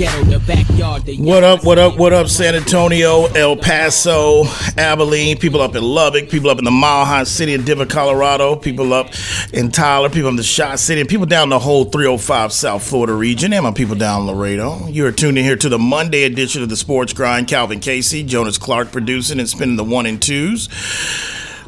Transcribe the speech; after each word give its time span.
ghetto, 0.00 0.24
the 0.24 0.38
backyard. 0.46 1.04
The 1.04 1.18
What 1.18 1.44
up, 1.44 1.62
what 1.62 1.78
up, 1.78 1.98
what 1.98 2.14
up, 2.14 2.28
San 2.28 2.54
Antonio, 2.54 3.26
El 3.26 3.54
Paso, 3.54 4.44
Abilene, 4.78 5.36
people 5.36 5.60
up 5.60 5.76
in 5.76 5.82
Lubbock, 5.82 6.30
people 6.30 6.48
up 6.48 6.58
in 6.58 6.64
the 6.64 6.70
Mile 6.70 7.04
High 7.04 7.24
City 7.24 7.52
of 7.52 7.66
Denver, 7.66 7.84
Colorado, 7.84 8.56
people 8.56 8.94
up 8.94 9.10
in 9.52 9.70
Tyler, 9.70 10.08
people 10.08 10.30
in 10.30 10.36
the 10.36 10.42
Shot 10.42 10.78
City, 10.78 11.02
and 11.02 11.10
people 11.10 11.26
down 11.26 11.50
the 11.50 11.58
whole 11.58 11.84
305 11.84 12.50
South 12.50 12.82
Florida 12.82 13.12
region, 13.12 13.52
and 13.52 13.62
my 13.62 13.72
people 13.72 13.94
down 13.94 14.26
Laredo. 14.26 14.86
You 14.86 15.04
are 15.04 15.12
tuned 15.12 15.36
in 15.36 15.44
here 15.44 15.56
to 15.56 15.68
the 15.68 15.78
Monday 15.78 16.24
edition 16.24 16.62
of 16.62 16.70
the 16.70 16.78
Sports 16.78 17.12
Grind. 17.12 17.46
Calvin 17.46 17.80
Casey, 17.80 18.22
Jonas 18.22 18.56
Clark 18.56 18.92
producing 18.92 19.38
and 19.38 19.48
spinning 19.50 19.76
the 19.76 19.84
one 19.84 20.06
and 20.06 20.22
twos. 20.22 20.70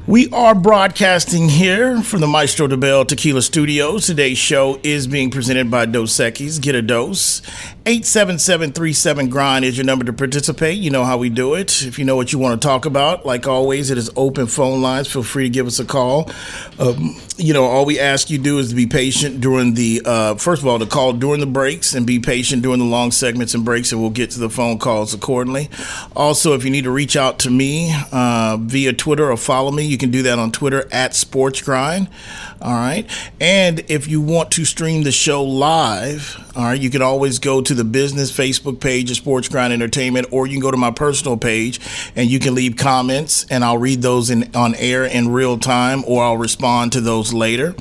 We 0.05 0.29
are 0.31 0.57
broadcasting 0.57 1.49
here 1.49 2.03
from 2.03 2.23
the 2.23 2.27
Maestro 2.27 2.67
Dobel 2.67 3.07
Tequila 3.07 3.41
Studios. 3.41 4.05
Today's 4.05 4.37
show 4.37 4.81
is 4.83 5.07
being 5.07 5.31
presented 5.31 5.71
by 5.71 5.87
Dos 5.87 6.19
Equis. 6.19 6.61
Get 6.61 6.75
a 6.75 6.83
dose. 6.83 7.41
877 7.85 9.29
Grind 9.29 9.65
is 9.65 9.77
your 9.77 9.85
number 9.85 10.05
to 10.05 10.13
participate. 10.13 10.79
You 10.79 10.91
know 10.91 11.03
how 11.03 11.19
we 11.19 11.29
do 11.29 11.55
it. 11.55 11.83
If 11.83 11.99
you 11.99 12.05
know 12.05 12.15
what 12.15 12.33
you 12.33 12.39
want 12.39 12.63
to 12.63 12.65
talk 12.67 12.87
about, 12.87 13.27
like 13.27 13.49
always, 13.49 13.91
it 13.91 13.99
is 13.99 14.09
open 14.15 14.47
phone 14.47 14.83
lines. 14.83 15.11
Feel 15.11 15.25
free 15.25 15.45
to 15.45 15.51
give 15.51 15.67
us 15.67 15.81
a 15.81 15.85
call. 15.85 16.31
Um, 16.79 17.17
you 17.37 17.53
know, 17.53 17.65
all 17.65 17.85
we 17.85 17.99
ask 17.99 18.31
you 18.31 18.39
do 18.39 18.61
is 18.61 18.69
to 18.69 18.77
be 18.77 18.87
patient 18.87 19.41
during 19.41 19.75
the, 19.75 20.01
uh, 20.05 20.37
first 20.37 20.63
of 20.63 20.69
all, 20.69 20.79
to 20.79 20.87
call 20.87 21.13
during 21.13 21.41
the 21.41 21.47
breaks 21.47 21.93
and 21.93 22.07
be 22.07 22.21
patient 22.21 22.63
during 22.63 22.79
the 22.79 22.85
long 22.85 23.11
segments 23.11 23.53
and 23.53 23.65
breaks, 23.65 23.91
and 23.91 24.01
we'll 24.01 24.11
get 24.11 24.31
to 24.31 24.39
the 24.39 24.51
phone 24.51 24.79
calls 24.79 25.13
accordingly. 25.13 25.69
Also, 26.15 26.55
if 26.55 26.65
you 26.65 26.71
need 26.71 26.85
to 26.85 26.93
reach 26.93 27.17
out 27.17 27.41
to 27.41 27.51
me 27.51 27.93
uh, 28.13 28.59
via 28.61 28.93
Twitter 28.93 29.29
or 29.29 29.37
follow 29.37 29.73
me, 29.73 29.85
you 29.85 29.99
can 29.99 30.13
do 30.13 30.23
that 30.23 30.39
on 30.39 30.53
Twitter 30.53 30.87
at 30.93 31.17
Sports 31.17 31.61
Grind. 31.63 32.09
All 32.61 32.75
right. 32.75 33.11
And 33.41 33.81
if 33.89 34.07
you 34.07 34.21
want 34.21 34.53
to 34.53 34.65
stream 34.65 35.03
the 35.03 35.11
show 35.11 35.43
live, 35.43 36.39
all 36.55 36.65
right, 36.65 36.81
you 36.81 36.91
can 36.91 37.03
always 37.03 37.41
go 37.41 37.61
to 37.61 37.72
the 37.75 37.85
business 37.85 38.31
Facebook 38.31 38.81
page 38.81 39.11
of 39.11 39.17
Sports 39.17 39.49
Grind 39.49 39.73
Entertainment, 39.73 40.27
or 40.31 40.47
you 40.47 40.55
can 40.55 40.63
go 40.63 40.71
to 40.71 40.77
my 40.77 40.91
personal 40.91 41.37
page 41.37 41.81
and 42.17 42.31
you 42.31 42.39
can 42.39 42.55
leave 42.55 42.77
comments, 42.77 43.47
and 43.51 43.65
I'll 43.65 43.79
read 43.79 44.03
those 44.03 44.31
in 44.31 44.55
on 44.55 44.75
air 44.77 45.05
in 45.05 45.31
real 45.31 45.59
time, 45.59 46.05
or 46.07 46.23
I'll 46.23 46.37
respond 46.37 46.93
to 46.93 47.01
those 47.01 47.33
later. 47.33 47.75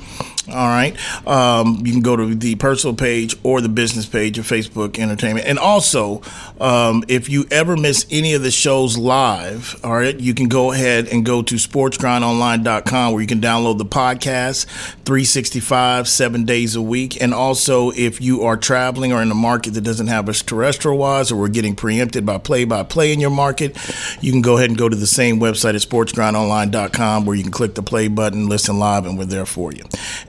All 0.48 0.54
right. 0.54 0.96
Um, 1.26 1.82
you 1.84 1.92
can 1.92 2.02
go 2.02 2.16
to 2.16 2.34
the 2.34 2.56
personal 2.56 2.96
page 2.96 3.36
or 3.44 3.60
the 3.60 3.68
business 3.68 4.06
page 4.06 4.38
of 4.38 4.44
Facebook 4.44 4.98
Entertainment. 4.98 5.46
And 5.46 5.56
also, 5.56 6.20
um, 6.60 7.04
if 7.06 7.28
you 7.28 7.46
ever 7.52 7.76
miss 7.76 8.06
any 8.10 8.34
of 8.34 8.42
the 8.42 8.50
shows 8.50 8.98
live, 8.98 9.78
all 9.84 9.94
right, 9.94 10.18
you 10.18 10.34
can 10.34 10.48
go 10.48 10.72
ahead 10.72 11.06
and 11.06 11.24
go 11.24 11.42
to 11.42 11.54
sportsgrindonline.com 11.54 13.12
where 13.12 13.20
you 13.20 13.28
can 13.28 13.40
download 13.40 13.78
the 13.78 13.84
podcast 13.84 14.66
365, 15.04 16.08
seven 16.08 16.44
days 16.44 16.74
a 16.74 16.82
week. 16.82 17.22
And 17.22 17.32
also, 17.32 17.90
if 17.90 18.20
you 18.20 18.42
are 18.42 18.56
traveling 18.56 19.12
or 19.12 19.22
in 19.22 19.30
a 19.30 19.36
market 19.36 19.74
that 19.74 19.82
doesn't 19.82 20.08
have 20.08 20.28
us 20.28 20.42
terrestrial 20.42 20.98
wise 20.98 21.30
or 21.30 21.36
we're 21.36 21.48
getting 21.48 21.76
preempted 21.76 22.26
by 22.26 22.38
play 22.38 22.64
by 22.64 22.82
play 22.82 23.12
in 23.12 23.20
your 23.20 23.30
market, 23.30 23.76
you 24.20 24.32
can 24.32 24.42
go 24.42 24.56
ahead 24.56 24.70
and 24.70 24.78
go 24.78 24.88
to 24.88 24.96
the 24.96 25.06
same 25.06 25.38
website 25.38 25.76
at 25.76 25.88
sportsgrindonline.com 25.88 27.26
where 27.26 27.36
you 27.36 27.44
can 27.44 27.52
click 27.52 27.76
the 27.76 27.82
play 27.82 28.08
button, 28.08 28.48
listen 28.48 28.80
live, 28.80 29.06
and 29.06 29.16
we're 29.16 29.24
there 29.24 29.46
for 29.46 29.72
you. 29.72 29.84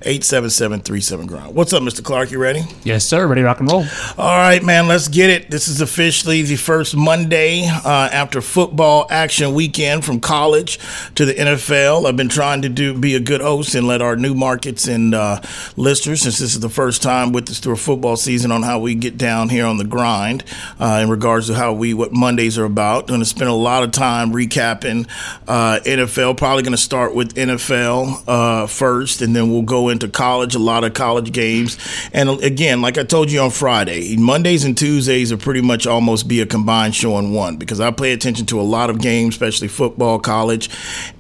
877 0.06 1.28
grind. 1.28 1.56
What's 1.56 1.74
up, 1.74 1.84
Mr. 1.84 2.04
Clark? 2.04 2.32
You 2.32 2.40
ready? 2.40 2.64
Yes, 2.84 3.06
sir. 3.06 3.26
Ready 3.28 3.42
to 3.42 3.46
rock 3.46 3.60
and 3.60 3.72
roll. 3.72 3.86
All 4.18 4.38
right, 4.38 4.64
man, 4.64 4.88
let's 4.88 5.08
get 5.08 5.30
it. 5.30 5.50
This 5.50 5.68
is 5.68 5.82
officially 5.82 6.42
the 6.42 6.56
first 6.56 6.96
Monday 6.96 7.68
uh, 7.68 8.10
after 8.12 8.42
football 8.42 9.08
action 9.10 9.54
weekend 9.54 10.06
from 10.06 10.20
college 10.20 10.80
to 11.16 11.26
the 11.26 11.34
NFL. 11.34 12.08
I've 12.08 12.18
been 12.18 12.30
trying 12.30 12.62
to 12.64 12.70
do 12.70 12.98
be 12.98 13.16
a 13.16 13.20
good 13.20 13.42
host 13.42 13.76
and 13.76 13.88
let 13.88 14.02
our 14.02 14.16
new 14.16 14.34
markets 14.34 14.88
and 14.88 15.14
uh, 15.14 15.42
listeners, 15.76 16.22
since 16.22 16.40
this 16.40 16.54
is 16.54 16.60
the 16.60 16.70
first 16.70 17.02
time 17.02 17.32
with 17.32 17.50
us 17.50 17.60
through 17.60 17.74
a 17.74 17.78
football 17.78 18.16
season, 18.16 18.52
on 18.52 18.64
how 18.64 18.80
we 18.80 18.96
get 18.96 19.18
down 19.18 19.50
here 19.50 19.66
on 19.66 19.78
the 19.78 19.84
grind 19.84 20.44
uh, 20.80 21.00
in 21.04 21.10
regards 21.10 21.48
to 21.48 21.56
how 21.56 21.74
we 21.74 21.94
what 21.94 22.12
Mondays 22.14 22.58
are 22.58 22.66
about. 22.66 23.08
Going 23.08 23.20
to 23.20 23.26
spend 23.26 23.50
a 23.50 23.54
lot 23.54 23.84
of 23.84 23.92
time 23.92 24.32
recapping 24.32 25.08
uh, 25.48 25.80
NFL. 25.86 26.38
Probably 26.38 26.64
going 26.64 26.72
to 26.72 26.78
start 26.78 27.16
with 27.16 27.36
NFL 27.36 28.24
uh, 28.28 28.68
first, 28.68 29.22
and 29.22 29.36
then 29.36 29.52
we'll 29.52 29.62
go 29.62 29.90
into 29.94 30.10
college. 30.10 30.56
A 30.56 30.60
lot 30.60 30.84
of 30.84 30.94
college 30.94 31.32
games, 31.32 31.78
and 32.12 32.30
again, 32.44 32.82
like 32.82 32.98
I 32.98 33.04
told 33.04 33.32
you 33.32 33.40
on 33.40 33.52
Friday, 33.52 34.18
Mondays 34.18 34.66
and 34.66 34.78
Tuesdays 34.78 35.32
are 35.32 35.38
pretty 35.38 35.62
much 35.62 35.88
almost 35.88 36.28
be 36.28 36.42
a 36.42 36.46
combined 36.46 36.94
show 36.96 37.18
in 37.20 37.32
one 37.32 37.56
because 37.56 37.80
I 37.80 37.92
pay 37.92 38.12
attention 38.12 38.46
to 38.48 38.60
a 38.60 38.64
lot 38.64 38.90
of 38.90 39.00
games, 39.00 39.36
especially 39.36 39.70
football, 39.70 40.20
college, 40.20 40.70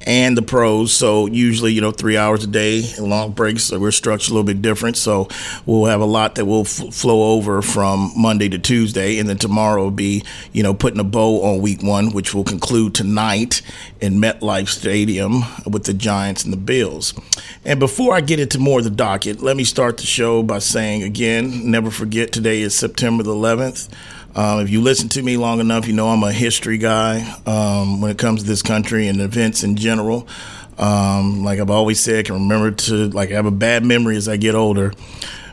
and 0.05 0.37
the 0.37 0.41
pros. 0.41 0.91
So 0.91 1.27
usually, 1.27 1.71
you 1.71 1.81
know, 1.81 1.91
three 1.91 2.17
hours 2.17 2.43
a 2.43 2.47
day, 2.47 2.83
long 2.99 3.31
breaks. 3.31 3.63
So 3.63 3.79
we're 3.79 3.91
structured 3.91 4.31
a 4.31 4.33
little 4.33 4.43
bit 4.43 4.61
different. 4.61 4.97
So 4.97 5.29
we'll 5.65 5.85
have 5.85 6.01
a 6.01 6.05
lot 6.05 6.35
that 6.35 6.45
will 6.45 6.61
f- 6.61 6.93
flow 6.93 7.33
over 7.35 7.61
from 7.61 8.11
Monday 8.17 8.49
to 8.49 8.59
Tuesday, 8.59 9.19
and 9.19 9.29
then 9.29 9.37
tomorrow 9.37 9.83
will 9.83 9.91
be, 9.91 10.23
you 10.51 10.63
know, 10.63 10.73
putting 10.73 10.99
a 10.99 11.03
bow 11.03 11.43
on 11.43 11.61
week 11.61 11.81
one, 11.83 12.11
which 12.11 12.33
will 12.33 12.43
conclude 12.43 12.93
tonight 12.93 13.61
in 14.01 14.15
MetLife 14.15 14.67
Stadium 14.67 15.43
with 15.65 15.83
the 15.85 15.93
Giants 15.93 16.43
and 16.43 16.51
the 16.51 16.57
Bills. 16.57 17.13
And 17.63 17.79
before 17.79 18.15
I 18.15 18.21
get 18.21 18.39
into 18.39 18.59
more 18.63 18.79
of 18.79 18.85
the 18.85 18.89
docket, 18.89 19.41
let 19.41 19.57
me 19.57 19.65
start 19.65 19.97
the 19.97 20.05
show 20.05 20.41
by 20.41 20.57
saying 20.57 21.03
again, 21.03 21.69
never 21.69 21.91
forget 21.91 22.31
today 22.31 22.61
is 22.61 22.73
September 22.73 23.21
the 23.21 23.33
11th. 23.33 23.89
Um, 24.37 24.61
if 24.61 24.69
you 24.69 24.81
listen 24.81 25.09
to 25.09 25.21
me 25.21 25.35
long 25.35 25.59
enough, 25.59 25.85
you 25.85 25.91
know 25.91 26.07
I'm 26.07 26.23
a 26.23 26.31
history 26.31 26.77
guy 26.77 27.29
um, 27.45 27.99
when 27.99 28.09
it 28.09 28.17
comes 28.17 28.41
to 28.41 28.47
this 28.47 28.61
country 28.61 29.09
and 29.09 29.19
events 29.19 29.63
in 29.63 29.75
general. 29.75 30.29
Um, 30.77 31.43
like 31.43 31.59
I've 31.59 31.69
always 31.69 31.99
said, 31.99 32.19
I 32.19 32.23
can 32.23 32.35
remember 32.35 32.71
to 32.71 33.09
like 33.09 33.31
I 33.31 33.33
have 33.33 33.45
a 33.45 33.51
bad 33.51 33.83
memory 33.83 34.15
as 34.15 34.29
I 34.29 34.37
get 34.37 34.55
older. 34.55 34.93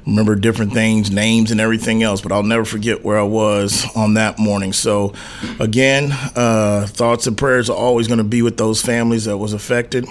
Remember 0.07 0.37
different 0.37 0.73
things, 0.73 1.11
names, 1.11 1.51
and 1.51 1.61
everything 1.61 2.05
else, 2.05 2.21
but 2.21 2.31
I'll 2.31 2.45
never 2.45 2.65
forget 2.65 3.05
where 3.05 3.19
I 3.19 3.25
was 3.25 3.85
on 3.97 4.15
that 4.15 4.39
morning. 4.39 4.73
So, 4.73 5.13
again, 5.59 6.11
uh, 6.35 6.87
thoughts 6.89 7.27
and 7.27 7.37
prayers 7.37 7.69
are 7.69 7.77
always 7.77 8.09
going 8.09 8.19
to 8.19 8.25
be 8.25 8.41
with 8.41 8.57
those 8.57 8.81
families 8.81 9.27
that 9.27 9.37
was 9.37 9.53
affected 9.53 10.07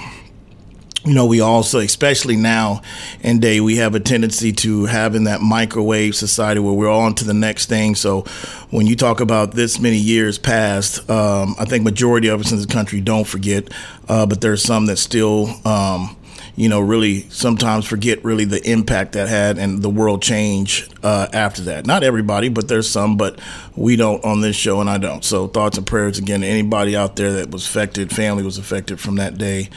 you 1.05 1.13
know, 1.13 1.25
we 1.25 1.39
also, 1.39 1.79
especially 1.79 2.35
now 2.35 2.81
in 3.21 3.39
day, 3.39 3.61
we 3.61 3.77
have 3.77 3.95
a 3.95 3.99
tendency 3.99 4.51
to 4.51 4.85
have 4.85 5.15
in 5.15 5.23
that 5.25 5.41
microwave 5.41 6.15
society 6.15 6.59
where 6.59 6.73
we're 6.73 6.91
on 6.91 7.15
to 7.15 7.25
the 7.25 7.33
next 7.33 7.67
thing. 7.67 7.95
So 7.95 8.21
when 8.69 8.85
you 8.85 8.95
talk 8.95 9.21
about 9.21 9.51
this 9.51 9.79
many 9.79 9.97
years 9.97 10.37
past, 10.37 11.09
um, 11.09 11.55
I 11.57 11.65
think 11.65 11.83
majority 11.83 12.27
of 12.27 12.41
us 12.41 12.51
in 12.51 12.59
the 12.59 12.67
country 12.67 12.99
don't 12.99 13.25
forget, 13.25 13.69
uh, 14.09 14.25
but 14.25 14.41
there's 14.41 14.61
some 14.61 14.87
that 14.87 14.97
still, 14.97 15.49
um, 15.65 16.17
you 16.59 16.67
know, 16.67 16.81
really 16.81 17.21
sometimes 17.29 17.85
forget 17.85 18.21
really 18.25 18.43
the 18.43 18.61
impact 18.69 19.13
that 19.13 19.29
had 19.29 19.57
and 19.57 19.81
the 19.81 19.89
world 19.89 20.21
change 20.21 20.89
uh, 21.03 21.25
after 21.31 21.61
that. 21.61 21.85
Not 21.85 22.03
everybody, 22.03 22.49
but 22.49 22.67
there's 22.67 22.89
some, 22.89 23.15
but 23.15 23.39
we 23.77 23.95
don't 23.95 24.21
on 24.25 24.41
this 24.41 24.57
show, 24.57 24.81
and 24.81 24.89
I 24.89 24.97
don't. 24.97 25.23
So 25.23 25.47
thoughts 25.47 25.77
and 25.77 25.87
prayers 25.87 26.19
again 26.19 26.41
to 26.41 26.47
anybody 26.47 26.97
out 26.97 27.15
there 27.15 27.31
that 27.31 27.49
was 27.49 27.65
affected, 27.65 28.13
family 28.13 28.43
was 28.43 28.57
affected 28.57 28.99
from 28.99 29.15
that 29.15 29.37
day, 29.37 29.69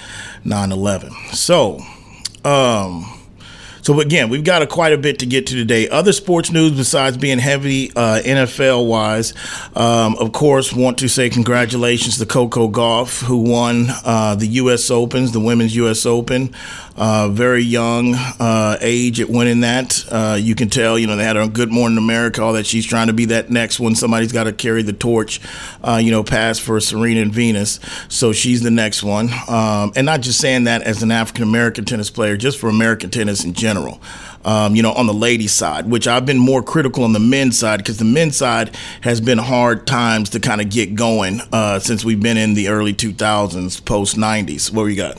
9/11. 0.44 1.12
So, 1.32 1.78
um. 2.44 3.21
So 3.82 4.00
again, 4.00 4.28
we've 4.28 4.44
got 4.44 4.62
a, 4.62 4.66
quite 4.66 4.92
a 4.92 4.98
bit 4.98 5.18
to 5.18 5.26
get 5.26 5.48
to 5.48 5.56
today. 5.56 5.88
Other 5.88 6.12
sports 6.12 6.52
news 6.52 6.70
besides 6.70 7.16
being 7.16 7.40
heavy 7.40 7.90
uh, 7.96 8.20
NFL 8.24 8.86
wise, 8.86 9.34
um, 9.74 10.16
of 10.20 10.30
course, 10.32 10.72
want 10.72 10.98
to 10.98 11.08
say 11.08 11.28
congratulations 11.28 12.18
to 12.18 12.26
Coco 12.26 12.68
Gauff 12.68 13.24
who 13.24 13.38
won 13.38 13.86
uh, 14.04 14.36
the 14.36 14.46
U.S. 14.46 14.88
Opens, 14.88 15.32
the 15.32 15.40
Women's 15.40 15.74
U.S. 15.74 16.06
Open. 16.06 16.54
Uh, 16.96 17.28
very 17.28 17.62
young 17.62 18.14
uh, 18.14 18.76
age 18.80 19.20
at 19.20 19.28
winning 19.28 19.60
that. 19.60 20.04
Uh, 20.10 20.36
you 20.38 20.54
can 20.54 20.68
tell, 20.68 20.98
you 20.98 21.06
know, 21.06 21.16
they 21.16 21.24
had 21.24 21.36
her 21.36 21.42
on 21.42 21.50
Good 21.50 21.70
Morning 21.70 21.96
America, 21.96 22.42
all 22.42 22.52
that. 22.52 22.66
She's 22.66 22.84
trying 22.84 23.06
to 23.06 23.12
be 23.12 23.26
that 23.26 23.50
next 23.50 23.80
one. 23.80 23.94
Somebody's 23.94 24.32
got 24.32 24.44
to 24.44 24.52
carry 24.52 24.82
the 24.82 24.92
torch, 24.92 25.40
uh, 25.82 26.00
you 26.02 26.10
know, 26.10 26.22
pass 26.22 26.58
for 26.58 26.78
Serena 26.80 27.22
and 27.22 27.32
Venus. 27.32 27.80
So 28.08 28.32
she's 28.32 28.62
the 28.62 28.70
next 28.70 29.02
one. 29.02 29.30
Um, 29.48 29.92
and 29.96 30.04
not 30.04 30.20
just 30.20 30.38
saying 30.38 30.64
that 30.64 30.82
as 30.82 31.02
an 31.02 31.10
African 31.10 31.44
American 31.44 31.84
tennis 31.84 32.10
player, 32.10 32.36
just 32.36 32.58
for 32.58 32.68
American 32.68 33.10
tennis 33.10 33.44
in 33.44 33.54
general. 33.54 34.00
Um, 34.44 34.74
you 34.74 34.82
know, 34.82 34.92
on 34.92 35.06
the 35.06 35.14
ladies' 35.14 35.52
side, 35.52 35.88
which 35.88 36.08
I've 36.08 36.26
been 36.26 36.38
more 36.38 36.64
critical 36.64 37.04
on 37.04 37.12
the 37.12 37.20
men's 37.20 37.56
side 37.56 37.76
because 37.76 37.98
the 37.98 38.04
men's 38.04 38.36
side 38.36 38.76
has 39.02 39.20
been 39.20 39.38
hard 39.38 39.86
times 39.86 40.30
to 40.30 40.40
kind 40.40 40.60
of 40.60 40.68
get 40.68 40.96
going 40.96 41.40
uh, 41.52 41.78
since 41.78 42.04
we've 42.04 42.20
been 42.20 42.36
in 42.36 42.54
the 42.54 42.66
early 42.66 42.92
2000s, 42.92 43.84
post 43.84 44.16
90s. 44.16 44.72
What 44.72 44.84
we 44.84 44.96
got? 44.96 45.16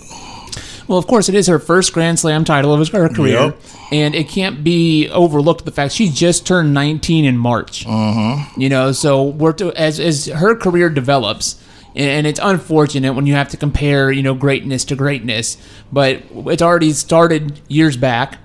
Well, 0.88 0.98
of 0.98 1.08
course, 1.08 1.30
it 1.30 1.36
is 1.36 1.48
her 1.48 1.60
first 1.60 1.94
Grand 1.94 2.20
Slam 2.20 2.44
title 2.44 2.74
of 2.74 2.88
her 2.90 3.10
career, 3.10 3.40
yep. 3.40 3.62
and 3.92 4.16
it 4.16 4.28
can't 4.28 4.64
be 4.64 5.10
overlooked 5.10 5.66
the 5.66 5.72
fact 5.72 5.94
she 5.94 6.10
just 6.10 6.46
turned 6.46 6.74
19 6.74 7.26
in 7.26 7.38
March. 7.38 7.86
Uh-huh. 7.88 8.50
You 8.58 8.70
know, 8.70 8.92
so 8.92 9.24
we're 9.24 9.54
to, 9.54 9.72
as 9.74 10.00
as 10.00 10.26
her 10.26 10.56
career 10.56 10.90
develops, 10.90 11.62
and 11.96 12.28
it's 12.28 12.40
unfortunate 12.42 13.14
when 13.14 13.26
you 13.26 13.34
have 13.34 13.50
to 13.50 13.58
compare, 13.58 14.12
you 14.12 14.24
know, 14.24 14.34
greatness 14.34 14.84
to 14.86 14.96
greatness, 14.96 15.58
but 15.92 16.22
it's 16.32 16.62
already 16.62 16.92
started 16.92 17.62
years 17.68 17.98
back. 17.98 18.40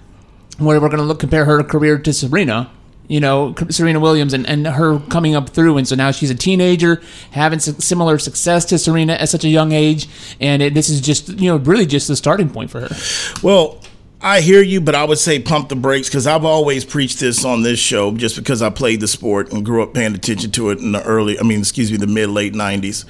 Where 0.58 0.81
we're 0.81 0.88
going 0.88 0.99
to 0.99 1.05
look 1.05 1.20
compare 1.20 1.44
her 1.44 1.62
career 1.62 1.99
to 1.99 2.12
Serena, 2.12 2.69
you 3.08 3.20
know, 3.20 3.55
Serena 3.70 3.99
Williams 3.99 4.34
and, 4.34 4.46
and 4.46 4.66
her 4.66 5.00
coming 5.08 5.34
up 5.34 5.50
through. 5.50 5.78
And 5.78 5.88
so 5.88 5.96
now 5.96 6.10
she's 6.10 6.31
a 6.31 6.34
teenager, 6.34 7.02
having 7.32 7.58
similar 7.58 8.19
success 8.19 8.64
to 8.66 8.78
Serena 8.78 9.14
at 9.14 9.28
such 9.28 9.44
a 9.44 9.49
young 9.49 9.72
age. 9.72 10.08
And 10.40 10.62
it, 10.62 10.75
this 10.75 10.88
is 10.88 11.00
just, 11.00 11.28
you 11.28 11.50
know, 11.50 11.56
really 11.56 11.87
just 11.87 12.08
the 12.08 12.16
starting 12.16 12.50
point 12.50 12.70
for 12.70 12.81
her. 12.81 12.96
Well, 13.43 13.82
I 14.20 14.40
hear 14.40 14.62
you, 14.62 14.81
but 14.81 14.94
I 14.94 15.05
would 15.05 15.19
say 15.19 15.38
pump 15.40 15.69
the 15.69 15.76
brakes 15.76 16.08
because 16.08 16.26
I've 16.26 16.44
always 16.44 16.84
preached 16.84 17.20
this 17.20 17.44
on 17.44 17.62
this 17.62 17.78
show 17.78 18.12
just 18.12 18.37
because 18.37 18.62
I 18.62 18.70
played 18.70 19.00
the 19.00 19.08
sport 19.08 19.52
and 19.52 19.64
grew 19.64 19.82
up 19.82 19.94
paying 19.94 20.14
attention 20.14 20.50
to 20.52 20.70
it 20.70 20.78
in 20.78 20.93
the 20.93 21.02
early, 21.05 21.38
I 21.38 21.44
mean, 21.44 21.60
excuse 21.60 21.90
me, 21.90 21.96
the 21.96 22.06
mid 22.06 22.28
late 22.28 22.52
90s. 22.52 23.05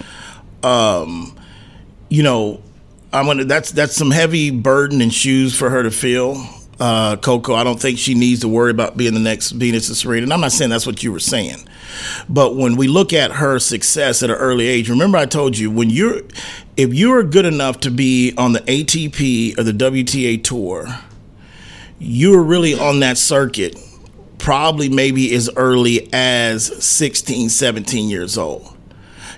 Um, 0.62 1.36
you 2.08 2.22
know, 2.22 2.62
I'm 3.12 3.26
gonna 3.26 3.44
that's 3.44 3.72
that's 3.72 3.96
some 3.96 4.10
heavy 4.10 4.50
burden 4.50 5.00
and 5.00 5.12
shoes 5.12 5.56
for 5.56 5.70
her 5.70 5.82
to 5.82 5.90
feel. 5.90 6.44
Uh, 6.80 7.16
Coco, 7.16 7.54
I 7.54 7.64
don't 7.64 7.80
think 7.80 7.98
she 7.98 8.14
needs 8.14 8.42
to 8.42 8.48
worry 8.48 8.70
about 8.70 8.96
being 8.96 9.14
the 9.14 9.20
next 9.20 9.50
Venus 9.50 9.88
and 9.88 9.96
Serena. 9.96 10.24
And 10.24 10.32
I'm 10.32 10.40
not 10.40 10.52
saying 10.52 10.70
that's 10.70 10.86
what 10.86 11.02
you 11.02 11.10
were 11.10 11.18
saying, 11.18 11.68
but 12.28 12.54
when 12.54 12.76
we 12.76 12.86
look 12.86 13.12
at 13.12 13.32
her 13.32 13.58
success 13.58 14.22
at 14.22 14.30
an 14.30 14.36
early 14.36 14.66
age, 14.68 14.88
remember 14.88 15.18
I 15.18 15.26
told 15.26 15.58
you 15.58 15.70
when 15.70 15.90
you're 15.90 16.22
if 16.76 16.94
you're 16.94 17.24
good 17.24 17.46
enough 17.46 17.80
to 17.80 17.90
be 17.90 18.32
on 18.38 18.52
the 18.52 18.60
ATP 18.60 19.58
or 19.58 19.64
the 19.64 19.72
WTA 19.72 20.42
tour, 20.44 20.86
you're 21.98 22.42
really 22.42 22.78
on 22.78 23.00
that 23.00 23.18
circuit 23.18 23.76
probably 24.38 24.88
maybe 24.88 25.34
as 25.34 25.50
early 25.56 26.08
as 26.12 26.84
16, 26.84 27.50
17 27.50 28.08
years 28.08 28.38
old. 28.38 28.76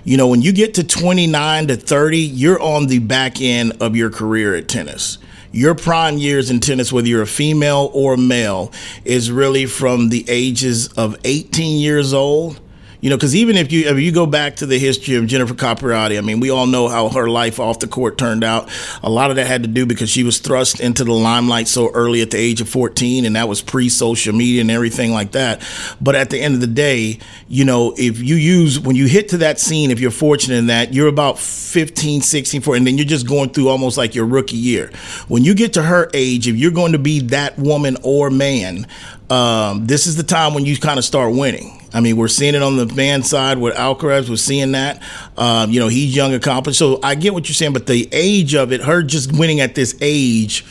You 0.03 0.17
know, 0.17 0.27
when 0.27 0.41
you 0.41 0.51
get 0.51 0.75
to 0.75 0.83
29 0.83 1.67
to 1.67 1.75
30, 1.75 2.17
you're 2.17 2.61
on 2.61 2.87
the 2.87 2.99
back 2.99 3.41
end 3.41 3.73
of 3.81 3.95
your 3.95 4.09
career 4.09 4.55
at 4.55 4.67
tennis. 4.67 5.17
Your 5.53 5.75
prime 5.75 6.17
years 6.17 6.49
in 6.49 6.61
tennis, 6.61 6.93
whether 6.93 7.09
you're 7.09 7.21
a 7.21 7.27
female 7.27 7.91
or 7.93 8.15
male, 8.15 8.71
is 9.03 9.29
really 9.29 9.65
from 9.65 10.07
the 10.07 10.23
ages 10.29 10.87
of 10.93 11.17
18 11.25 11.81
years 11.81 12.13
old 12.13 12.60
you 13.01 13.09
know, 13.09 13.17
because 13.17 13.35
even 13.35 13.57
if 13.57 13.71
you 13.71 13.89
if 13.89 13.99
you 13.99 14.11
go 14.11 14.27
back 14.27 14.57
to 14.57 14.67
the 14.67 14.77
history 14.77 15.15
of 15.15 15.25
Jennifer 15.25 15.55
Capriati, 15.55 16.19
I 16.19 16.21
mean, 16.21 16.39
we 16.39 16.51
all 16.51 16.67
know 16.67 16.87
how 16.87 17.09
her 17.09 17.27
life 17.27 17.59
off 17.59 17.79
the 17.79 17.87
court 17.87 18.17
turned 18.17 18.43
out. 18.43 18.69
A 19.01 19.09
lot 19.09 19.31
of 19.31 19.37
that 19.37 19.47
had 19.47 19.63
to 19.63 19.67
do 19.67 19.87
because 19.87 20.09
she 20.09 20.23
was 20.23 20.37
thrust 20.37 20.79
into 20.79 21.03
the 21.03 21.11
limelight 21.11 21.67
so 21.67 21.91
early 21.91 22.21
at 22.21 22.29
the 22.29 22.37
age 22.37 22.61
of 22.61 22.69
14, 22.69 23.25
and 23.25 23.35
that 23.35 23.49
was 23.49 23.61
pre-social 23.61 24.33
media 24.33 24.61
and 24.61 24.69
everything 24.69 25.11
like 25.11 25.31
that. 25.31 25.67
But 25.99 26.13
at 26.13 26.29
the 26.29 26.39
end 26.39 26.53
of 26.53 26.61
the 26.61 26.67
day, 26.67 27.17
you 27.47 27.65
know, 27.65 27.95
if 27.97 28.19
you 28.19 28.35
use 28.35 28.79
when 28.79 28.95
you 28.95 29.07
hit 29.07 29.29
to 29.29 29.37
that 29.37 29.59
scene, 29.59 29.89
if 29.89 29.99
you're 29.99 30.11
fortunate 30.11 30.57
in 30.57 30.67
that, 30.67 30.93
you're 30.93 31.07
about 31.07 31.39
15, 31.39 32.21
16, 32.21 32.61
14, 32.61 32.77
and 32.77 32.87
then 32.87 32.97
you're 32.99 33.05
just 33.07 33.27
going 33.27 33.49
through 33.49 33.69
almost 33.69 33.97
like 33.97 34.13
your 34.13 34.27
rookie 34.27 34.57
year. 34.57 34.91
When 35.27 35.43
you 35.43 35.55
get 35.55 35.73
to 35.73 35.81
her 35.81 36.11
age, 36.13 36.47
if 36.47 36.55
you're 36.55 36.69
going 36.69 36.91
to 36.91 36.99
be 36.99 37.21
that 37.21 37.57
woman 37.57 37.97
or 38.03 38.29
man, 38.29 38.85
um, 39.31 39.87
this 39.87 40.05
is 40.05 40.17
the 40.17 40.23
time 40.23 40.53
when 40.53 40.65
you 40.65 40.77
kind 40.77 40.99
of 40.99 41.05
start 41.05 41.33
winning. 41.33 41.80
I 41.93 41.99
mean, 41.99 42.17
we're 42.17 42.27
seeing 42.27 42.55
it 42.55 42.61
on 42.61 42.77
the 42.77 42.85
man 42.87 43.23
side 43.23 43.57
with 43.57 43.75
Alcaraz. 43.75 44.29
We're 44.29 44.37
seeing 44.37 44.71
that. 44.73 45.01
Um, 45.37 45.71
you 45.71 45.79
know, 45.79 45.87
he's 45.87 46.15
young, 46.15 46.33
accomplished. 46.33 46.79
So 46.79 46.99
I 47.03 47.15
get 47.15 47.33
what 47.33 47.49
you're 47.49 47.55
saying, 47.55 47.73
but 47.73 47.87
the 47.87 48.07
age 48.11 48.55
of 48.55 48.71
it, 48.71 48.81
her 48.81 49.03
just 49.03 49.31
winning 49.31 49.59
at 49.59 49.75
this 49.75 49.97
age, 50.01 50.65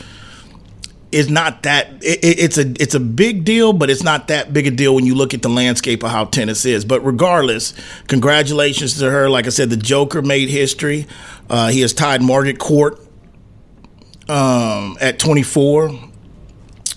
is 1.11 1.29
not 1.29 1.63
that. 1.63 1.91
It, 2.03 2.19
it's 2.23 2.57
a 2.57 2.71
it's 2.81 2.95
a 2.95 2.99
big 2.99 3.43
deal, 3.43 3.73
but 3.73 3.89
it's 3.89 4.03
not 4.03 4.29
that 4.29 4.53
big 4.53 4.65
a 4.65 4.71
deal 4.71 4.95
when 4.95 5.05
you 5.05 5.13
look 5.13 5.33
at 5.33 5.41
the 5.41 5.49
landscape 5.49 6.03
of 6.03 6.11
how 6.11 6.25
tennis 6.25 6.65
is. 6.65 6.85
But 6.85 7.01
regardless, 7.01 7.73
congratulations 8.07 8.97
to 8.99 9.11
her. 9.11 9.29
Like 9.29 9.45
I 9.45 9.49
said, 9.49 9.69
the 9.69 9.77
Joker 9.77 10.21
made 10.21 10.49
history. 10.49 11.07
Uh, 11.49 11.67
he 11.67 11.81
has 11.81 11.93
tied 11.93 12.21
Margaret 12.21 12.59
Court 12.59 12.97
um, 14.29 14.97
at 15.01 15.19
24 15.19 15.89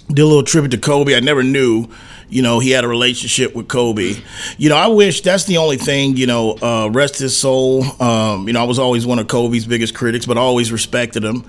did 0.09 0.23
a 0.23 0.27
little 0.27 0.43
tribute 0.43 0.71
to 0.71 0.79
Kobe. 0.79 1.15
I 1.17 1.21
never 1.21 1.43
knew, 1.43 1.89
you 2.35 2.43
know, 2.43 2.59
he 2.59 2.73
had 2.73 2.83
a 2.83 2.89
relationship 2.89 3.55
with 3.55 3.69
Kobe. 3.69 4.17
You 4.59 4.69
know, 4.69 4.77
I 4.77 4.89
wish 4.89 5.21
that's 5.21 5.45
the 5.45 5.59
only 5.59 5.77
thing, 5.77 6.17
you 6.17 6.27
know, 6.27 6.59
uh, 6.61 6.89
rest 6.89 7.21
his 7.21 7.37
soul. 7.37 7.85
Um, 8.03 8.49
you 8.49 8.53
know, 8.53 8.61
I 8.61 8.65
was 8.65 8.81
always 8.81 9.07
one 9.07 9.21
of 9.21 9.29
Kobe's 9.29 9.67
biggest 9.67 9.95
critics, 9.95 10.27
but 10.27 10.37
I 10.37 10.41
always 10.41 10.73
respected 10.73 11.23
him. 11.23 11.45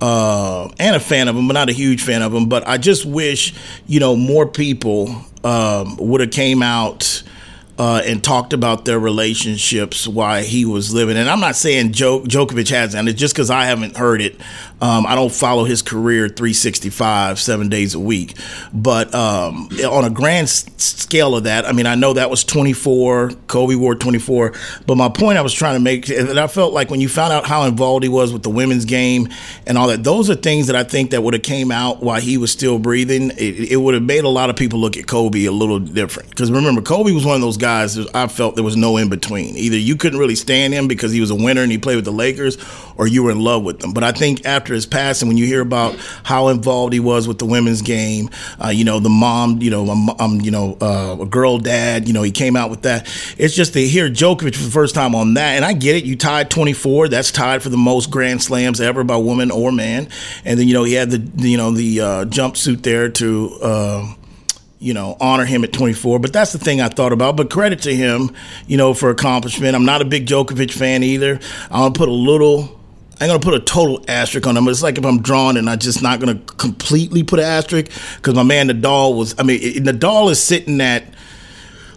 Uh, 0.00 0.70
and 0.78 0.96
a 0.96 1.00
fan 1.00 1.28
of 1.28 1.36
him, 1.36 1.46
but 1.46 1.52
not 1.52 1.68
a 1.68 1.72
huge 1.72 2.02
fan 2.02 2.22
of 2.22 2.32
him. 2.32 2.48
But 2.48 2.66
I 2.66 2.78
just 2.78 3.04
wish, 3.04 3.52
you 3.86 4.00
know, 4.00 4.16
more 4.16 4.46
people 4.46 5.14
um, 5.44 5.98
would 5.98 6.22
have 6.22 6.30
came 6.30 6.62
out 6.62 7.22
uh, 7.78 8.02
and 8.04 8.24
talked 8.24 8.52
about 8.52 8.84
their 8.84 8.98
relationships 8.98 10.08
while 10.08 10.42
he 10.42 10.64
was 10.64 10.94
living. 10.94 11.16
And 11.16 11.28
I'm 11.28 11.40
not 11.40 11.56
saying 11.56 11.92
jo- 11.92 12.22
Djokovic 12.22 12.70
hasn't. 12.70 13.08
It's 13.08 13.20
just 13.20 13.34
because 13.34 13.50
I 13.50 13.64
haven't 13.64 13.96
heard 13.96 14.22
it. 14.22 14.36
Um, 14.82 15.06
I 15.06 15.14
don't 15.14 15.30
follow 15.32 15.62
his 15.62 15.80
career 15.80 16.28
365, 16.28 17.38
seven 17.38 17.68
days 17.68 17.94
a 17.94 18.00
week. 18.00 18.36
But 18.74 19.14
um, 19.14 19.68
on 19.88 20.04
a 20.04 20.10
grand 20.10 20.48
scale 20.48 21.36
of 21.36 21.44
that, 21.44 21.66
I 21.66 21.72
mean, 21.72 21.86
I 21.86 21.94
know 21.94 22.14
that 22.14 22.30
was 22.30 22.42
24. 22.42 23.30
Kobe 23.46 23.76
wore 23.76 23.94
24. 23.94 24.52
But 24.84 24.96
my 24.96 25.08
point 25.08 25.38
I 25.38 25.42
was 25.42 25.54
trying 25.54 25.76
to 25.76 25.80
make, 25.80 26.08
and 26.08 26.36
I 26.36 26.48
felt 26.48 26.72
like 26.72 26.90
when 26.90 27.00
you 27.00 27.08
found 27.08 27.32
out 27.32 27.46
how 27.46 27.62
involved 27.62 28.02
he 28.02 28.08
was 28.08 28.32
with 28.32 28.42
the 28.42 28.50
women's 28.50 28.84
game 28.84 29.28
and 29.68 29.78
all 29.78 29.86
that, 29.86 30.02
those 30.02 30.28
are 30.28 30.34
things 30.34 30.66
that 30.66 30.74
I 30.74 30.82
think 30.82 31.12
that 31.12 31.22
would 31.22 31.34
have 31.34 31.44
came 31.44 31.70
out 31.70 32.02
while 32.02 32.20
he 32.20 32.36
was 32.36 32.50
still 32.50 32.80
breathing. 32.80 33.30
It, 33.38 33.70
it 33.70 33.76
would 33.76 33.94
have 33.94 34.02
made 34.02 34.24
a 34.24 34.28
lot 34.28 34.50
of 34.50 34.56
people 34.56 34.80
look 34.80 34.96
at 34.96 35.06
Kobe 35.06 35.44
a 35.44 35.52
little 35.52 35.78
different. 35.78 36.30
Because 36.30 36.50
remember, 36.50 36.82
Kobe 36.82 37.12
was 37.12 37.24
one 37.24 37.36
of 37.36 37.40
those 37.40 37.56
guys 37.56 37.96
I 38.08 38.26
felt 38.26 38.56
there 38.56 38.64
was 38.64 38.76
no 38.76 38.96
in 38.96 39.08
between. 39.08 39.56
Either 39.56 39.76
you 39.76 39.94
couldn't 39.94 40.18
really 40.18 40.34
stand 40.34 40.74
him 40.74 40.88
because 40.88 41.12
he 41.12 41.20
was 41.20 41.30
a 41.30 41.36
winner 41.36 41.62
and 41.62 41.70
he 41.70 41.78
played 41.78 41.94
with 41.94 42.04
the 42.04 42.10
Lakers, 42.10 42.58
or 42.96 43.06
you 43.06 43.22
were 43.22 43.30
in 43.30 43.38
love 43.38 43.62
with 43.62 43.84
him. 43.84 43.92
But 43.92 44.02
I 44.02 44.10
think 44.10 44.44
after 44.44 44.71
his 44.72 44.86
passing, 44.86 45.28
when 45.28 45.36
you 45.36 45.46
hear 45.46 45.60
about 45.60 45.96
how 46.22 46.48
involved 46.48 46.92
he 46.92 47.00
was 47.00 47.28
with 47.28 47.38
the 47.38 47.46
women's 47.46 47.82
game, 47.82 48.30
uh, 48.62 48.68
you 48.68 48.84
know, 48.84 49.00
the 49.00 49.08
mom, 49.08 49.60
you 49.60 49.70
know, 49.70 49.88
um, 50.18 50.40
you 50.40 50.50
know, 50.50 50.76
uh, 50.80 51.16
a 51.20 51.26
girl 51.26 51.58
dad, 51.58 52.06
you 52.06 52.14
know, 52.14 52.22
he 52.22 52.30
came 52.30 52.56
out 52.56 52.70
with 52.70 52.82
that. 52.82 53.06
It's 53.38 53.54
just 53.54 53.72
to 53.74 53.86
hear 53.86 54.08
Djokovic 54.08 54.54
for 54.56 54.64
the 54.64 54.70
first 54.70 54.94
time 54.94 55.14
on 55.14 55.34
that, 55.34 55.56
and 55.56 55.64
I 55.64 55.72
get 55.72 55.96
it. 55.96 56.04
You 56.04 56.16
tied 56.16 56.50
24. 56.50 57.08
That's 57.08 57.30
tied 57.30 57.62
for 57.62 57.68
the 57.68 57.76
most 57.76 58.10
Grand 58.10 58.42
Slams 58.42 58.80
ever 58.80 59.04
by 59.04 59.16
woman 59.16 59.50
or 59.50 59.72
man. 59.72 60.08
And 60.44 60.58
then 60.58 60.68
you 60.68 60.74
know 60.74 60.84
he 60.84 60.94
had 60.94 61.10
the 61.10 61.48
you 61.48 61.56
know 61.56 61.70
the 61.70 62.00
uh, 62.00 62.24
jumpsuit 62.26 62.82
there 62.82 63.08
to 63.08 63.58
uh, 63.62 64.14
you 64.82 64.92
know, 64.92 65.16
honor 65.20 65.44
him 65.44 65.62
at 65.62 65.72
24. 65.72 66.18
But 66.18 66.32
that's 66.32 66.52
the 66.52 66.58
thing 66.58 66.80
I 66.80 66.88
thought 66.88 67.12
about. 67.12 67.36
But 67.36 67.50
credit 67.50 67.82
to 67.82 67.94
him, 67.94 68.34
you 68.66 68.76
know, 68.76 68.92
for 68.92 69.10
accomplishment. 69.10 69.76
I'm 69.76 69.84
not 69.84 70.02
a 70.02 70.04
big 70.04 70.26
Djokovic 70.26 70.72
fan 70.72 71.04
either. 71.04 71.38
Gonna 71.70 71.94
put 71.94 72.08
a 72.08 72.12
little. 72.12 72.80
I'm 73.22 73.28
gonna 73.28 73.38
put 73.38 73.54
a 73.54 73.60
total 73.60 74.04
asterisk 74.08 74.48
on 74.48 74.56
him. 74.56 74.66
It's 74.66 74.82
like 74.82 74.98
if 74.98 75.04
I'm 75.04 75.22
drawn 75.22 75.56
and 75.56 75.70
I'm 75.70 75.78
just 75.78 76.02
not 76.02 76.18
gonna 76.18 76.40
completely 76.58 77.22
put 77.22 77.38
an 77.38 77.44
asterisk 77.44 77.90
because 78.16 78.34
my 78.34 78.42
man 78.42 78.68
Nadal 78.68 79.16
was. 79.16 79.34
I 79.38 79.44
mean, 79.44 79.60
Nadal 79.84 80.28
is 80.30 80.42
sitting 80.42 80.80
at 80.80 81.04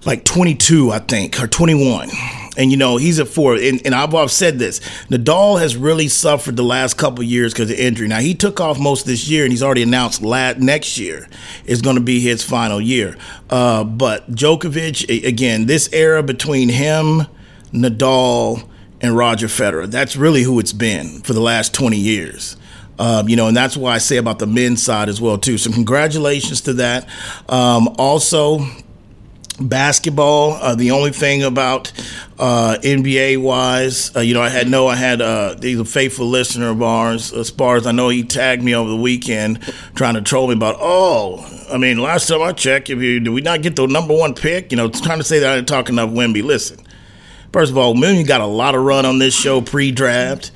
like 0.06 0.24
22, 0.24 0.92
I 0.92 1.00
think, 1.00 1.42
or 1.42 1.48
21 1.48 2.12
and 2.58 2.72
you 2.72 2.78
know 2.78 2.98
he's 2.98 3.20
at 3.20 3.28
four. 3.28 3.56
And, 3.56 3.82
and 3.86 3.96
I've, 3.96 4.14
I've, 4.14 4.32
said 4.32 4.60
this: 4.60 4.80
Nadal 5.10 5.60
has 5.60 5.76
really 5.76 6.08
suffered 6.08 6.56
the 6.56 6.64
last 6.64 6.96
couple 6.96 7.24
years 7.24 7.54
because 7.54 7.72
of 7.72 7.78
injury. 7.78 8.08
Now 8.08 8.20
he 8.20 8.36
took 8.36 8.60
off 8.60 8.80
most 8.80 9.06
this 9.06 9.28
year, 9.28 9.44
and 9.44 9.52
he's 9.52 9.64
already 9.64 9.84
announced 9.84 10.22
last, 10.22 10.60
next 10.60 10.98
year 10.98 11.28
is 11.66 11.82
going 11.82 11.96
to 11.96 12.02
be 12.02 12.20
his 12.20 12.44
final 12.44 12.80
year. 12.80 13.18
Uh, 13.50 13.84
but 13.84 14.30
Djokovic, 14.32 15.26
again, 15.26 15.66
this 15.66 15.92
era 15.92 16.24
between 16.24 16.70
him, 16.70 17.24
Nadal, 17.74 18.70
and 19.02 19.16
Roger 19.16 19.48
Federer, 19.48 19.88
that's 19.88 20.16
really 20.16 20.44
who 20.44 20.60
it's 20.60 20.74
been 20.74 21.22
for 21.22 21.34
the 21.34 21.42
last 21.42 21.74
20 21.74 21.98
years. 21.98 22.58
Um, 22.98 23.28
you 23.28 23.36
know, 23.36 23.48
and 23.48 23.58
that's 23.58 23.76
why 23.76 23.94
I 23.94 23.98
say 23.98 24.18
about 24.18 24.40
the 24.40 24.48
men's 24.48 24.82
side 24.82 25.10
as 25.10 25.20
well 25.20 25.38
too. 25.38 25.58
So 25.58 25.72
congratulations 25.72 26.62
to 26.62 26.74
that. 26.74 27.08
Um, 27.50 27.90
also, 27.98 28.66
basketball. 29.60 30.54
Uh, 30.54 30.76
the 30.76 30.92
only 30.92 31.12
thing 31.12 31.44
about 31.44 31.92
uh, 32.40 32.78
NBA 32.84 33.42
wise, 33.42 34.16
uh, 34.16 34.20
you 34.20 34.34
know, 34.34 34.42
I 34.42 34.50
had 34.50 34.70
no, 34.70 34.88
I 34.88 34.96
had 34.96 35.22
uh, 35.22 35.56
he's 35.62 35.80
a 35.80 35.86
faithful 35.86 36.28
listener 36.28 36.70
of 36.70 36.82
ours. 36.82 37.34
As 37.34 37.50
far 37.50 37.78
as 37.78 37.88
I 37.88 37.92
know, 37.92 38.10
he 38.10 38.24
tagged 38.24 38.64
me 38.64 38.76
over 38.76 38.90
the 38.90 38.96
weekend 38.96 39.62
trying 39.96 40.16
to 40.16 40.22
troll 40.22 40.48
me 40.48 40.54
about. 40.54 40.76
Oh, 40.80 41.46
I 41.72 41.78
mean, 41.78 41.98
last 41.98 42.28
time 42.28 42.42
I 42.42 42.52
checked, 42.52 42.90
if 42.90 43.00
you 43.00 43.20
did 43.20 43.32
we 43.32 43.42
not 43.42 43.62
get 43.62 43.76
the 43.76 43.88
number 43.88 44.16
one 44.16 44.34
pick? 44.34 44.72
You 44.72 44.78
know, 44.78 44.90
trying 44.90 45.20
to 45.20 45.24
say 45.24 45.40
that 45.40 45.52
I 45.52 45.56
didn't 45.56 45.68
talk 45.68 45.90
enough 45.90 46.10
Wemby. 46.10 46.44
Listen, 46.44 46.85
first 47.56 47.72
of 47.72 47.78
all, 47.78 47.96
Wemby 47.96 48.28
got 48.28 48.42
a 48.42 48.46
lot 48.46 48.76
of 48.76 48.84
run 48.84 49.06
on 49.06 49.18
this 49.18 49.34
show 49.34 49.62
pre-draft 49.62 50.52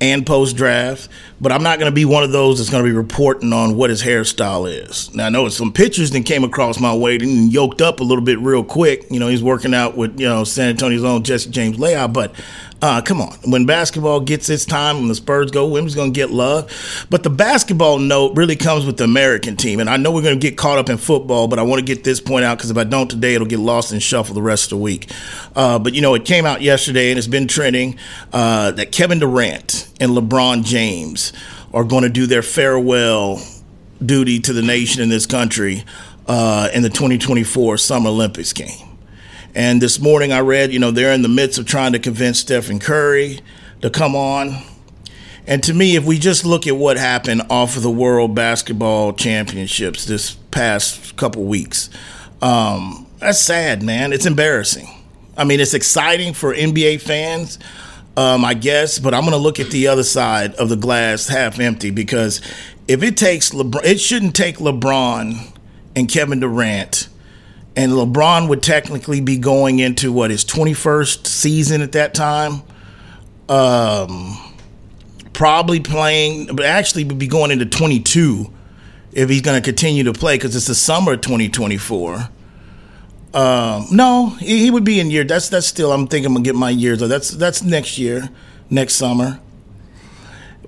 and 0.00 0.26
post 0.26 0.56
draft. 0.56 1.08
But 1.40 1.52
I'm 1.52 1.62
not 1.62 1.78
going 1.78 1.88
to 1.88 1.94
be 1.94 2.04
one 2.04 2.24
of 2.24 2.32
those 2.32 2.58
that's 2.58 2.70
going 2.70 2.82
to 2.82 2.90
be 2.90 2.92
reporting 2.92 3.52
on 3.52 3.76
what 3.76 3.88
his 3.88 4.02
hairstyle 4.02 4.68
is. 4.68 5.14
Now 5.14 5.26
I 5.26 5.28
know 5.28 5.46
it's 5.46 5.56
some 5.56 5.72
pictures 5.72 6.10
that 6.10 6.26
came 6.26 6.42
across 6.42 6.80
my 6.80 6.92
way 6.92 7.18
and 7.18 7.52
yoked 7.52 7.80
up 7.80 8.00
a 8.00 8.02
little 8.02 8.24
bit 8.24 8.40
real 8.40 8.64
quick. 8.64 9.06
You 9.12 9.20
know, 9.20 9.28
he's 9.28 9.44
working 9.44 9.74
out 9.74 9.96
with 9.96 10.18
you 10.18 10.26
know 10.26 10.42
San 10.42 10.70
Antonio's 10.70 11.04
own 11.04 11.22
Jesse 11.22 11.50
James 11.50 11.76
Leija, 11.76 12.12
but 12.12 12.34
uh, 12.82 13.02
come 13.02 13.20
on, 13.20 13.36
when 13.44 13.66
basketball 13.66 14.20
gets 14.20 14.48
its 14.48 14.64
time, 14.64 14.98
when 14.98 15.08
the 15.08 15.14
Spurs 15.14 15.50
go, 15.50 15.68
Wemby's 15.68 15.94
going 15.94 16.12
to 16.12 16.18
get 16.18 16.30
love. 16.30 17.06
But 17.10 17.22
the 17.22 17.30
basketball 17.30 17.98
note 17.98 18.36
really 18.36 18.56
comes 18.56 18.86
with 18.86 18.96
the 18.96 19.04
American 19.04 19.56
team, 19.56 19.80
and 19.80 19.90
I 19.90 19.98
know 19.98 20.10
we're 20.10 20.22
going 20.22 20.38
to 20.38 20.40
get 20.40 20.56
caught 20.56 20.78
up 20.78 20.88
in 20.88 20.96
football, 20.96 21.46
but 21.46 21.58
I 21.58 21.62
want 21.62 21.80
to 21.80 21.84
get 21.84 22.04
this 22.04 22.20
point 22.20 22.44
out 22.44 22.56
because 22.56 22.70
if 22.70 22.78
I 22.78 22.84
don't 22.84 23.10
today, 23.10 23.34
it'll 23.34 23.46
get 23.46 23.58
lost 23.58 23.92
and 23.92 24.02
shuffle 24.02 24.34
the 24.34 24.42
rest 24.42 24.64
of 24.64 24.78
the 24.78 24.82
week. 24.82 25.10
Uh, 25.54 25.78
but 25.78 25.94
you 25.94 26.00
know, 26.00 26.14
it 26.14 26.24
came 26.24 26.46
out 26.46 26.62
yesterday, 26.62 27.10
and 27.10 27.18
it's 27.18 27.28
been 27.28 27.48
trending 27.48 27.98
uh, 28.32 28.70
that 28.72 28.92
Kevin 28.92 29.18
Durant 29.18 29.88
and 30.00 30.12
LeBron 30.12 30.64
James 30.64 31.32
are 31.74 31.84
going 31.84 32.02
to 32.02 32.08
do 32.08 32.26
their 32.26 32.42
farewell 32.42 33.42
duty 34.04 34.40
to 34.40 34.52
the 34.52 34.62
nation 34.62 35.02
in 35.02 35.10
this 35.10 35.26
country 35.26 35.84
uh, 36.26 36.70
in 36.72 36.82
the 36.82 36.88
2024 36.88 37.76
Summer 37.76 38.08
Olympics 38.08 38.52
game. 38.52 38.89
And 39.54 39.80
this 39.80 39.98
morning 39.98 40.32
I 40.32 40.40
read, 40.40 40.72
you 40.72 40.78
know, 40.78 40.90
they're 40.90 41.12
in 41.12 41.22
the 41.22 41.28
midst 41.28 41.58
of 41.58 41.66
trying 41.66 41.92
to 41.92 41.98
convince 41.98 42.38
Stephen 42.38 42.78
Curry 42.78 43.40
to 43.82 43.90
come 43.90 44.14
on. 44.14 44.62
And 45.46 45.62
to 45.64 45.74
me, 45.74 45.96
if 45.96 46.04
we 46.04 46.18
just 46.18 46.44
look 46.44 46.66
at 46.66 46.76
what 46.76 46.96
happened 46.96 47.42
off 47.50 47.76
of 47.76 47.82
the 47.82 47.90
World 47.90 48.34
Basketball 48.34 49.12
Championships 49.12 50.04
this 50.04 50.34
past 50.52 51.16
couple 51.16 51.44
weeks, 51.44 51.90
um, 52.40 53.06
that's 53.18 53.40
sad, 53.40 53.82
man. 53.82 54.12
It's 54.12 54.26
embarrassing. 54.26 54.88
I 55.36 55.44
mean, 55.44 55.58
it's 55.58 55.74
exciting 55.74 56.34
for 56.34 56.54
NBA 56.54 57.00
fans, 57.00 57.58
um, 58.16 58.44
I 58.44 58.54
guess, 58.54 58.98
but 58.98 59.14
I'm 59.14 59.22
going 59.22 59.32
to 59.32 59.38
look 59.38 59.58
at 59.58 59.70
the 59.70 59.88
other 59.88 60.02
side 60.02 60.54
of 60.54 60.68
the 60.68 60.76
glass 60.76 61.26
half 61.28 61.58
empty 61.58 61.90
because 61.90 62.40
if 62.86 63.02
it 63.02 63.16
takes 63.16 63.50
LeBron, 63.50 63.84
it 63.84 64.00
shouldn't 64.00 64.36
take 64.36 64.58
LeBron 64.58 65.56
and 65.96 66.08
Kevin 66.08 66.40
Durant. 66.40 67.08
And 67.80 67.92
LeBron 67.92 68.50
would 68.50 68.62
technically 68.62 69.22
be 69.22 69.38
going 69.38 69.78
into 69.78 70.12
what 70.12 70.30
his 70.30 70.44
21st 70.44 71.26
season 71.26 71.80
at 71.80 71.92
that 71.92 72.12
time. 72.12 72.62
Um, 73.48 74.36
probably 75.32 75.80
playing, 75.80 76.54
but 76.54 76.66
actually 76.66 77.04
would 77.04 77.18
be 77.18 77.26
going 77.26 77.50
into 77.50 77.64
22 77.64 78.52
if 79.12 79.30
he's 79.30 79.40
going 79.40 79.60
to 79.60 79.64
continue 79.64 80.04
to 80.04 80.12
play 80.12 80.34
because 80.36 80.54
it's 80.54 80.66
the 80.66 80.74
summer 80.74 81.14
of 81.14 81.22
2024. 81.22 82.28
Um, 83.32 83.86
no, 83.90 84.28
he, 84.38 84.58
he 84.58 84.70
would 84.70 84.84
be 84.84 85.00
in 85.00 85.10
year. 85.10 85.24
That's 85.24 85.48
that's 85.48 85.66
still. 85.66 85.90
I'm 85.90 86.06
thinking 86.06 86.26
I'm 86.26 86.34
gonna 86.34 86.44
get 86.44 86.56
my 86.56 86.68
years. 86.68 87.00
That's 87.00 87.30
that's 87.30 87.62
next 87.62 87.96
year, 87.96 88.28
next 88.68 88.96
summer. 88.96 89.40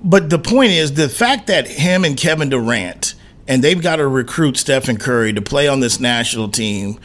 But 0.03 0.31
the 0.31 0.39
point 0.39 0.71
is 0.71 0.95
the 0.95 1.11
fact 1.11 1.49
that 1.49 1.69
him 1.69 2.07
and 2.07 2.17
Kevin 2.17 2.49
Durant 2.49 3.17
and 3.53 3.63
they've 3.63 3.83
got 3.83 3.97
to 3.97 4.09
recruit 4.09 4.57
Stephen 4.57 4.97
Curry 4.97 5.35
to 5.35 5.43
play 5.43 5.69
on 5.69 5.81
this 5.81 6.01
national 6.01 6.49
team 6.49 6.99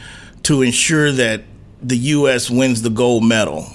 to 0.44 0.62
ensure 0.62 1.12
that 1.12 1.42
the 1.82 1.96
U.S. 1.98 2.48
wins 2.48 2.80
the 2.80 2.88
gold 2.88 3.22
medal 3.22 3.66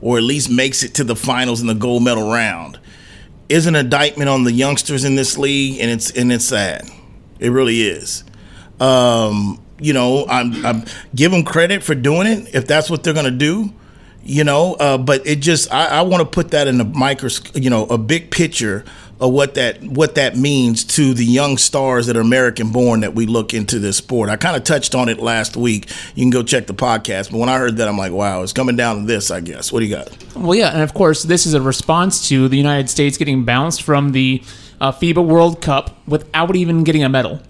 or 0.00 0.16
at 0.16 0.22
least 0.22 0.48
makes 0.48 0.84
it 0.84 0.94
to 0.94 1.02
the 1.02 1.16
finals 1.16 1.60
in 1.60 1.66
the 1.66 1.74
gold 1.74 2.04
medal 2.04 2.30
round 2.30 2.78
is 3.48 3.66
an 3.66 3.74
indictment 3.74 4.30
on 4.30 4.44
the 4.44 4.52
youngsters 4.52 5.04
in 5.04 5.16
this 5.16 5.36
league, 5.36 5.80
and 5.80 5.90
it's 5.90 6.12
and 6.12 6.32
it's 6.32 6.44
sad. 6.44 6.88
It 7.40 7.48
really 7.48 7.82
is. 7.82 8.22
Um, 8.78 9.60
you 9.80 9.92
know, 9.92 10.24
I'm, 10.28 10.64
I'm 10.64 10.84
give 11.12 11.32
them 11.32 11.42
credit 11.42 11.82
for 11.82 11.96
doing 11.96 12.28
it 12.28 12.54
if 12.54 12.64
that's 12.64 12.88
what 12.88 13.02
they're 13.02 13.12
to 13.12 13.32
do. 13.32 13.74
You 14.22 14.44
know, 14.44 14.74
uh, 14.74 14.98
but 14.98 15.26
it 15.26 15.40
just 15.40 15.72
I, 15.72 15.86
I 15.86 16.02
want 16.02 16.20
to 16.20 16.28
put 16.28 16.52
that 16.52 16.68
in 16.68 16.80
a 16.80 16.84
microscope, 16.84 17.60
you 17.60 17.70
know, 17.70 17.86
a 17.86 17.98
big 17.98 18.30
picture 18.30 18.84
of 19.20 19.32
what 19.32 19.54
that 19.54 19.82
what 19.82 20.14
that 20.14 20.36
means 20.36 20.82
to 20.82 21.12
the 21.12 21.24
young 21.24 21.58
stars 21.58 22.06
that 22.06 22.16
are 22.16 22.20
American 22.20 22.72
born 22.72 23.00
that 23.00 23.14
we 23.14 23.26
look 23.26 23.52
into 23.52 23.78
this 23.78 23.98
sport. 23.98 24.30
I 24.30 24.36
kind 24.36 24.56
of 24.56 24.64
touched 24.64 24.94
on 24.94 25.08
it 25.08 25.18
last 25.18 25.56
week. 25.56 25.90
You 26.14 26.22
can 26.22 26.30
go 26.30 26.42
check 26.42 26.66
the 26.66 26.74
podcast. 26.74 27.30
But 27.30 27.38
when 27.38 27.48
I 27.48 27.58
heard 27.58 27.76
that, 27.76 27.88
I'm 27.88 27.98
like, 27.98 28.12
wow, 28.12 28.42
it's 28.42 28.52
coming 28.52 28.76
down 28.76 29.00
to 29.00 29.06
this. 29.06 29.30
I 29.30 29.40
guess. 29.40 29.72
What 29.72 29.80
do 29.80 29.86
you 29.86 29.94
got? 29.94 30.10
Well, 30.34 30.54
yeah, 30.54 30.72
and 30.72 30.82
of 30.82 30.94
course, 30.94 31.22
this 31.22 31.44
is 31.44 31.54
a 31.54 31.60
response 31.60 32.28
to 32.28 32.48
the 32.48 32.56
United 32.56 32.88
States 32.88 33.18
getting 33.18 33.44
bounced 33.44 33.82
from 33.82 34.12
the 34.12 34.42
uh, 34.80 34.92
FIBA 34.92 35.24
World 35.24 35.60
Cup 35.60 35.98
without 36.08 36.56
even 36.56 36.82
getting 36.82 37.04
a 37.04 37.08
medal. 37.08 37.40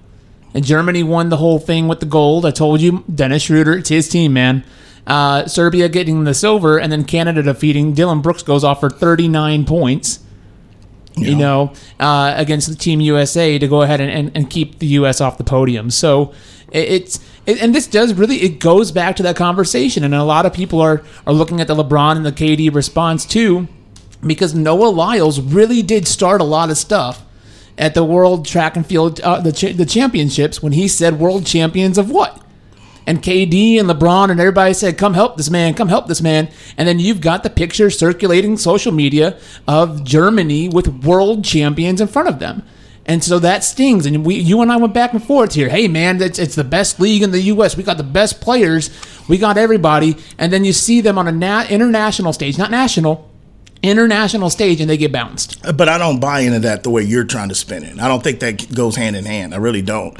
And 0.53 0.65
Germany 0.65 1.05
won 1.05 1.29
the 1.29 1.37
whole 1.37 1.61
thing 1.61 1.87
with 1.87 2.01
the 2.01 2.07
gold. 2.07 2.45
I 2.45 2.51
told 2.51 2.81
you, 2.81 3.05
Dennis 3.13 3.45
Schroeder, 3.45 3.75
it's 3.75 3.89
his 3.89 4.09
team, 4.09 4.33
man. 4.33 4.65
Uh, 5.07 5.47
Serbia 5.47 5.89
getting 5.89 6.25
the 6.25 6.35
silver, 6.35 6.79
and 6.79 6.91
then 6.91 7.05
Canada 7.05 7.43
defeating 7.43 7.95
Dillon 7.95 8.21
Brooks 8.21 8.43
goes 8.43 8.65
off 8.65 8.81
for 8.81 8.91
39 8.91 9.65
points. 9.65 10.19
You 11.17 11.35
know, 11.35 11.73
uh, 11.99 12.35
against 12.37 12.69
the 12.69 12.75
Team 12.75 13.01
USA 13.01 13.59
to 13.59 13.69
go 13.69 13.83
ahead 13.83 14.01
and, 14.01 14.11
and, 14.11 14.31
and 14.35 14.49
keep 14.49 14.79
the 14.79 14.87
U.S. 14.87 15.21
off 15.21 15.39
the 15.39 15.45
podium. 15.45 15.91
So 15.91 16.33
it, 16.71 16.89
it's 16.89 17.21
it, 17.47 17.61
and 17.61 17.75
this 17.75 17.87
does 17.87 18.15
really 18.15 18.37
it 18.37 18.61
goes 18.61 18.93
back 18.93 19.17
to 19.17 19.23
that 19.25 19.37
conversation, 19.37 20.05
and 20.05 20.15
a 20.15 20.25
lot 20.25 20.47
of 20.47 20.53
people 20.53 20.81
are 20.81 21.03
are 21.27 21.33
looking 21.33 21.61
at 21.61 21.67
the 21.67 21.75
LeBron 21.75 22.17
and 22.17 22.25
the 22.25 22.33
KD 22.33 22.73
response 22.75 23.27
too, 23.27 23.69
because 24.25 24.55
Noah 24.55 24.89
Lyles 24.89 25.41
really 25.41 25.83
did 25.83 26.07
start 26.07 26.41
a 26.41 26.45
lot 26.45 26.71
of 26.71 26.79
stuff 26.79 27.25
at 27.77 27.95
the 27.95 28.05
World 28.05 28.47
Track 28.47 28.77
and 28.77 28.87
Field 28.87 29.21
uh, 29.21 29.41
the 29.41 29.73
the 29.73 29.87
championships 29.87 30.63
when 30.63 30.73
he 30.73 30.87
said 30.87 31.19
world 31.19 31.45
champions 31.45 31.99
of 31.99 32.11
what? 32.11 32.41
And 33.11 33.21
KD 33.21 33.81
and 33.81 33.91
LeBron 33.91 34.31
and 34.31 34.39
everybody 34.39 34.73
said, 34.73 34.97
"Come 34.97 35.15
help 35.15 35.37
this 35.37 35.51
man! 35.51 35.75
Come 35.75 35.89
help 35.89 36.07
this 36.07 36.23
man!" 36.23 36.49
And 36.77 36.87
then 36.87 37.01
you've 37.01 37.21
got 37.21 37.43
the 37.43 37.51
picture 37.51 37.91
circulating 37.91 38.57
social 38.57 38.93
media 38.93 39.37
of 39.67 40.05
Germany 40.05 40.69
with 40.69 41.03
world 41.03 41.45
champions 41.45 42.01
in 42.01 42.07
front 42.07 42.29
of 42.29 42.39
them. 42.39 42.63
And 43.05 43.25
so 43.25 43.41
that 43.41 43.65
stings. 43.65 44.07
And 44.07 44.25
we, 44.25 44.37
you 44.37 44.63
and 44.63 44.71
I 44.71 44.77
went 44.77 44.95
back 44.95 45.13
and 45.13 45.21
forth 45.21 45.55
here. 45.55 45.69
Hey, 45.69 45.89
man, 45.89 46.23
it's, 46.23 46.39
it's 46.39 46.55
the 46.55 46.63
best 46.63 47.01
league 47.01 47.25
in 47.25 47.33
the 47.33 47.41
U.S. 47.41 47.77
We 47.77 47.83
got 47.83 47.97
the 47.97 48.05
best 48.05 48.41
players. 48.41 48.91
We 49.29 49.39
got 49.39 49.59
everybody. 49.59 50.17
And 50.39 50.53
then 50.53 50.65
you 50.65 50.73
see 50.73 51.01
them 51.01 51.19
on 51.19 51.27
a 51.27 51.33
na- 51.33 51.67
international 51.69 52.33
stage, 52.33 52.59
not 52.59 52.71
national, 52.71 53.29
international 53.83 54.51
stage, 54.51 54.81
and 54.81 54.91
they 54.91 54.97
get 54.97 55.13
bounced. 55.13 55.61
But 55.77 55.89
I 55.89 55.99
don't 55.99 56.21
buy 56.21 56.41
into 56.41 56.61
that 56.61 56.83
the 56.83 56.91
way 56.91 57.03
you're 57.03 57.25
trying 57.25 57.49
to 57.49 57.55
spin 57.55 57.83
it. 57.83 57.99
I 58.01 58.09
don't 58.09 58.23
think 58.23 58.41
that 58.41 58.73
goes 58.75 58.97
hand 58.97 59.17
in 59.17 59.25
hand. 59.25 59.55
I 59.55 59.59
really 59.59 59.83
don't. 59.83 60.17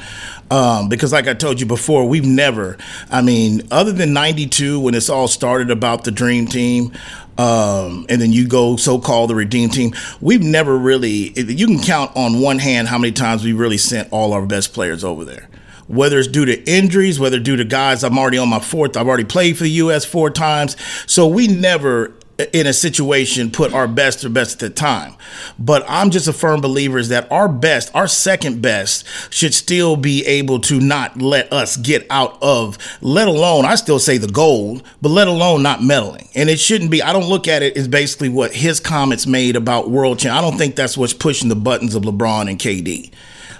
Um, 0.49 0.89
because, 0.89 1.13
like 1.13 1.27
I 1.27 1.33
told 1.33 1.59
you 1.59 1.65
before, 1.65 2.07
we've 2.07 2.25
never, 2.25 2.77
I 3.09 3.21
mean, 3.21 3.61
other 3.71 3.91
than 3.91 4.13
92 4.13 4.79
when 4.79 4.93
this 4.93 5.09
all 5.09 5.27
started 5.27 5.71
about 5.71 6.03
the 6.03 6.11
Dream 6.11 6.45
Team, 6.47 6.91
um, 7.37 8.05
and 8.09 8.21
then 8.21 8.31
you 8.31 8.47
go 8.47 8.75
so 8.75 8.99
called 8.99 9.29
the 9.29 9.35
Redeem 9.35 9.69
Team, 9.69 9.93
we've 10.19 10.43
never 10.43 10.77
really, 10.77 11.31
you 11.39 11.67
can 11.67 11.79
count 11.79 12.11
on 12.15 12.41
one 12.41 12.59
hand 12.59 12.87
how 12.87 12.97
many 12.97 13.13
times 13.13 13.43
we 13.43 13.53
really 13.53 13.77
sent 13.77 14.11
all 14.11 14.33
our 14.33 14.45
best 14.45 14.73
players 14.73 15.03
over 15.03 15.23
there 15.23 15.47
whether 15.87 16.19
it's 16.19 16.27
due 16.29 16.45
to 16.45 16.63
injuries, 16.69 17.19
whether 17.19 17.37
due 17.37 17.57
to 17.57 17.65
guys, 17.65 18.01
I'm 18.01 18.17
already 18.17 18.37
on 18.37 18.47
my 18.47 18.59
fourth, 18.59 18.95
I've 18.95 19.09
already 19.09 19.25
played 19.25 19.57
for 19.57 19.63
the 19.63 19.71
U.S. 19.71 20.05
four 20.05 20.29
times. 20.29 20.77
So 21.05 21.27
we 21.27 21.47
never 21.47 22.13
in 22.53 22.67
a 22.67 22.73
situation 22.73 23.51
put 23.51 23.73
our 23.73 23.87
best 23.87 24.23
or 24.23 24.29
best 24.29 24.53
at 24.53 24.59
the 24.59 24.69
time. 24.69 25.15
But 25.59 25.83
I'm 25.87 26.09
just 26.09 26.27
a 26.27 26.33
firm 26.33 26.61
believer 26.61 26.97
is 26.97 27.09
that 27.09 27.31
our 27.31 27.47
best, 27.47 27.93
our 27.93 28.07
second 28.07 28.61
best, 28.61 29.05
should 29.33 29.53
still 29.53 29.95
be 29.95 30.25
able 30.25 30.59
to 30.61 30.79
not 30.79 31.21
let 31.21 31.51
us 31.51 31.77
get 31.77 32.05
out 32.09 32.37
of, 32.41 32.77
let 33.01 33.27
alone, 33.27 33.65
I 33.65 33.75
still 33.75 33.99
say 33.99 34.17
the 34.17 34.27
gold, 34.27 34.83
but 35.01 35.09
let 35.09 35.27
alone 35.27 35.63
not 35.63 35.83
meddling. 35.83 36.29
And 36.35 36.49
it 36.49 36.59
shouldn't 36.59 36.91
be, 36.91 37.01
I 37.01 37.13
don't 37.13 37.29
look 37.29 37.47
at 37.47 37.63
it 37.63 37.77
as 37.77 37.87
basically 37.87 38.29
what 38.29 38.53
his 38.53 38.79
comments 38.79 39.27
made 39.27 39.55
about 39.55 39.89
world 39.89 40.19
champ. 40.19 40.37
I 40.37 40.41
don't 40.41 40.57
think 40.57 40.75
that's 40.75 40.97
what's 40.97 41.13
pushing 41.13 41.49
the 41.49 41.55
buttons 41.55 41.95
of 41.95 42.03
LeBron 42.03 42.49
and 42.49 42.59
KD. 42.59 43.11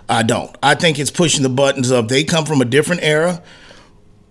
I 0.10 0.24
don't. 0.24 0.54
I 0.62 0.76
think 0.76 1.00
it's 1.00 1.10
pushing 1.10 1.44
the 1.44 1.50
buttons 1.50 1.90
of 1.90 2.10
they 2.10 2.26
come 2.26 2.46
from 2.46 2.62
a 2.62 2.66
different 2.66 3.02
era. 3.02 3.42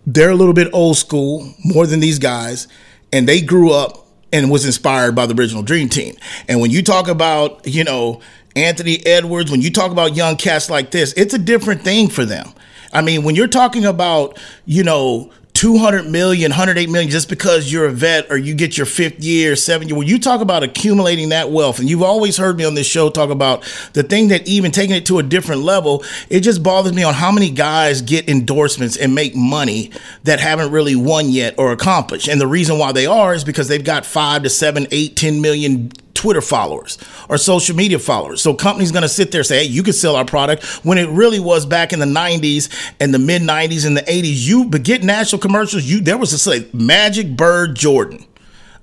They're 0.06 0.30
a 0.30 0.34
little 0.34 0.54
bit 0.54 0.68
old 0.72 0.98
school, 0.98 1.54
more 1.64 1.86
than 1.86 2.00
these 2.00 2.18
guys, 2.18 2.68
and 3.12 3.26
they 3.26 3.40
grew 3.40 3.72
up 3.72 4.06
and 4.32 4.50
was 4.50 4.64
inspired 4.64 5.14
by 5.14 5.26
the 5.26 5.34
original 5.34 5.62
Dream 5.62 5.88
Team. 5.88 6.16
And 6.48 6.60
when 6.60 6.70
you 6.70 6.82
talk 6.82 7.08
about, 7.08 7.66
you 7.66 7.84
know, 7.84 8.20
Anthony 8.56 9.04
Edwards, 9.06 9.50
when 9.50 9.62
you 9.62 9.70
talk 9.70 9.92
about 9.92 10.16
young 10.16 10.36
cats 10.36 10.70
like 10.70 10.90
this, 10.90 11.12
it's 11.14 11.34
a 11.34 11.38
different 11.38 11.82
thing 11.82 12.08
for 12.08 12.24
them. 12.24 12.52
I 12.92 13.02
mean, 13.02 13.22
when 13.22 13.34
you're 13.34 13.46
talking 13.46 13.84
about, 13.84 14.38
you 14.66 14.82
know, 14.82 15.30
200 15.60 16.08
million, 16.08 16.52
108 16.52 16.88
million 16.88 17.10
just 17.10 17.28
because 17.28 17.70
you're 17.70 17.84
a 17.84 17.92
vet 17.92 18.30
or 18.30 18.38
you 18.38 18.54
get 18.54 18.78
your 18.78 18.86
fifth 18.86 19.22
year, 19.22 19.54
seven 19.54 19.88
year. 19.88 19.94
When 19.94 20.06
you 20.06 20.18
talk 20.18 20.40
about 20.40 20.62
accumulating 20.62 21.28
that 21.28 21.50
wealth, 21.50 21.80
and 21.80 21.90
you've 21.90 22.02
always 22.02 22.38
heard 22.38 22.56
me 22.56 22.64
on 22.64 22.74
this 22.74 22.86
show 22.86 23.10
talk 23.10 23.28
about 23.28 23.62
the 23.92 24.02
thing 24.02 24.28
that 24.28 24.48
even 24.48 24.70
taking 24.70 24.96
it 24.96 25.04
to 25.04 25.18
a 25.18 25.22
different 25.22 25.60
level, 25.60 26.02
it 26.30 26.40
just 26.40 26.62
bothers 26.62 26.94
me 26.94 27.02
on 27.02 27.12
how 27.12 27.30
many 27.30 27.50
guys 27.50 28.00
get 28.00 28.26
endorsements 28.26 28.96
and 28.96 29.14
make 29.14 29.36
money 29.36 29.90
that 30.24 30.40
haven't 30.40 30.72
really 30.72 30.96
won 30.96 31.28
yet 31.28 31.56
or 31.58 31.72
accomplished. 31.72 32.26
And 32.26 32.40
the 32.40 32.46
reason 32.46 32.78
why 32.78 32.92
they 32.92 33.04
are 33.04 33.34
is 33.34 33.44
because 33.44 33.68
they've 33.68 33.84
got 33.84 34.06
five 34.06 34.44
to 34.44 34.48
seven, 34.48 34.86
eight, 34.90 35.14
ten 35.14 35.42
million 35.42 35.92
Twitter 36.20 36.42
followers 36.42 36.98
or 37.30 37.38
social 37.38 37.74
media 37.74 37.98
followers. 37.98 38.42
So 38.42 38.52
companies 38.52 38.92
going 38.92 39.02
to 39.02 39.08
sit 39.08 39.32
there 39.32 39.40
and 39.40 39.46
say, 39.46 39.64
"Hey, 39.64 39.70
you 39.70 39.82
can 39.82 39.94
sell 39.94 40.16
our 40.16 40.24
product." 40.24 40.64
When 40.84 40.98
it 40.98 41.08
really 41.08 41.40
was 41.40 41.64
back 41.64 41.94
in 41.94 41.98
the 41.98 42.04
'90s 42.04 42.68
and 43.00 43.14
the 43.14 43.18
mid 43.18 43.40
'90s 43.40 43.86
and 43.86 43.96
the 43.96 44.02
'80s, 44.02 44.46
you 44.46 44.66
but 44.66 44.82
get 44.82 45.02
national 45.02 45.40
commercials. 45.40 45.84
You 45.84 46.00
there 46.02 46.18
was 46.18 46.34
a 46.34 46.38
say 46.38 46.66
Magic 46.74 47.36
Bird 47.36 47.74
Jordan. 47.74 48.26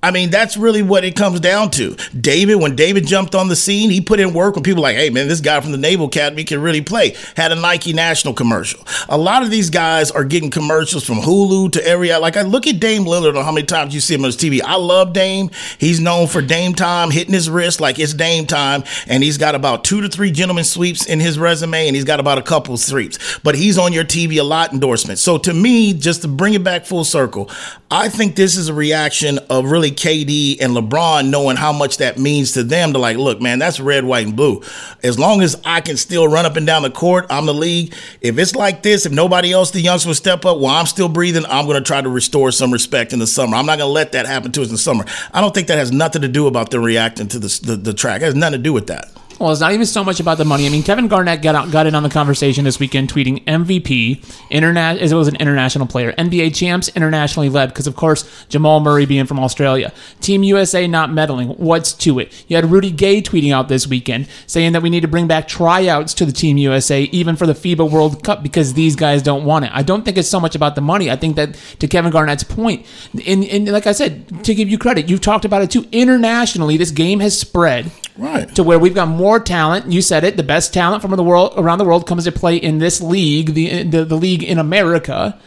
I 0.04 0.12
mean, 0.12 0.30
that's 0.30 0.58
really 0.58 0.84
what 0.84 1.04
it 1.04 1.16
comes 1.16 1.40
down 1.40 1.72
to. 1.72 1.96
David, 2.20 2.56
when 2.56 2.76
David 2.76 3.08
jumped 3.08 3.34
on 3.34 3.48
the 3.48 3.56
scene, 3.56 3.90
he 3.90 4.00
put 4.00 4.20
in 4.20 4.34
work 4.34 4.56
when 4.56 4.64
people 4.64 4.84
like, 4.84 4.96
hey, 4.96 5.10
man, 5.10 5.28
this 5.28 5.42
guy 5.42 5.60
from 5.60 5.72
the 5.72 5.78
Naval 5.78 6.06
Academy 6.06 6.44
can 6.44 6.62
really 6.62 6.82
play. 6.82 7.16
Had 7.36 7.52
a 7.52 7.56
Nike 7.56 7.94
national 7.94 8.36
commercial. 8.36 8.80
A 9.10 9.18
lot 9.18 9.42
of 9.42 9.50
these 9.50 9.72
guys 9.72 10.12
are 10.12 10.24
getting 10.24 10.52
commercials 10.52 11.04
from 11.04 11.18
Hulu 11.18 11.72
to 11.74 11.86
every, 11.86 12.16
like, 12.16 12.38
I 12.38 12.44
look 12.44 12.68
at 12.68 12.80
Dame 12.80 13.06
Lillard 13.06 13.38
on 13.38 13.44
how 13.44 13.52
many 13.52 13.66
times 13.66 13.94
you 13.94 14.00
see 14.00 14.14
him 14.14 14.22
on 14.22 14.28
his 14.28 14.38
TV. 14.38 14.62
I 14.64 14.76
love 14.76 15.14
Dame. 15.14 15.50
He's 15.80 16.00
known 16.00 16.28
for 16.28 16.42
Dame 16.42 16.74
time, 16.74 17.10
hitting 17.10 17.34
his 17.34 17.50
wrist 17.50 17.82
like 17.82 17.98
it's 17.98 18.14
Dame 18.14 18.46
time. 18.46 18.84
And 19.08 19.24
he's 19.24 19.40
got 19.40 19.56
about 19.56 19.84
two 19.84 20.02
to 20.02 20.10
three 20.10 20.32
gentleman 20.32 20.64
sweeps 20.64 21.08
in 21.08 21.20
his 21.20 21.40
resume, 21.40 21.88
and 21.88 21.96
he's 21.96 22.06
got 22.06 22.20
about 22.20 22.38
a 22.38 22.44
couple 22.44 22.78
sweeps. 22.78 23.40
But 23.40 23.56
he's 23.56 23.78
on 23.78 23.94
your 23.94 24.06
TV 24.06 24.40
a 24.40 24.44
lot 24.44 24.74
endorsement. 24.74 25.18
So 25.18 25.40
to 25.40 25.54
me, 25.54 25.94
just 25.94 26.22
to 26.22 26.28
bring 26.28 26.54
it 26.54 26.64
back 26.64 26.86
full 26.86 27.04
circle, 27.04 27.50
I 27.90 28.10
think 28.10 28.36
this 28.36 28.58
is 28.58 28.70
a 28.70 28.74
reaction 28.74 29.40
of 29.50 29.72
really 29.72 29.87
particularly 29.90 30.58
KD 30.58 30.64
and 30.64 30.76
LeBron, 30.76 31.30
knowing 31.30 31.58
how 31.58 31.72
much 31.72 31.98
that 31.98 32.18
means 32.18 32.54
to 32.54 32.64
them 32.64 32.94
to 32.94 33.00
like, 33.00 33.18
look, 33.18 33.42
man, 33.42 33.60
that's 33.60 33.80
red, 33.80 34.04
white, 34.04 34.26
and 34.26 34.36
blue. 34.36 34.62
As 35.04 35.20
long 35.20 35.42
as 35.42 35.60
I 35.66 35.82
can 35.82 35.98
still 35.98 36.28
run 36.28 36.46
up 36.46 36.56
and 36.56 36.66
down 36.66 36.84
the 36.84 36.90
court, 36.90 37.26
I'm 37.30 37.46
the 37.46 37.54
league. 37.54 37.94
If 38.22 38.38
it's 38.38 38.56
like 38.56 38.84
this, 38.84 39.06
if 39.06 39.12
nobody 39.12 39.52
else, 39.52 39.72
the 39.72 39.82
youngsters 39.82 40.08
will 40.08 40.16
step 40.16 40.46
up 40.46 40.60
while 40.60 40.76
I'm 40.76 40.86
still 40.86 41.10
breathing, 41.10 41.46
I'm 41.46 41.66
going 41.66 41.82
to 41.82 41.86
try 41.86 42.02
to 42.02 42.10
restore 42.10 42.52
some 42.52 42.72
respect 42.72 43.14
in 43.14 43.20
the 43.20 43.28
summer. 43.28 43.56
I'm 43.56 43.66
not 43.66 43.78
going 43.78 43.90
to 43.90 43.94
let 43.94 44.12
that 44.14 44.26
happen 44.26 44.52
to 44.54 44.62
us 44.62 44.68
in 44.68 44.74
the 44.74 44.80
summer. 44.80 45.06
I 45.34 45.42
don't 45.42 45.54
think 45.54 45.68
that 45.68 45.78
has 45.78 45.92
nothing 45.92 46.22
to 46.22 46.28
do 46.28 46.48
about 46.48 46.72
them 46.72 46.84
reacting 46.84 47.28
to 47.30 47.40
the, 47.40 47.60
the, 47.64 47.76
the 47.76 47.94
track. 47.94 48.22
It 48.22 48.26
has 48.26 48.36
nothing 48.36 48.60
to 48.60 48.64
do 48.64 48.74
with 48.74 48.88
that. 48.88 49.12
Well, 49.40 49.52
it's 49.52 49.62
not 49.62 49.72
even 49.72 49.86
so 49.86 50.04
much 50.04 50.20
about 50.20 50.40
the 50.40 50.46
money. 50.46 50.66
I 50.66 50.70
mean, 50.70 50.82
Kevin 50.82 51.08
Garnett 51.08 51.44
got 51.44 51.54
out, 51.54 51.70
got 51.70 51.86
in 51.86 51.94
on 51.94 52.02
the 52.02 52.10
conversation 52.10 52.64
this 52.64 52.80
weekend, 52.80 53.14
tweeting 53.14 53.44
MVP, 53.46 54.26
interna- 54.50 54.98
as 54.98 55.12
it 55.12 55.16
was 55.16 55.28
an 55.28 55.36
international 55.36 55.86
player, 55.86 56.12
NBA 56.14 56.56
champs, 56.56 56.88
internationally 56.90 57.48
led, 57.48 57.70
because 57.70 57.86
of 57.86 57.96
course 57.96 58.46
Jamal 58.50 58.80
Murray 58.80 59.06
being 59.06 59.28
from 59.28 59.40
Australia, 59.40 59.94
Team 60.22 60.42
USA 60.42 60.88
not 60.88 61.12
meddling. 61.12 61.50
What's 61.50 61.94
to 61.94 62.18
it? 62.18 62.46
You 62.48 62.56
had 62.56 62.72
Rudy 62.72 62.90
Gay 62.90 63.22
tweeting 63.22 63.54
out 63.54 63.68
this 63.68 63.86
weekend 63.86 64.28
saying 64.48 64.72
that 64.72 64.82
we 64.82 64.90
need 64.90 65.02
to 65.02 65.08
bring 65.08 65.28
back 65.28 65.48
tryouts 65.48 66.16
to 66.16 66.26
the 66.26 66.32
Team 66.32 66.58
USA, 66.58 67.04
even 67.04 67.36
for 67.36 67.46
the 67.46 67.54
FIBA 67.54 67.92
World 67.92 68.24
Cup, 68.24 68.42
because 68.42 68.74
these 68.74 68.96
guys 68.96 69.22
don't 69.22 69.46
want 69.46 69.66
it. 69.66 69.72
I 69.74 69.84
don't 69.84 70.04
think 70.04 70.18
it's 70.18 70.30
so 70.30 70.40
much 70.40 70.56
about 70.56 70.74
the 70.74 70.82
money. 70.82 71.12
I 71.12 71.16
think 71.16 71.36
that 71.36 71.54
to 71.80 71.88
Kevin 71.88 72.12
Garnett's 72.12 72.44
point, 72.44 72.86
and, 73.28 73.68
like 73.72 73.86
I 73.86 73.92
said, 73.92 74.44
to 74.46 74.56
give 74.56 74.68
you 74.68 74.80
credit, 74.80 75.10
you've 75.10 75.22
talked 75.22 75.46
about 75.46 75.62
it 75.62 75.70
too. 75.70 75.86
Internationally, 75.92 76.78
this 76.78 76.92
game 76.92 77.20
has 77.20 77.40
spread 77.40 77.92
right 78.18 78.54
to 78.56 78.64
where 78.64 78.80
we've 78.80 78.96
got 78.96 79.08
more 79.08 79.27
talent. 79.36 79.92
You 79.92 80.02
said 80.02 80.24
it, 80.24 80.38
the 80.38 80.44
best 80.44 80.74
talent 80.74 81.02
from 81.02 81.12
the 81.12 81.24
world 81.24 81.54
around 81.58 81.80
the 81.80 81.86
world 81.86 82.08
comes 82.08 82.24
to 82.24 82.32
play 82.32 82.56
in 82.56 82.80
this 82.80 83.02
league, 83.02 83.54
the 83.54 83.84
the, 83.84 84.06
the 84.06 84.16
league 84.16 84.44
in 84.44 84.58
America. 84.58 85.40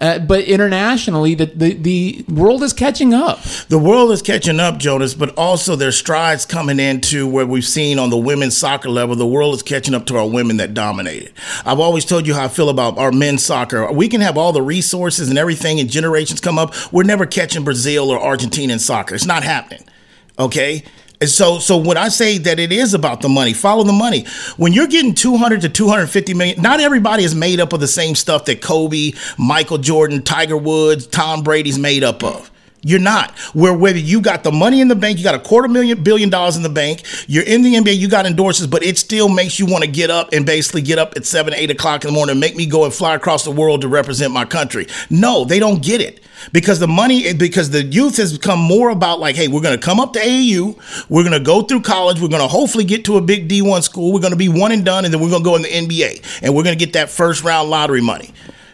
Uh, 0.00 0.18
but 0.18 0.44
internationally, 0.44 1.34
the, 1.34 1.44
the, 1.44 1.74
the 1.74 2.24
world 2.32 2.62
is 2.62 2.72
catching 2.72 3.12
up. 3.12 3.38
The 3.68 3.78
world 3.78 4.10
is 4.12 4.22
catching 4.22 4.58
up, 4.58 4.78
Jonas, 4.78 5.12
but 5.12 5.36
also 5.36 5.76
there's 5.76 5.98
strides 5.98 6.46
coming 6.46 6.80
into 6.80 7.28
where 7.28 7.44
we've 7.44 7.66
seen 7.66 7.98
on 7.98 8.08
the 8.08 8.16
women's 8.16 8.56
soccer 8.56 8.88
level, 8.88 9.14
the 9.14 9.26
world 9.26 9.54
is 9.54 9.62
catching 9.62 9.92
up 9.92 10.06
to 10.06 10.16
our 10.16 10.26
women 10.26 10.56
that 10.56 10.72
dominated. 10.72 11.34
I've 11.66 11.80
always 11.80 12.06
told 12.06 12.26
you 12.26 12.32
how 12.34 12.44
I 12.44 12.48
feel 12.48 12.70
about 12.70 12.96
our 12.96 13.12
men's 13.12 13.44
soccer. 13.44 13.92
We 13.92 14.08
can 14.08 14.22
have 14.22 14.38
all 14.38 14.52
the 14.52 14.62
resources 14.62 15.28
and 15.28 15.38
everything, 15.38 15.78
and 15.80 15.90
generations 15.90 16.40
come 16.40 16.58
up. 16.58 16.72
We're 16.90 17.02
never 17.02 17.26
catching 17.26 17.64
Brazil 17.64 18.08
or 18.08 18.18
Argentina 18.18 18.72
in 18.72 18.78
soccer. 18.78 19.14
It's 19.14 19.26
not 19.26 19.42
happening. 19.42 19.84
Okay? 20.38 20.82
And 21.20 21.28
so, 21.28 21.58
so 21.58 21.76
when 21.76 21.98
I 21.98 22.08
say 22.08 22.38
that 22.38 22.58
it 22.58 22.72
is 22.72 22.94
about 22.94 23.20
the 23.20 23.28
money, 23.28 23.52
follow 23.52 23.84
the 23.84 23.92
money. 23.92 24.24
When 24.56 24.72
you're 24.72 24.86
getting 24.86 25.14
200 25.14 25.60
to 25.62 25.68
250 25.68 26.32
million, 26.32 26.62
not 26.62 26.80
everybody 26.80 27.24
is 27.24 27.34
made 27.34 27.60
up 27.60 27.74
of 27.74 27.80
the 27.80 27.88
same 27.88 28.14
stuff 28.14 28.46
that 28.46 28.62
Kobe, 28.62 29.12
Michael 29.36 29.76
Jordan, 29.76 30.22
Tiger 30.22 30.56
Woods, 30.56 31.06
Tom 31.06 31.42
Brady's 31.42 31.78
made 31.78 32.02
up 32.02 32.24
of. 32.24 32.50
You're 32.82 32.98
not. 33.00 33.38
Where 33.54 33.74
whether 33.74 33.98
you 33.98 34.20
got 34.20 34.42
the 34.42 34.52
money 34.52 34.80
in 34.80 34.88
the 34.88 34.94
bank, 34.94 35.18
you 35.18 35.24
got 35.24 35.34
a 35.34 35.38
quarter 35.38 35.68
million 35.68 36.02
billion 36.02 36.30
dollars 36.30 36.56
in 36.56 36.62
the 36.62 36.70
bank, 36.70 37.02
you're 37.26 37.44
in 37.44 37.62
the 37.62 37.74
NBA, 37.74 37.96
you 37.96 38.08
got 38.08 38.26
endorsements, 38.26 38.70
but 38.70 38.82
it 38.82 38.96
still 38.96 39.28
makes 39.28 39.58
you 39.58 39.66
want 39.66 39.84
to 39.84 39.90
get 39.90 40.10
up 40.10 40.32
and 40.32 40.46
basically 40.46 40.82
get 40.82 40.98
up 40.98 41.14
at 41.16 41.26
seven, 41.26 41.52
eight 41.54 41.70
o'clock 41.70 42.04
in 42.04 42.08
the 42.08 42.14
morning 42.14 42.32
and 42.32 42.40
make 42.40 42.56
me 42.56 42.64
go 42.64 42.84
and 42.84 42.94
fly 42.94 43.14
across 43.14 43.44
the 43.44 43.50
world 43.50 43.82
to 43.82 43.88
represent 43.88 44.32
my 44.32 44.44
country. 44.44 44.86
No, 45.10 45.44
they 45.44 45.58
don't 45.58 45.82
get 45.82 46.00
it 46.00 46.20
because 46.52 46.78
the 46.78 46.88
money 46.88 47.34
because 47.34 47.68
the 47.70 47.82
youth 47.82 48.16
has 48.16 48.36
become 48.36 48.58
more 48.58 48.88
about 48.88 49.20
like 49.20 49.36
hey 49.36 49.46
we're 49.46 49.60
to 49.60 49.76
come 49.76 50.00
up 50.00 50.14
to 50.14 50.18
aau 50.18 51.04
we're 51.10 51.28
to 51.28 51.38
go 51.38 51.60
through 51.60 51.82
college 51.82 52.18
we're 52.18 52.28
to 52.28 52.38
hopefully 52.48 52.84
get 52.84 53.04
to 53.04 53.18
a 53.18 53.20
big 53.20 53.46
d1 53.46 53.82
school 53.82 54.10
we're 54.12 54.20
to 54.20 54.36
be 54.36 54.48
one 54.48 54.72
and 54.72 54.82
done 54.82 55.04
and 55.04 55.12
then 55.12 55.20
we're 55.20 55.28
to 55.30 55.44
go 55.44 55.54
in 55.54 55.60
the 55.60 55.68
nba 55.68 56.40
and 56.42 56.54
we're 56.54 56.62
to 56.62 56.74
get 56.74 56.94
that 56.94 57.10
first 57.10 57.44
round 57.44 57.68
lottery 57.68 58.00
money 58.00 58.30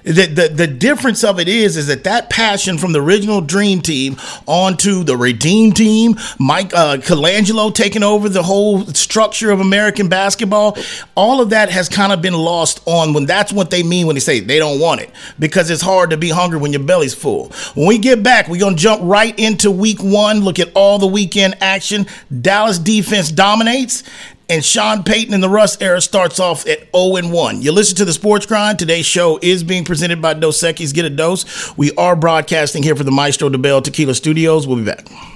the, 0.06 0.26
the, 0.26 0.48
the 0.48 0.66
difference 0.68 1.24
of 1.24 1.40
it 1.40 1.48
is 1.48 1.76
is 1.76 1.88
that 1.88 2.04
that 2.04 2.30
passion 2.30 2.78
from 2.78 2.92
the 2.92 3.02
original 3.02 3.40
Dream 3.40 3.80
Team 3.80 4.16
onto 4.46 5.02
the 5.02 5.16
Redeem 5.16 5.72
Team, 5.72 6.16
Mike 6.38 6.72
uh, 6.72 6.98
Colangelo 6.98 7.74
taking 7.74 8.04
over 8.04 8.28
the 8.28 8.44
whole 8.44 8.86
structure 8.86 9.50
of 9.50 9.58
American 9.58 10.08
basketball, 10.08 10.78
all 11.16 11.40
of 11.40 11.50
that 11.50 11.70
has 11.70 11.88
kind 11.88 12.12
of 12.12 12.22
been 12.22 12.34
lost 12.34 12.80
on 12.86 13.14
when 13.14 13.26
that's 13.26 13.52
what 13.52 13.70
they 13.70 13.82
mean 13.82 14.06
when 14.06 14.14
they 14.14 14.20
say 14.20 14.38
they 14.38 14.60
don't 14.60 14.78
want 14.78 15.00
it 15.00 15.10
because 15.40 15.70
it's 15.70 15.82
hard 15.82 16.10
to 16.10 16.16
be 16.16 16.28
hungry 16.28 16.60
when 16.60 16.72
your 16.72 16.84
belly's 16.84 17.14
full. 17.14 17.48
When 17.74 17.88
we 17.88 17.98
get 17.98 18.22
back, 18.22 18.46
we're 18.46 18.60
gonna 18.60 18.76
jump 18.76 19.02
right 19.04 19.36
into 19.36 19.72
Week 19.72 20.00
One. 20.00 20.40
Look 20.40 20.60
at 20.60 20.70
all 20.74 21.00
the 21.00 21.06
weekend 21.08 21.56
action. 21.60 22.06
Dallas 22.40 22.78
defense 22.78 23.32
dominates, 23.32 24.04
and 24.48 24.64
Sean 24.64 25.02
Payton 25.02 25.34
in 25.34 25.40
the 25.40 25.48
Russ 25.48 25.80
era 25.80 26.00
starts 26.00 26.38
off 26.38 26.66
at 26.66 26.88
0 26.94 27.16
and 27.16 27.32
1. 27.32 27.62
You 27.62 27.72
listen 27.72 27.96
to 27.96 28.04
the 28.04 28.12
Sports 28.12 28.46
Grind. 28.46 28.78
Today's 28.78 29.06
show 29.06 29.38
is 29.42 29.64
being 29.64 29.84
presented 29.84 30.22
by 30.22 30.34
Dos 30.34 30.58
Equis. 30.62 30.94
Get 30.94 31.04
a 31.04 31.10
dose. 31.10 31.76
We 31.76 31.92
are 31.96 32.16
broadcasting 32.16 32.82
here 32.82 32.96
for 32.96 33.04
the 33.04 33.10
Maestro 33.10 33.48
Dobel 33.48 33.82
Tequila 33.82 34.14
Studios. 34.14 34.66
We'll 34.66 34.78
be 34.78 34.84
back. 34.84 35.35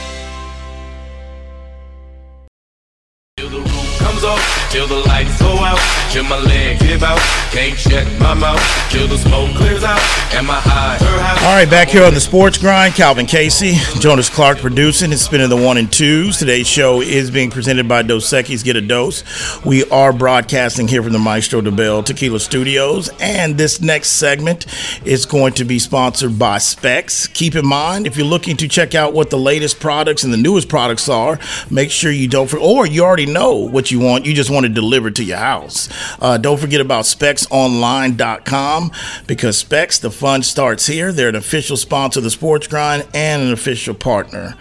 Till 6.11 6.25
my 6.25 6.37
legs 6.39 6.81
give 6.81 7.03
out. 7.03 7.21
Can't 7.51 7.77
shut 7.79 8.05
my 8.19 8.33
mouth 8.33 8.61
till 8.89 9.07
the 9.07 9.17
smoke 9.17 9.55
clears 9.55 9.83
out, 9.83 10.01
and 10.33 10.45
my 10.45 10.61
eyes. 10.65 11.01
All 11.01 11.55
right, 11.55 11.69
back 11.69 11.87
here 11.87 12.03
on 12.03 12.13
the 12.13 12.19
Sports 12.19 12.57
Grind, 12.57 12.93
Calvin 12.95 13.25
Casey, 13.25 13.75
Jonas 13.99 14.29
Clark 14.29 14.59
producing 14.59 15.11
and 15.11 15.19
spinning 15.19 15.49
the 15.49 15.57
one 15.57 15.77
and 15.77 15.91
twos. 15.91 16.37
Today's 16.37 16.67
show 16.67 17.01
is 17.01 17.31
being 17.31 17.49
presented 17.49 17.87
by 17.87 18.01
Dos 18.03 18.29
Equis 18.29 18.63
Get 18.63 18.75
a 18.75 18.81
Dose. 18.81 19.23
We 19.65 19.85
are 19.85 20.11
broadcasting 20.11 20.87
here 20.87 21.01
from 21.01 21.13
the 21.13 21.19
Maestro 21.19 21.61
Dobel 21.61 22.05
Tequila 22.05 22.39
Studios, 22.39 23.09
and 23.19 23.57
this 23.57 23.81
next 23.81 24.09
segment 24.09 24.65
is 25.05 25.25
going 25.25 25.53
to 25.53 25.65
be 25.65 25.79
sponsored 25.79 26.37
by 26.37 26.57
Specs. 26.57 27.27
Keep 27.27 27.55
in 27.55 27.65
mind, 27.65 28.05
if 28.05 28.17
you're 28.17 28.25
looking 28.25 28.57
to 28.57 28.67
check 28.67 28.95
out 28.95 29.13
what 29.13 29.29
the 29.29 29.39
latest 29.39 29.79
products 29.79 30.23
and 30.23 30.33
the 30.33 30.37
newest 30.37 30.69
products 30.69 31.07
are, 31.09 31.39
make 31.69 31.89
sure 31.89 32.11
you 32.11 32.27
don't, 32.27 32.53
or 32.53 32.85
you 32.85 33.03
already 33.03 33.25
know 33.25 33.55
what 33.55 33.91
you 33.91 33.99
want, 33.99 34.25
you 34.25 34.33
just 34.33 34.49
want 34.49 34.65
it 34.65 34.73
delivered 34.73 35.15
to 35.15 35.23
your 35.23 35.37
house. 35.37 35.89
Uh, 36.19 36.37
don't 36.37 36.59
forget 36.59 36.81
about 36.81 37.05
specsonline.com 37.05 38.91
because 39.27 39.57
Specs, 39.57 39.99
the 39.99 40.11
fun 40.11 40.43
starts 40.43 40.87
here. 40.87 41.11
They're 41.11 41.29
an 41.29 41.35
official 41.35 41.77
sponsor 41.77 42.19
of 42.19 42.23
the 42.23 42.31
Sports 42.31 42.67
Grind 42.67 43.07
and 43.13 43.41
an 43.41 43.51
official 43.51 43.95
partner 43.95 44.55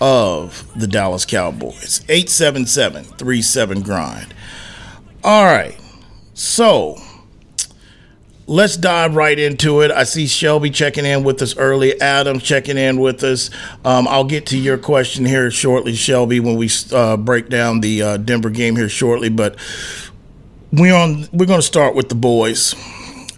of 0.00 0.70
the 0.78 0.86
Dallas 0.86 1.24
Cowboys. 1.24 2.04
877 2.08 3.04
37 3.04 3.82
Grind. 3.82 4.34
All 5.22 5.44
right. 5.44 5.76
So, 6.34 6.98
let's 8.46 8.76
dive 8.76 9.16
right 9.16 9.38
into 9.38 9.80
it. 9.80 9.90
I 9.90 10.04
see 10.04 10.26
Shelby 10.26 10.70
checking 10.70 11.04
in 11.06 11.24
with 11.24 11.40
us 11.42 11.56
early. 11.56 12.00
Adam 12.00 12.38
checking 12.38 12.76
in 12.76 12.98
with 12.98 13.22
us. 13.22 13.50
Um, 13.84 14.06
I'll 14.08 14.24
get 14.24 14.46
to 14.46 14.58
your 14.58 14.78
question 14.78 15.24
here 15.24 15.50
shortly, 15.50 15.94
Shelby, 15.94 16.40
when 16.40 16.56
we 16.56 16.68
uh, 16.92 17.16
break 17.16 17.48
down 17.48 17.80
the 17.80 18.02
uh, 18.02 18.16
Denver 18.16 18.50
game 18.50 18.76
here 18.76 18.88
shortly. 18.88 19.28
But 19.28 19.56
we're 20.74 20.94
on. 20.94 21.28
We're 21.32 21.46
going 21.46 21.60
to 21.60 21.66
start 21.66 21.94
with 21.94 22.08
the 22.08 22.14
boys. 22.14 22.74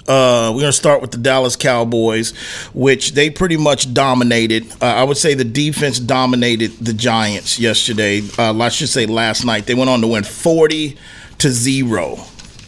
Uh, 0.08 0.52
we're 0.54 0.60
going 0.60 0.66
to 0.66 0.72
start 0.72 1.00
with 1.00 1.10
the 1.10 1.18
Dallas 1.18 1.56
Cowboys, 1.56 2.32
which 2.72 3.12
they 3.12 3.28
pretty 3.28 3.56
much 3.56 3.92
dominated. 3.92 4.70
Uh, 4.80 4.86
I 4.86 5.02
would 5.02 5.16
say 5.16 5.34
the 5.34 5.44
defense 5.44 5.98
dominated 5.98 6.72
the 6.78 6.92
Giants 6.92 7.58
yesterday. 7.58 8.22
Uh, 8.38 8.56
I 8.58 8.68
should 8.68 8.88
say 8.88 9.06
last 9.06 9.44
night. 9.44 9.66
They 9.66 9.74
went 9.74 9.90
on 9.90 10.00
to 10.02 10.06
win 10.06 10.22
40 10.22 10.96
to 11.38 11.50
0. 11.50 12.18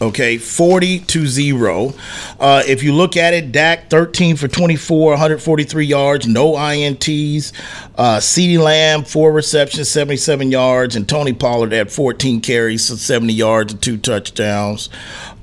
Okay, 0.01 0.37
40 0.37 0.99
to 0.99 1.27
0. 1.27 1.93
Uh, 2.39 2.63
if 2.65 2.83
you 2.83 2.93
look 2.93 3.17
at 3.17 3.33
it, 3.33 3.51
Dak 3.51 3.89
13 3.89 4.37
for 4.37 4.47
24, 4.47 5.11
143 5.11 5.85
yards, 5.85 6.25
no 6.25 6.53
INTs. 6.53 7.51
Uh, 7.97 8.17
CeeDee 8.17 8.59
Lamb, 8.59 9.03
four 9.03 9.33
receptions, 9.33 9.89
77 9.89 10.51
yards, 10.51 10.95
and 10.95 11.07
Tony 11.07 11.33
Pollard 11.33 11.73
had 11.73 11.91
14 11.91 12.39
carries, 12.39 12.85
so 12.85 12.95
70 12.95 13.33
yards 13.33 13.73
and 13.73 13.81
two 13.81 13.97
touchdowns. 13.97 14.89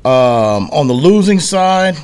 Um, 0.07 0.71
on 0.71 0.89
the 0.89 0.95
losing 0.95 1.41
side, 1.41 1.97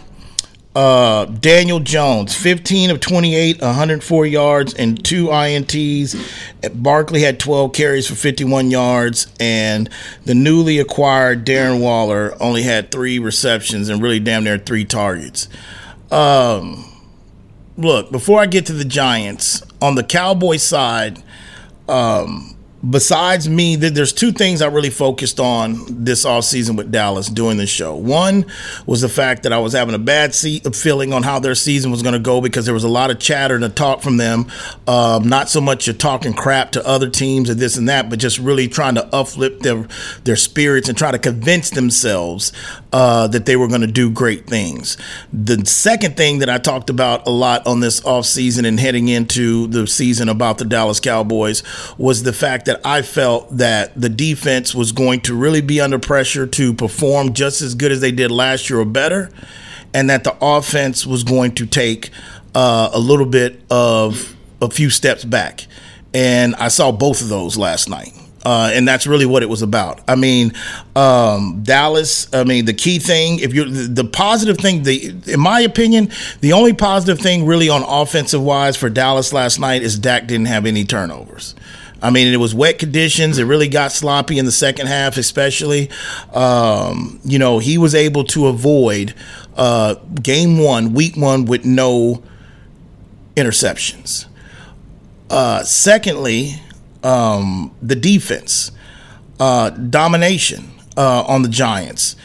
uh, 0.75 1.27
Daniel 1.27 1.81
Jones, 1.81 2.35
15 2.35 2.91
of 2.91 3.01
28, 3.01 3.61
104 3.61 4.27
yards, 4.27 4.75
and 4.75 5.03
two 5.05 5.27
INTs. 5.27 6.17
Barkley 6.75 7.23
had 7.23 7.39
12 7.39 7.73
carries 7.73 8.07
for 8.09 8.15
51 8.15 8.71
yards, 8.71 9.27
and 9.39 9.91
the 10.25 10.35
newly 10.35 10.79
acquired 10.79 11.45
Darren 11.45 11.81
Waller 11.81 12.35
only 12.41 12.63
had 12.63 12.91
three 12.91 13.19
receptions 13.19 13.89
and 13.89 14.03
really 14.03 14.21
damn 14.21 14.45
near 14.45 14.59
three 14.59 14.85
targets. 14.85 15.49
Um, 16.11 16.91
look, 17.77 18.11
before 18.11 18.41
I 18.41 18.47
get 18.47 18.65
to 18.67 18.73
the 18.73 18.85
Giants, 18.85 19.63
on 19.83 19.95
the 19.95 20.05
Cowboy 20.05 20.57
side, 20.57 21.23
um, 21.89 22.57
besides 22.89 23.49
me, 23.49 23.77
there's 23.77 24.13
two 24.13 24.33
things 24.33 24.61
I 24.63 24.67
really 24.67 24.91
focused 24.91 25.39
on 25.39 25.77
this 25.89 26.25
off 26.25 26.45
season 26.45 26.77
with 26.77 26.91
Dallas 26.91 27.29
doing 27.29 27.57
the 27.57 27.67
show. 27.67 27.95
One 27.95 28.47
was 28.87 29.01
the 29.01 29.09
fact 29.09 29.45
that 29.45 29.53
I 29.53 29.59
was 29.59 29.73
having 29.73 29.95
a 29.95 29.99
bad 29.99 30.35
feeling 30.35 31.13
on 31.13 31.23
how 31.23 31.39
their 31.39 31.55
season 31.55 31.91
was 31.91 32.03
going 32.03 32.15
to 32.15 32.19
go 32.19 32.41
because 32.41 32.65
there 32.65 32.75
was 32.75 32.85
a 32.85 32.89
lot 32.89 33.11
of 33.11 33.19
chatter 33.19 33.55
and 33.55 33.65
a 33.65 33.69
talk 33.69 34.03
from 34.03 34.17
them. 34.17 34.47
Um, 34.87 35.29
not 35.29 35.49
so 35.49 35.61
much 35.61 35.87
you're 35.87 35.95
talking 35.95 36.33
crap 36.33 36.73
to 36.73 36.87
other 36.87 37.09
teams 37.09 37.49
and 37.49 37.61
this 37.61 37.77
and 37.77 37.89
that, 37.89 38.11
but 38.11 38.19
just 38.19 38.39
really 38.39 38.69
trying 38.69 38.95
to 38.97 39.07
uplift 39.15 39.63
their 39.63 39.87
their 40.25 40.37
spirits 40.37 40.89
and 40.89 40.99
try 40.99 41.11
to 41.11 41.19
convince 41.19 41.71
themselves 41.71 42.53
uh, 42.93 43.27
that 43.29 43.47
they 43.47 43.57
were 43.57 43.69
going 43.69 43.81
to 43.81 43.87
do 43.87 44.11
great 44.11 44.47
things. 44.47 44.97
The 45.33 45.65
second 45.65 46.17
thing 46.17 46.41
that 46.41 46.51
I 46.51 46.59
talked 46.59 46.91
about 46.91 47.27
a 47.27 47.31
lot 47.31 47.67
on 47.67 47.81
this 47.81 48.05
off 48.05 48.27
season 48.27 48.65
and 48.65 48.79
heading 48.79 49.09
into 49.09 49.67
the 49.69 49.87
season 49.87 50.29
about 50.29 50.59
the 50.59 50.65
Dallas 50.65 51.01
Cowboys 51.01 51.63
was 51.97 52.23
the 52.23 52.33
fact 52.33 52.67
that 52.67 52.72
that 52.73 52.87
I 52.87 53.03
felt 53.03 53.59
that 53.59 53.93
the 54.01 54.09
defense 54.09 54.75
was 54.75 54.93
going 54.93 55.21
to 55.23 55.35
really 55.35 55.61
be 55.61 55.79
under 55.79 55.99
pressure 55.99 56.47
to 56.47 56.73
perform 56.73 57.35
just 57.35 57.61
as 57.61 57.75
good 57.75 57.93
as 57.93 58.01
they 58.01 58.13
did 58.13 58.31
last 58.31 58.71
year 58.71 58.81
or 58.81 58.87
better, 58.87 59.31
and 59.93 60.09
that 60.09 60.25
the 60.25 60.35
offense 60.41 61.07
was 61.07 61.23
going 61.23 61.55
to 61.57 61.67
take 61.67 62.09
uh, 62.55 62.89
a 62.95 62.99
little 62.99 63.27
bit 63.27 63.61
of 63.71 64.35
a 64.63 64.71
few 64.71 64.89
steps 64.89 65.23
back. 65.23 65.67
And 66.15 66.55
I 66.55 66.69
saw 66.69 66.93
both 66.93 67.21
of 67.21 67.29
those 67.29 67.59
last 67.59 67.91
night. 67.91 68.15
Uh, 68.45 68.71
and 68.73 68.89
that's 68.89 69.07
really 69.07 69.27
what 69.27 69.43
it 69.43 69.49
was 69.51 69.61
about. 69.61 70.01
I 70.09 70.17
mean, 70.17 70.53
um, 70.97 71.61
Dallas. 71.63 72.33
I 72.35 72.43
mean, 72.43 72.65
the 72.65 72.73
key 72.73 72.99
thing, 72.99 73.39
if 73.39 73.55
you 73.55 73.67
the, 73.71 74.03
the 74.03 74.05
positive 74.09 74.57
thing, 74.57 74.83
the 74.83 75.15
in 75.29 75.39
my 75.39 75.61
opinion, 75.61 76.11
the 76.41 76.53
only 76.53 76.73
positive 76.73 77.21
thing 77.21 77.47
really 77.47 77.69
on 77.69 77.85
offensive 77.85 78.43
wise 78.43 78.77
for 78.77 78.91
Dallas 78.91 79.33
last 79.33 79.61
night 79.61 79.83
is 79.83 79.97
Dak 79.97 80.27
didn't 80.27 80.47
have 80.47 80.67
any 80.67 80.85
turnovers. 80.85 81.55
I 82.03 82.11
mean, 82.11 82.27
it 82.33 82.37
was 82.37 82.55
wet 82.55 82.79
conditions. 82.79 83.39
It 83.39 83.45
really 83.45 83.69
got 83.69 83.93
sloppy 83.93 84.39
in 84.39 84.45
the 84.45 84.53
second 84.53 84.89
half, 84.89 85.17
especially. 85.17 85.89
Um, 86.35 87.21
you 87.25 87.39
know, 87.39 87.61
he 87.61 87.79
was 87.79 87.95
able 87.95 88.25
to 88.25 88.49
avoid 88.49 89.15
uh, 89.57 89.95
game 90.21 90.59
one, 90.59 90.95
week 90.95 91.17
one, 91.17 91.45
with 91.45 91.65
no 91.65 92.23
interceptions. 93.37 94.27
Uh, 95.31 95.63
secondly, 95.63 96.61
um, 97.05 97.75
the 97.81 97.97
defense, 97.97 98.73
uh, 99.39 99.71
domination 99.71 100.73
uh, 100.97 101.23
on 101.23 101.43
the 101.43 101.49
Giants. 101.49 102.17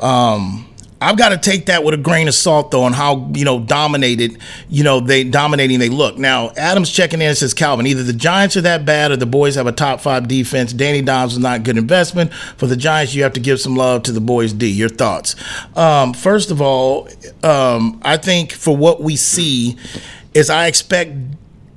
Um, 0.00 0.73
I've 1.00 1.18
got 1.18 1.30
to 1.30 1.38
take 1.38 1.66
that 1.66 1.84
with 1.84 1.92
a 1.94 1.98
grain 1.98 2.28
of 2.28 2.34
salt, 2.34 2.70
though, 2.70 2.84
on 2.84 2.92
how 2.92 3.30
you 3.34 3.44
know 3.44 3.60
dominated, 3.60 4.38
you 4.68 4.84
know, 4.84 5.00
they 5.00 5.24
dominating 5.24 5.78
they 5.78 5.88
look. 5.88 6.16
Now, 6.16 6.50
Adams 6.56 6.90
checking 6.90 7.20
in 7.20 7.28
and 7.28 7.36
says 7.36 7.52
Calvin, 7.52 7.86
either 7.86 8.02
the 8.02 8.12
Giants 8.12 8.56
are 8.56 8.62
that 8.62 8.84
bad 8.86 9.10
or 9.10 9.16
the 9.16 9.26
boys 9.26 9.56
have 9.56 9.66
a 9.66 9.72
top 9.72 10.00
five 10.00 10.28
defense. 10.28 10.72
Danny 10.72 11.02
Dimes 11.02 11.34
is 11.34 11.38
not 11.38 11.60
a 11.60 11.62
good 11.62 11.76
investment 11.76 12.32
for 12.32 12.66
the 12.66 12.76
Giants. 12.76 13.14
You 13.14 13.22
have 13.24 13.34
to 13.34 13.40
give 13.40 13.60
some 13.60 13.76
love 13.76 14.04
to 14.04 14.12
the 14.12 14.20
boys. 14.20 14.52
D, 14.52 14.68
your 14.68 14.88
thoughts? 14.88 15.36
Um, 15.76 16.14
first 16.14 16.50
of 16.50 16.62
all, 16.62 17.08
um, 17.42 18.00
I 18.02 18.16
think 18.16 18.52
for 18.52 18.76
what 18.76 19.02
we 19.02 19.16
see 19.16 19.76
is 20.32 20.48
I 20.48 20.68
expect 20.68 21.12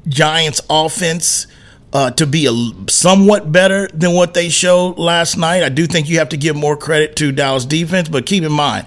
Giants 0.08 0.62
offense 0.69 1.47
uh, 1.93 2.12
to 2.12 2.28
be 2.28 2.45
a 2.45 2.89
somewhat 2.91 3.52
better 3.52 3.88
than 3.93 4.13
what 4.13 4.34
they 4.34 4.50
showed 4.50 4.97
last 4.97 5.38
night. 5.38 5.63
I 5.63 5.69
do 5.69 5.88
think 5.88 6.10
you 6.10 6.19
have 6.19 6.30
to 6.30 6.38
give 6.38 6.56
more 6.56 6.76
credit 6.76 7.15
to 7.17 7.32
Dallas 7.32 7.65
defense, 7.65 8.10
but 8.10 8.26
keep 8.26 8.43
in 8.43 8.52
mind 8.52 8.86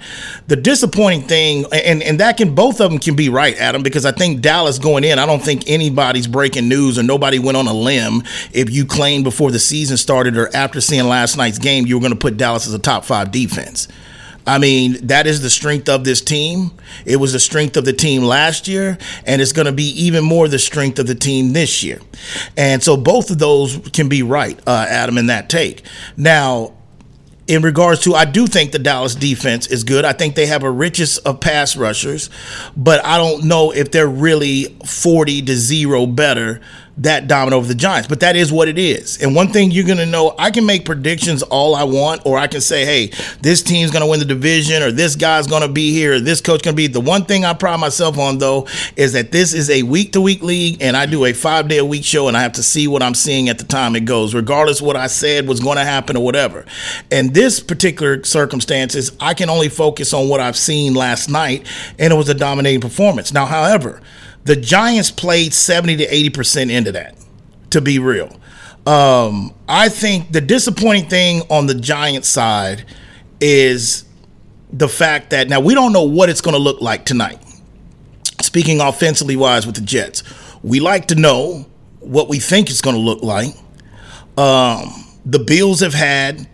the 0.49 0.57
disappointing 0.57 1.23
thing, 1.23 1.65
and 1.73 2.03
and 2.03 2.21
that 2.21 2.37
can 2.37 2.55
both 2.55 2.81
of 2.81 2.91
them 2.91 2.99
can 2.99 3.17
be 3.17 3.29
right, 3.29 3.57
Adam, 3.57 3.83
because 3.83 4.05
I 4.05 4.13
think 4.13 4.43
Dallas 4.43 4.79
going 4.79 5.05
in, 5.05 5.19
I 5.19 5.27
don't 5.27 5.43
think 5.43 5.65
anybody's 5.67 6.27
breaking 6.27 6.69
news 6.69 6.99
or 6.99 7.03
nobody 7.03 7.39
went 7.39 7.57
on 7.57 7.67
a 7.67 7.75
limb 7.75 8.23
if 8.53 8.71
you 8.71 8.85
claimed 8.85 9.25
before 9.25 9.51
the 9.51 9.59
season 9.59 9.97
started 9.97 10.37
or 10.37 10.55
after 10.55 10.81
seeing 10.81 11.09
last 11.09 11.37
night's 11.37 11.59
game 11.59 11.87
you 11.87 11.97
were 11.97 12.01
going 12.01 12.13
to 12.13 12.19
put 12.19 12.37
Dallas 12.37 12.67
as 12.67 12.75
a 12.75 12.79
top 12.79 13.05
five 13.05 13.31
defense. 13.31 13.89
I 14.47 14.59
mean, 14.59 15.07
that 15.07 15.27
is 15.27 15.43
the 15.43 15.51
strength 15.51 15.89
of 15.89 16.05
this 16.05 16.21
team. 16.21 16.71
It 17.05 17.17
was 17.17 17.33
the 17.33 17.41
strength 17.41 17.77
of 17.77 17.85
the 17.85 17.93
team 17.93 18.23
last 18.23 18.69
year, 18.69 18.99
and 19.25 19.41
it's 19.41 19.53
going 19.53 19.67
to 19.67 19.73
be 19.73 19.91
even 20.03 20.25
more 20.25 20.49
the 20.49 20.59
strength 20.59 20.99
of 20.99 21.07
the 21.07 21.15
team 21.15 21.53
this 21.53 21.83
year. 21.83 22.01
And 22.57 22.83
so 22.83 22.97
both 22.97 23.31
of 23.31 23.39
those 23.39 23.79
can 23.93 24.09
be 24.09 24.23
right, 24.23 24.59
uh, 24.67 24.87
Adam, 24.89 25.19
in 25.19 25.27
that 25.27 25.49
take. 25.49 25.85
Now, 26.17 26.73
in 27.51 27.63
regards 27.63 28.01
to, 28.03 28.15
I 28.15 28.27
do 28.27 28.47
think 28.47 28.71
the 28.71 28.79
Dallas 28.79 29.17
defense 29.17 29.67
is 29.67 29.83
good. 29.83 30.05
I 30.05 30.13
think 30.13 30.37
they 30.37 30.47
have 30.47 30.63
a 30.63 30.71
richest 30.71 31.27
of 31.27 31.41
pass 31.41 31.77
rushers, 31.77 32.31
but 32.77 33.05
I 33.05 33.19
don't 33.19 33.45
know 33.45 33.73
if 33.73 33.91
they're 33.91 34.07
really 34.07 34.77
40 34.87 35.43
to 35.43 35.57
0 35.57 36.07
better 36.07 36.61
that 37.01 37.29
dominant 37.29 37.59
over 37.59 37.67
the 37.67 37.75
Giants. 37.75 38.09
But 38.09 38.21
that 38.21 38.37
is 38.37 38.53
what 38.53 38.69
it 38.69 38.79
is. 38.79 39.21
And 39.23 39.35
one 39.35 39.49
thing 39.49 39.71
you're 39.71 39.87
going 39.87 39.99
to 39.99 40.07
know, 40.07 40.35
I 40.39 40.51
can 40.51 40.67
make 40.67 40.85
predictions 40.85 41.43
all 41.43 41.75
I 41.75 41.85
want, 41.85 42.23
or 42.25 42.39
I 42.39 42.47
can 42.47 42.61
say, 42.61 42.85
hey, 42.85 43.11
this 43.41 43.63
team's 43.63 43.91
going 43.91 44.03
to 44.03 44.11
win 44.11 44.21
the 44.21 44.27
division, 44.27 44.83
or 44.83 44.93
this 44.93 45.17
guy's 45.17 45.47
going 45.47 45.63
to 45.63 45.69
be 45.69 45.93
here, 45.93 46.15
or 46.15 46.21
this 46.21 46.41
coach 46.41 46.63
going 46.63 46.75
to 46.75 46.77
be. 46.77 46.87
The 46.87 47.01
one 47.01 47.25
thing 47.25 47.45
I 47.45 47.55
pride 47.55 47.81
myself 47.81 48.19
on, 48.19 48.39
though, 48.39 48.69
is 48.97 49.15
that 49.15 49.33
this 49.33 49.55
is 49.55 49.71
a 49.71 49.83
week 49.83 50.13
to 50.13 50.21
week 50.21 50.43
league, 50.43 50.79
and 50.81 50.97
I 50.97 51.07
do 51.07 51.25
a 51.25 51.33
five 51.33 51.69
day 51.69 51.79
a 51.79 51.85
week 51.85 52.05
show, 52.05 52.29
and 52.29 52.37
I 52.37 52.43
have 52.43 52.53
to 52.55 52.63
see 52.63 52.87
what 52.87 53.03
I'm 53.03 53.15
seeing 53.15 53.49
at 53.49 53.59
the 53.59 53.65
time 53.65 53.97
it 53.97 54.05
goes, 54.05 54.35
regardless 54.35 54.83
what 54.83 54.97
I 54.97 55.07
said 55.07 55.49
was 55.49 55.61
going 55.61 55.79
to 55.79 55.85
happen 55.85 56.17
or 56.17 56.25
whatever. 56.25 56.67
And 57.11 57.33
this 57.33 57.61
particular 57.61 58.23
circumstances, 58.25 59.13
I 59.21 59.35
can 59.35 59.49
only 59.49 59.69
focus 59.69 60.13
on 60.13 60.29
what 60.29 60.41
I've 60.41 60.57
seen 60.57 60.95
last 60.95 61.31
night, 61.31 61.67
and 61.99 62.13
it 62.13 62.17
was 62.17 62.29
a 62.29 62.35
dominating 62.35 62.81
performance. 62.81 63.33
Now, 63.33 63.47
however, 63.47 64.01
the 64.45 64.57
Giants 64.57 65.11
played 65.11 65.53
70 65.53 65.97
to 65.99 66.07
80% 66.07 66.71
into 66.71 66.93
that, 66.93 67.17
to 67.71 67.81
be 67.81 67.99
real. 67.99 68.37
Um, 68.87 69.55
I 69.69 69.89
think 69.89 70.33
the 70.33 70.41
disappointing 70.41 71.09
thing 71.09 71.43
on 71.51 71.67
the 71.67 71.75
Giants 71.75 72.29
side 72.29 72.85
is 73.41 74.05
the 74.73 74.89
fact 74.89 75.31
that 75.31 75.49
now 75.49 75.61
we 75.61 75.75
don't 75.75 75.93
know 75.93 76.05
what 76.05 76.29
it's 76.29 76.41
going 76.41 76.55
to 76.55 76.63
look 76.63 76.81
like 76.81 77.05
tonight. 77.05 77.39
Speaking 78.41 78.81
offensively 78.81 79.37
wise 79.37 79.67
with 79.67 79.75
the 79.75 79.83
Jets, 79.83 80.23
we 80.63 80.81
like 80.81 81.09
to 81.09 81.15
know 81.15 81.67
what 82.01 82.29
we 82.29 82.39
think 82.39 82.71
it's 82.71 82.81
going 82.81 82.97
to 82.97 83.03
look 83.03 83.23
like. 83.23 83.55
Um, 84.39 85.05
the 85.27 85.39
Bills 85.39 85.81
have 85.81 85.93
had 85.93 86.49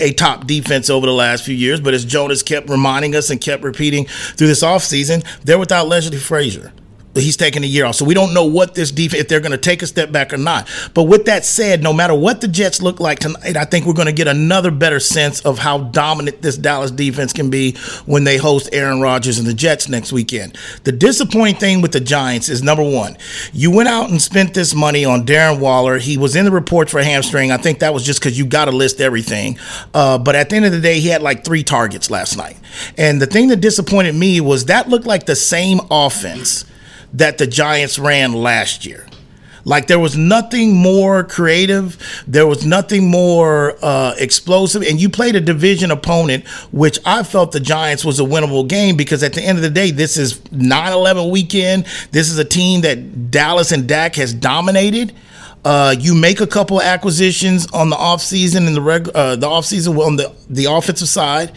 a 0.00 0.12
top 0.12 0.46
defense 0.46 0.90
over 0.90 1.06
the 1.06 1.12
last 1.12 1.44
few 1.44 1.54
years, 1.54 1.80
but 1.80 1.94
as 1.94 2.04
Jonas 2.04 2.42
kept 2.42 2.68
reminding 2.68 3.16
us 3.16 3.30
and 3.30 3.40
kept 3.40 3.64
repeating 3.64 4.04
through 4.04 4.46
this 4.48 4.62
offseason, 4.62 5.24
they're 5.42 5.58
without 5.58 5.88
Leslie 5.88 6.18
Frazier 6.18 6.72
he's 7.14 7.36
taking 7.36 7.64
a 7.64 7.66
year 7.66 7.84
off. 7.84 7.96
So 7.96 8.04
we 8.04 8.14
don't 8.14 8.34
know 8.34 8.44
what 8.44 8.74
this 8.74 8.90
defense, 8.90 9.22
if 9.22 9.28
they're 9.28 9.40
going 9.40 9.52
to 9.52 9.58
take 9.58 9.82
a 9.82 9.86
step 9.86 10.12
back 10.12 10.32
or 10.32 10.36
not. 10.36 10.68
But 10.94 11.04
with 11.04 11.24
that 11.26 11.44
said, 11.44 11.82
no 11.82 11.92
matter 11.92 12.14
what 12.14 12.40
the 12.40 12.48
Jets 12.48 12.82
look 12.82 13.00
like 13.00 13.18
tonight, 13.18 13.56
I 13.56 13.64
think 13.64 13.86
we're 13.86 13.94
going 13.94 14.06
to 14.06 14.12
get 14.12 14.28
another 14.28 14.70
better 14.70 15.00
sense 15.00 15.40
of 15.40 15.58
how 15.58 15.78
dominant 15.78 16.42
this 16.42 16.56
Dallas 16.56 16.90
defense 16.90 17.32
can 17.32 17.50
be 17.50 17.76
when 18.06 18.24
they 18.24 18.36
host 18.36 18.68
Aaron 18.72 19.00
Rodgers 19.00 19.38
and 19.38 19.46
the 19.46 19.54
Jets 19.54 19.88
next 19.88 20.12
weekend. 20.12 20.56
The 20.84 20.92
disappointing 20.92 21.56
thing 21.56 21.80
with 21.82 21.92
the 21.92 22.00
Giants 22.00 22.48
is 22.48 22.62
number 22.62 22.82
one, 22.82 23.16
you 23.52 23.70
went 23.70 23.88
out 23.88 24.10
and 24.10 24.20
spent 24.20 24.54
this 24.54 24.74
money 24.74 25.04
on 25.04 25.26
Darren 25.26 25.60
Waller. 25.60 25.98
He 25.98 26.16
was 26.16 26.36
in 26.36 26.44
the 26.44 26.50
report 26.50 26.90
for 26.90 27.02
hamstring. 27.02 27.50
I 27.50 27.56
think 27.56 27.80
that 27.80 27.94
was 27.94 28.04
just 28.04 28.20
because 28.20 28.38
you 28.38 28.46
got 28.46 28.66
to 28.66 28.72
list 28.72 29.00
everything. 29.00 29.58
Uh, 29.94 30.18
but 30.18 30.34
at 30.34 30.50
the 30.50 30.56
end 30.56 30.64
of 30.64 30.72
the 30.72 30.80
day, 30.80 31.00
he 31.00 31.08
had 31.08 31.22
like 31.22 31.44
three 31.44 31.62
targets 31.62 32.10
last 32.10 32.36
night. 32.36 32.56
And 32.96 33.20
the 33.20 33.26
thing 33.26 33.48
that 33.48 33.56
disappointed 33.60 34.14
me 34.14 34.40
was 34.40 34.66
that 34.66 34.88
looked 34.88 35.06
like 35.06 35.26
the 35.26 35.36
same 35.36 35.80
offense 35.90 36.64
that 37.12 37.38
the 37.38 37.46
Giants 37.46 37.98
ran 37.98 38.32
last 38.32 38.84
year. 38.86 39.06
Like 39.64 39.86
there 39.86 39.98
was 39.98 40.16
nothing 40.16 40.74
more 40.74 41.24
creative, 41.24 41.98
there 42.26 42.46
was 42.46 42.64
nothing 42.64 43.10
more 43.10 43.76
uh, 43.82 44.14
explosive, 44.16 44.82
and 44.82 44.98
you 44.98 45.10
played 45.10 45.36
a 45.36 45.42
division 45.42 45.90
opponent, 45.90 46.46
which 46.72 46.98
I 47.04 47.22
felt 47.22 47.52
the 47.52 47.60
Giants 47.60 48.02
was 48.02 48.18
a 48.18 48.22
winnable 48.22 48.66
game 48.66 48.96
because 48.96 49.22
at 49.22 49.34
the 49.34 49.42
end 49.42 49.58
of 49.58 49.62
the 49.62 49.68
day, 49.68 49.90
this 49.90 50.16
is 50.16 50.38
9-11 50.38 51.30
weekend. 51.30 51.84
This 52.12 52.30
is 52.30 52.38
a 52.38 52.46
team 52.46 52.80
that 52.80 53.30
Dallas 53.30 53.70
and 53.70 53.86
Dak 53.86 54.14
has 54.14 54.32
dominated. 54.32 55.12
Uh, 55.66 55.94
you 55.98 56.14
make 56.14 56.40
a 56.40 56.46
couple 56.46 56.80
acquisitions 56.80 57.66
on 57.72 57.90
the 57.90 57.96
offseason 57.96 58.66
and 58.66 58.74
the 58.74 58.80
reg, 58.80 59.10
uh, 59.14 59.36
the 59.36 59.46
offseason 59.46 59.98
on 59.98 60.16
the 60.16 60.32
the 60.48 60.64
offensive 60.64 61.08
side. 61.08 61.52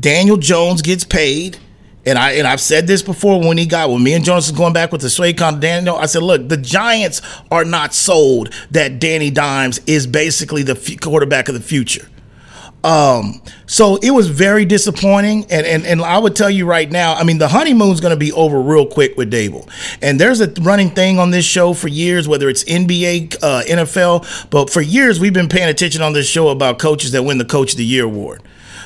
Daniel 0.00 0.36
Jones 0.36 0.82
gets 0.82 1.04
paid. 1.04 1.58
And 2.06 2.18
I 2.18 2.32
and 2.32 2.46
I've 2.46 2.60
said 2.60 2.86
this 2.86 3.02
before 3.02 3.40
when 3.40 3.56
he 3.56 3.66
got 3.66 3.90
when 3.90 4.02
me 4.02 4.12
and 4.14 4.24
Jonas 4.24 4.50
was 4.50 4.56
going 4.56 4.72
back 4.72 4.92
with 4.92 5.00
the 5.00 5.08
Swaycon 5.08 5.60
Daniel. 5.60 5.96
I 5.96 6.06
said, 6.06 6.22
look, 6.22 6.48
the 6.48 6.56
Giants 6.56 7.22
are 7.50 7.64
not 7.64 7.94
sold 7.94 8.52
that 8.70 8.98
Danny 8.98 9.30
Dimes 9.30 9.80
is 9.86 10.06
basically 10.06 10.62
the 10.62 10.76
f- 10.76 11.00
quarterback 11.00 11.48
of 11.48 11.54
the 11.54 11.60
future. 11.60 12.08
Um, 12.82 13.40
so 13.64 13.96
it 14.02 14.10
was 14.10 14.28
very 14.28 14.66
disappointing, 14.66 15.46
and, 15.50 15.66
and 15.66 15.86
and 15.86 16.02
I 16.02 16.18
would 16.18 16.36
tell 16.36 16.50
you 16.50 16.66
right 16.66 16.90
now, 16.90 17.14
I 17.14 17.24
mean, 17.24 17.38
the 17.38 17.48
honeymoon's 17.48 18.02
going 18.02 18.10
to 18.10 18.18
be 18.18 18.30
over 18.32 18.60
real 18.60 18.86
quick 18.86 19.16
with 19.16 19.32
Daboll. 19.32 19.66
And 20.02 20.20
there's 20.20 20.42
a 20.42 20.48
running 20.60 20.90
thing 20.90 21.18
on 21.18 21.30
this 21.30 21.46
show 21.46 21.72
for 21.72 21.88
years, 21.88 22.28
whether 22.28 22.50
it's 22.50 22.62
NBA, 22.64 23.36
uh, 23.42 23.62
NFL, 23.66 24.50
but 24.50 24.68
for 24.68 24.82
years 24.82 25.18
we've 25.18 25.32
been 25.32 25.48
paying 25.48 25.70
attention 25.70 26.02
on 26.02 26.12
this 26.12 26.28
show 26.28 26.50
about 26.50 26.78
coaches 26.78 27.12
that 27.12 27.22
win 27.22 27.38
the 27.38 27.46
Coach 27.46 27.72
of 27.72 27.78
the 27.78 27.86
Year 27.86 28.04
award. 28.04 28.42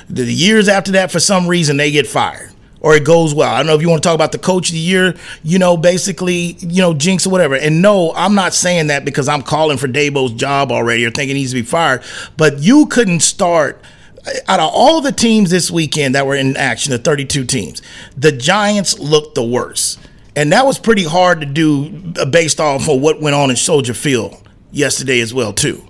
The 0.09 0.33
years 0.33 0.69
after 0.69 0.93
that, 0.93 1.11
for 1.11 1.19
some 1.19 1.49
reason, 1.49 1.77
they 1.77 1.91
get 1.91 2.07
fired 2.07 2.53
or 2.81 2.95
it 2.95 3.05
goes 3.05 3.35
well. 3.35 3.53
I 3.53 3.59
don't 3.59 3.67
know 3.67 3.75
if 3.75 3.83
you 3.83 3.89
want 3.89 4.03
to 4.03 4.07
talk 4.07 4.15
about 4.15 4.33
the 4.33 4.39
coach 4.39 4.69
of 4.69 4.75
the 4.75 4.79
year, 4.79 5.17
you 5.43 5.59
know, 5.59 5.77
basically, 5.77 6.57
you 6.61 6.81
know, 6.81 6.95
jinx 6.95 7.27
or 7.27 7.31
whatever. 7.31 7.57
And 7.57 7.83
no, 7.83 8.13
I'm 8.15 8.35
not 8.35 8.55
saying 8.55 8.89
that 8.89 9.05
because 9.05 9.29
I'm 9.29 9.43
calling 9.43 9.79
for 9.79 9.89
Daboll's 9.89 10.33
job 10.33 10.71
already 10.71 11.05
or 11.05 11.11
thinking 11.11 11.37
he 11.37 11.43
needs 11.43 11.53
to 11.53 11.61
be 11.61 11.63
fired. 11.63 12.03
But 12.37 12.59
you 12.61 12.87
couldn't 12.87 13.21
start 13.21 13.83
uh, 14.27 14.31
out 14.47 14.61
of 14.61 14.71
all 14.73 15.01
the 15.01 15.13
teams 15.13 15.51
this 15.51 15.71
weekend 15.71 16.15
that 16.15 16.27
were 16.27 16.37
in 16.37 16.57
action, 16.57 16.93
the 16.93 16.99
32 16.99 17.45
teams, 17.45 17.83
the 18.17 18.33
Giants 18.33 18.99
looked 18.99 19.35
the 19.35 19.45
worst. 19.45 19.99
And 20.37 20.53
that 20.53 20.65
was 20.65 20.79
pretty 20.79 21.05
hard 21.05 21.41
to 21.41 21.47
do 21.47 22.13
uh, 22.17 22.25
based 22.27 22.61
off 22.61 22.89
of 22.89 23.01
what 23.01 23.21
went 23.21 23.35
on 23.35 23.51
in 23.51 23.57
Soldier 23.57 23.95
Field 23.95 24.41
yesterday 24.71 25.21
as 25.21 25.35
well, 25.35 25.53
too. 25.53 25.85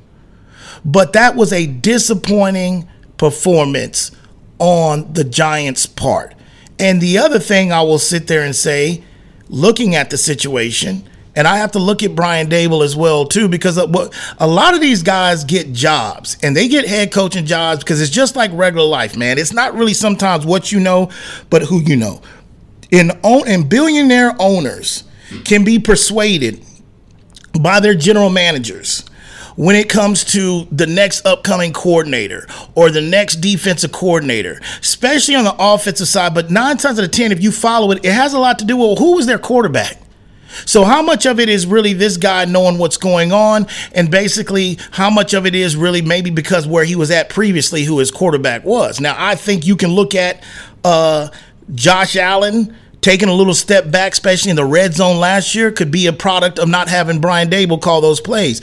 But 0.85 1.13
that 1.13 1.37
was 1.37 1.53
a 1.53 1.67
disappointing 1.67 2.89
performance 3.19 4.11
on 4.59 5.13
the 5.13 5.25
Giants' 5.25 5.85
part. 5.85 6.35
And 6.79 7.01
the 7.01 7.19
other 7.19 7.39
thing 7.39 7.73
I 7.73 7.83
will 7.83 7.99
sit 7.99 8.27
there 8.27 8.43
and 8.43 8.55
say, 8.55 9.03
looking 9.49 9.95
at 9.95 10.11
the 10.11 10.19
situation, 10.19 11.09
and 11.35 11.47
I 11.47 11.59
have 11.59 11.73
to 11.73 11.79
look 11.79 12.03
at 12.03 12.15
Brian 12.15 12.49
Daboll 12.49 12.85
as 12.85 12.97
well 12.97 13.25
too, 13.25 13.49
because 13.49 13.77
a 13.77 14.47
lot 14.47 14.75
of 14.75 14.81
these 14.81 15.03
guys 15.03 15.45
get 15.45 15.73
jobs, 15.73 16.37
and 16.43 16.57
they 16.57 16.69
get 16.69 16.87
head 16.87 17.13
coaching 17.13 17.47
jobs 17.47 17.83
because 17.83 18.01
it's 18.01 18.11
just 18.11 18.35
like 18.37 18.51
regular 18.55 18.87
life, 18.87 19.17
man. 19.17 19.39
It's 19.39 19.53
not 19.53 19.75
really 19.75 19.95
sometimes 19.95 20.45
what 20.45 20.73
you 20.73 20.81
know, 20.81 21.11
but 21.51 21.63
who 21.63 21.81
you 21.81 21.97
know. 21.97 22.23
Own 23.23 23.47
and 23.47 23.69
billionaire 23.69 24.35
owners 24.39 25.05
can 25.45 25.65
be 25.65 25.79
persuaded 25.79 26.65
by 27.61 27.81
their 27.81 27.95
general 27.95 28.31
managers 28.31 29.05
when 29.59 29.75
it 29.75 29.89
comes 29.89 30.23
to 30.23 30.69
the 30.71 30.87
next 30.87 31.27
upcoming 31.27 31.73
coordinator 31.73 32.47
or 32.77 32.91
the 32.91 33.01
next 33.01 33.37
defensive 33.37 33.91
coordinator, 33.91 34.61
especially 34.81 35.35
on 35.35 35.43
the 35.43 35.55
offensive 35.59 36.07
side. 36.07 36.33
But 36.33 36.49
nine 36.49 36.77
times 36.77 36.97
out 36.97 37.05
of 37.05 37.11
10, 37.11 37.33
if 37.33 37.43
you 37.43 37.51
follow 37.51 37.91
it, 37.91 38.05
it 38.05 38.13
has 38.13 38.35
a 38.35 38.39
lot 38.39 38.61
to 38.61 38.65
do 38.65 38.77
with 38.77 39.01
who 39.01 39.17
was 39.17 39.27
their 39.27 39.39
quarterback. 39.39 40.01
So, 40.65 40.85
how 40.85 41.03
much 41.03 41.27
of 41.27 41.41
it 41.41 41.49
is 41.49 41.67
really 41.67 41.93
this 41.93 42.17
guy 42.17 42.45
knowing 42.45 42.79
what's 42.79 42.97
going 42.97 43.33
on, 43.33 43.67
and 43.93 44.11
basically 44.11 44.79
how 44.93 45.11
much 45.11 45.35
of 45.35 45.45
it 45.45 45.57
is 45.57 45.77
really 45.77 46.03
maybe 46.03 46.31
because 46.31 46.67
where 46.67 46.85
he 46.85 46.95
was 46.95 47.11
at 47.11 47.29
previously, 47.29 47.83
who 47.83 47.99
his 47.99 48.13
quarterback 48.13 48.65
was? 48.65 49.01
Now, 49.01 49.15
I 49.19 49.35
think 49.35 49.67
you 49.67 49.77
can 49.77 49.91
look 49.91 50.15
at 50.15 50.43
uh, 50.85 51.29
Josh 51.75 52.17
Allen 52.17 52.75
taking 53.09 53.31
a 53.31 53.35
little 53.35 53.55
step 53.55 53.91
back, 53.91 54.13
especially 54.13 54.51
in 54.51 54.57
the 54.57 54.63
red 54.63 54.93
zone 54.93 55.17
last 55.17 55.55
year, 55.55 55.73
could 55.73 55.91
be 55.91 56.07
a 56.09 56.13
product 56.13 56.59
of 56.59 56.69
not 56.69 56.91
having 56.91 57.23
Brian 57.23 57.49
Daboll 57.49 57.81
call 57.81 58.03
those 58.03 58.21
plays. 58.21 58.61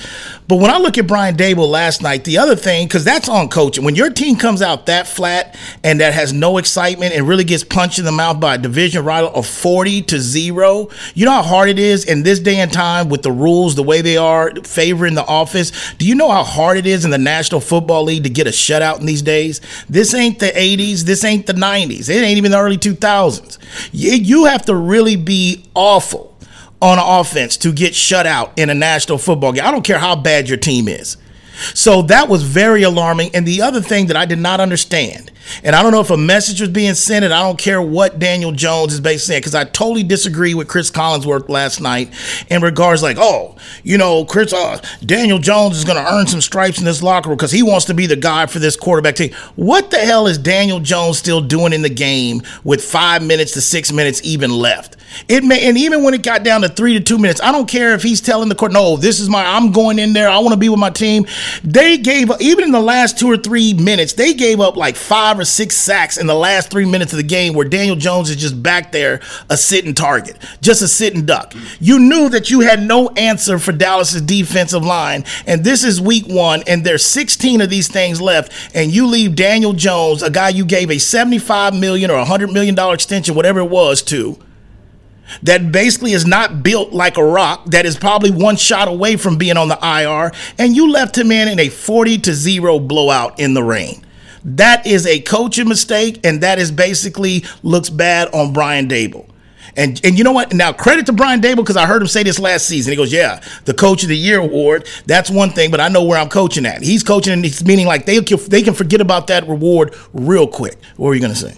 But 0.47 0.57
when 0.57 0.69
I 0.69 0.77
look 0.77 0.99
at 0.99 1.07
Brian 1.07 1.35
Daboll 1.35 1.67
last 1.67 2.03
night, 2.03 2.25
the 2.25 2.37
other 2.37 2.55
thing, 2.55 2.85
because 2.85 3.03
that's 3.03 3.27
on 3.27 3.49
coaching, 3.49 3.83
when 3.83 3.95
your 3.95 4.11
team 4.11 4.35
comes 4.35 4.61
out 4.61 4.85
that 4.85 5.07
flat 5.07 5.57
and 5.83 5.99
that 5.99 6.13
has 6.13 6.31
no 6.31 6.59
excitement 6.59 7.15
and 7.15 7.27
really 7.27 7.43
gets 7.43 7.63
punched 7.63 7.97
in 7.97 8.05
the 8.05 8.11
mouth 8.11 8.39
by 8.39 8.53
a 8.53 8.57
division 8.59 9.03
rival 9.03 9.31
of 9.33 9.47
40 9.47 10.03
to 10.03 10.19
zero, 10.19 10.89
you 11.15 11.25
know 11.25 11.31
how 11.31 11.41
hard 11.41 11.69
it 11.69 11.79
is 11.79 12.05
in 12.05 12.21
this 12.21 12.37
day 12.37 12.57
and 12.57 12.71
time 12.71 13.09
with 13.09 13.23
the 13.23 13.31
rules 13.31 13.73
the 13.73 13.81
way 13.81 14.01
they 14.01 14.17
are 14.17 14.53
favoring 14.63 15.15
the 15.15 15.25
office. 15.25 15.71
Do 15.95 16.07
you 16.07 16.13
know 16.13 16.29
how 16.29 16.43
hard 16.43 16.77
it 16.77 16.85
is 16.85 17.03
in 17.03 17.09
the 17.09 17.17
National 17.17 17.61
Football 17.61 18.03
League 18.03 18.25
to 18.25 18.29
get 18.29 18.45
a 18.45 18.51
shutout 18.51 18.99
in 18.99 19.07
these 19.07 19.23
days? 19.23 19.59
This 19.89 20.13
ain't 20.13 20.37
the 20.37 20.51
80s, 20.51 21.01
this 21.01 21.23
ain't 21.23 21.47
the 21.47 21.53
90s, 21.53 22.09
it 22.09 22.23
ain't 22.23 22.37
even 22.37 22.51
the 22.51 22.59
early 22.59 22.77
2000s. 22.77 23.57
You, 23.91 24.11
you 24.11 24.34
have 24.43 24.65
to 24.65 24.75
really 24.75 25.15
be 25.15 25.65
awful 25.73 26.37
on 26.81 26.99
offense 26.99 27.55
to 27.57 27.71
get 27.71 27.95
shut 27.95 28.27
out 28.27 28.51
in 28.57 28.69
a 28.69 28.73
national 28.73 29.17
football 29.17 29.53
game. 29.53 29.65
I 29.65 29.71
don't 29.71 29.85
care 29.85 29.97
how 29.97 30.15
bad 30.15 30.49
your 30.49 30.57
team 30.57 30.89
is. 30.89 31.17
So 31.73 32.01
that 32.03 32.27
was 32.27 32.43
very 32.43 32.83
alarming. 32.83 33.33
And 33.33 33.47
the 33.47 33.61
other 33.61 33.81
thing 33.81 34.07
that 34.07 34.17
I 34.17 34.25
did 34.25 34.39
not 34.39 34.59
understand, 34.59 35.31
and 35.63 35.75
I 35.75 35.81
don't 35.81 35.91
know 35.91 36.01
if 36.01 36.09
a 36.09 36.17
message 36.17 36.61
was 36.61 36.69
being 36.69 36.93
sent, 36.93 37.25
and 37.25 37.33
I 37.33 37.41
don't 37.41 37.59
care 37.59 37.81
what 37.81 38.19
Daniel 38.19 38.51
Jones 38.51 38.93
is 38.93 38.99
basically 38.99 39.25
saying, 39.25 39.41
because 39.41 39.55
I 39.55 39.63
totally 39.65 40.03
disagree 40.03 40.53
with 40.53 40.67
Chris 40.67 40.91
Collinsworth 40.91 41.49
last 41.49 41.81
night 41.81 42.13
in 42.49 42.61
regards 42.61 43.03
like, 43.03 43.17
oh, 43.19 43.55
you 43.83 43.97
know, 43.97 44.25
Chris 44.25 44.53
uh, 44.53 44.81
Daniel 45.05 45.39
Jones 45.39 45.77
is 45.77 45.85
going 45.85 46.03
to 46.03 46.13
earn 46.13 46.27
some 46.27 46.41
stripes 46.41 46.79
in 46.79 46.85
this 46.85 47.01
locker 47.03 47.29
room 47.29 47.37
because 47.37 47.51
he 47.51 47.63
wants 47.63 47.85
to 47.85 47.93
be 47.93 48.05
the 48.05 48.15
guy 48.15 48.45
for 48.45 48.59
this 48.59 48.75
quarterback 48.75 49.15
team. 49.15 49.33
What 49.55 49.91
the 49.91 49.99
hell 49.99 50.27
is 50.27 50.37
Daniel 50.37 50.79
Jones 50.79 51.17
still 51.17 51.41
doing 51.41 51.73
in 51.73 51.81
the 51.81 51.89
game 51.89 52.41
with 52.63 52.83
five 52.83 53.23
minutes 53.23 53.53
to 53.53 53.61
six 53.61 53.91
minutes 53.91 54.21
even 54.23 54.51
left? 54.51 54.97
It 55.29 55.43
may, 55.43 55.67
and 55.67 55.77
even 55.77 56.03
when 56.03 56.13
it 56.13 56.23
got 56.23 56.43
down 56.43 56.61
to 56.61 56.69
three 56.69 56.93
to 56.93 56.99
two 56.99 57.17
minutes, 57.17 57.39
I 57.41 57.51
don't 57.51 57.69
care 57.69 57.93
if 57.93 58.03
he's 58.03 58.19
telling 58.19 58.49
the 58.49 58.55
court, 58.55 58.73
no, 58.73 58.97
this 58.97 59.19
is 59.19 59.29
my, 59.29 59.45
I'm 59.45 59.71
going 59.71 59.97
in 59.97 60.13
there. 60.13 60.27
I 60.27 60.39
want 60.39 60.51
to 60.51 60.59
be 60.59 60.67
with 60.67 60.79
my 60.79 60.89
team. 60.89 61.25
They 61.63 61.97
gave 61.97 62.31
up, 62.31 62.41
even 62.41 62.65
in 62.65 62.71
the 62.71 62.81
last 62.81 63.17
two 63.17 63.27
or 63.27 63.37
three 63.37 63.73
minutes, 63.73 64.13
they 64.13 64.33
gave 64.33 64.59
up 64.59 64.75
like 64.75 64.95
five 64.95 65.34
or 65.39 65.45
six 65.45 65.75
sacks 65.75 66.17
in 66.17 66.27
the 66.27 66.35
last 66.35 66.71
three 66.71 66.85
minutes 66.85 67.13
of 67.13 67.17
the 67.17 67.23
game 67.23 67.53
where 67.53 67.67
Daniel 67.67 67.95
Jones 67.95 68.29
is 68.29 68.35
just 68.35 68.61
back 68.61 68.91
there, 68.91 69.21
a 69.49 69.57
sitting 69.57 69.93
target, 69.93 70.37
just 70.61 70.81
a 70.81 70.87
sitting 70.87 71.25
duck. 71.25 71.53
You 71.79 71.99
knew 71.99 72.29
that 72.29 72.49
you 72.49 72.61
had 72.61 72.81
no 72.81 73.09
answer 73.09 73.59
for 73.59 73.71
Dallas's 73.71 74.21
defensive 74.21 74.83
line. 74.83 75.23
And 75.45 75.63
this 75.63 75.83
is 75.83 76.01
week 76.01 76.25
one, 76.27 76.63
and 76.67 76.83
there's 76.83 77.05
16 77.05 77.61
of 77.61 77.69
these 77.69 77.87
things 77.87 78.21
left. 78.21 78.51
And 78.75 78.91
you 78.91 79.07
leave 79.07 79.35
Daniel 79.35 79.73
Jones, 79.73 80.23
a 80.23 80.29
guy 80.29 80.49
you 80.49 80.65
gave 80.65 80.89
a 80.91 80.97
75 80.97 81.73
million 81.73 82.11
or 82.11 82.17
100 82.17 82.51
million 82.51 82.75
dollar 82.75 82.93
extension, 82.93 83.35
whatever 83.35 83.59
it 83.59 83.69
was, 83.69 84.01
to 84.03 84.37
that 85.43 85.71
basically 85.71 86.11
is 86.11 86.25
not 86.25 86.63
built 86.63 86.93
like 86.93 87.17
a 87.17 87.23
rock, 87.23 87.65
that 87.67 87.85
is 87.85 87.97
probably 87.97 88.31
one 88.31 88.55
shot 88.55 88.87
away 88.87 89.17
from 89.17 89.37
being 89.37 89.57
on 89.57 89.67
the 89.67 89.79
IR, 89.81 90.31
and 90.57 90.75
you 90.75 90.91
left 90.91 91.17
him 91.17 91.31
in 91.31 91.47
in 91.47 91.59
a 91.59 91.69
40 91.69 92.19
to 92.19 92.33
0 92.33 92.79
blowout 92.79 93.39
in 93.39 93.53
the 93.53 93.63
rain. 93.63 94.04
That 94.45 94.85
is 94.85 95.07
a 95.07 95.19
coaching 95.21 95.67
mistake, 95.67 96.19
and 96.23 96.41
that 96.41 96.59
is 96.59 96.71
basically 96.71 97.43
looks 97.63 97.89
bad 97.89 98.29
on 98.31 98.53
Brian 98.53 98.87
Daboll. 98.87 99.27
And 99.75 99.99
and 100.05 100.17
you 100.17 100.23
know 100.23 100.31
what? 100.31 100.53
Now 100.53 100.71
credit 100.71 101.07
to 101.07 101.13
Brian 101.13 101.41
Daboll 101.41 101.57
because 101.57 101.75
I 101.75 101.85
heard 101.85 102.01
him 102.01 102.07
say 102.07 102.23
this 102.23 102.39
last 102.39 102.67
season. 102.67 102.91
He 102.91 102.95
goes, 102.95 103.11
"Yeah, 103.11 103.41
the 103.65 103.73
Coach 103.73 104.03
of 104.03 104.09
the 104.09 104.15
Year 104.15 104.39
award. 104.39 104.87
That's 105.05 105.29
one 105.29 105.49
thing, 105.49 105.71
but 105.71 105.81
I 105.81 105.89
know 105.89 106.03
where 106.03 106.19
I'm 106.19 106.29
coaching 106.29 106.65
at. 106.65 106.81
He's 106.81 107.03
coaching, 107.03 107.33
and 107.33 107.43
he's 107.43 107.65
meaning 107.65 107.87
like 107.87 108.05
they 108.05 108.19
they 108.19 108.61
can 108.61 108.73
forget 108.73 109.01
about 109.01 109.27
that 109.27 109.47
reward 109.47 109.95
real 110.13 110.47
quick. 110.47 110.77
What 110.95 111.07
were 111.07 111.15
you 111.15 111.21
gonna 111.21 111.35
say? 111.35 111.55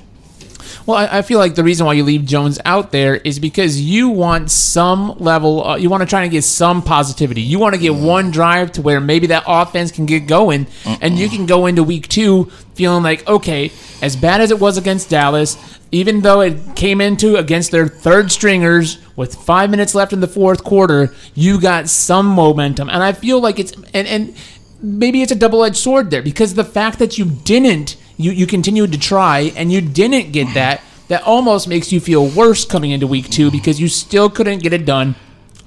Well, 0.88 0.96
I, 0.96 1.18
I 1.18 1.22
feel 1.22 1.38
like 1.38 1.56
the 1.56 1.66
reason 1.66 1.86
why 1.86 1.94
you 1.94 2.06
leave 2.06 2.24
Jones 2.24 2.60
out 2.64 2.94
there 2.94 3.16
is 3.16 3.40
because 3.40 3.80
you 3.82 4.08
want 4.08 4.50
some 4.50 5.18
level. 5.18 5.68
Uh, 5.68 5.76
you 5.76 5.90
want 5.90 6.02
to 6.02 6.08
try 6.08 6.24
to 6.24 6.30
get 6.30 6.46
some 6.46 6.82
positivity. 6.82 7.42
You 7.42 7.60
want 7.60 7.76
to 7.76 7.82
get 7.82 7.94
one 7.94 8.32
drive 8.32 8.72
to 8.74 8.82
where 8.82 9.02
maybe 9.02 9.28
that 9.28 9.44
offense 9.46 9.92
can 9.92 10.06
get 10.06 10.28
going, 10.28 10.66
and 11.02 11.20
you 11.20 11.28
can 11.28 11.46
go 11.46 11.66
into 11.66 11.84
week 11.84 12.08
two 12.08 12.46
feeling 12.76 13.04
like, 13.04 13.28
okay, 13.28 13.70
as 14.02 14.16
bad 14.16 14.40
as 14.40 14.50
it 14.50 14.62
was 14.62 14.78
against 14.78 15.10
Dallas, 15.10 15.58
even 15.92 16.22
though 16.22 16.40
it 16.40 16.78
came 16.78 17.02
into 17.02 17.36
against 17.36 17.72
their 17.72 17.90
third 17.90 18.32
stringers 18.32 18.98
with 19.18 19.36
five 19.36 19.70
minutes 19.70 19.94
left 19.94 20.14
in 20.14 20.22
the 20.22 20.28
fourth 20.28 20.64
quarter, 20.64 21.14
you 21.36 21.60
got 21.60 21.90
some 21.90 22.28
momentum, 22.28 22.90
and 22.90 23.04
I 23.04 23.12
feel 23.12 23.42
like 23.42 23.60
it's 23.60 23.74
and 23.94 24.08
and 24.08 24.36
maybe 24.82 25.22
it's 25.22 25.34
a 25.34 25.36
double-edged 25.36 25.76
sword 25.76 26.12
there 26.12 26.22
because 26.22 26.54
the 26.54 26.64
fact 26.64 27.00
that 27.00 27.18
you 27.18 27.26
didn't 27.26 27.98
you 28.18 28.32
you 28.32 28.48
continued 28.48 28.92
to 28.92 29.00
try 29.00 29.52
and 29.56 29.72
you 29.72 29.82
didn't 29.82 30.32
get 30.32 30.54
that. 30.56 30.82
That 31.08 31.24
almost 31.24 31.70
makes 31.70 31.94
you 31.94 32.02
feel 32.02 32.28
worse 32.28 32.66
coming 32.66 32.92
into 32.92 33.08
week 33.08 33.30
two 33.30 33.50
because 33.50 33.80
you 33.80 33.88
still 33.88 34.30
couldn't 34.30 34.60
get 34.62 34.74
it 34.74 34.86
done 34.86 35.16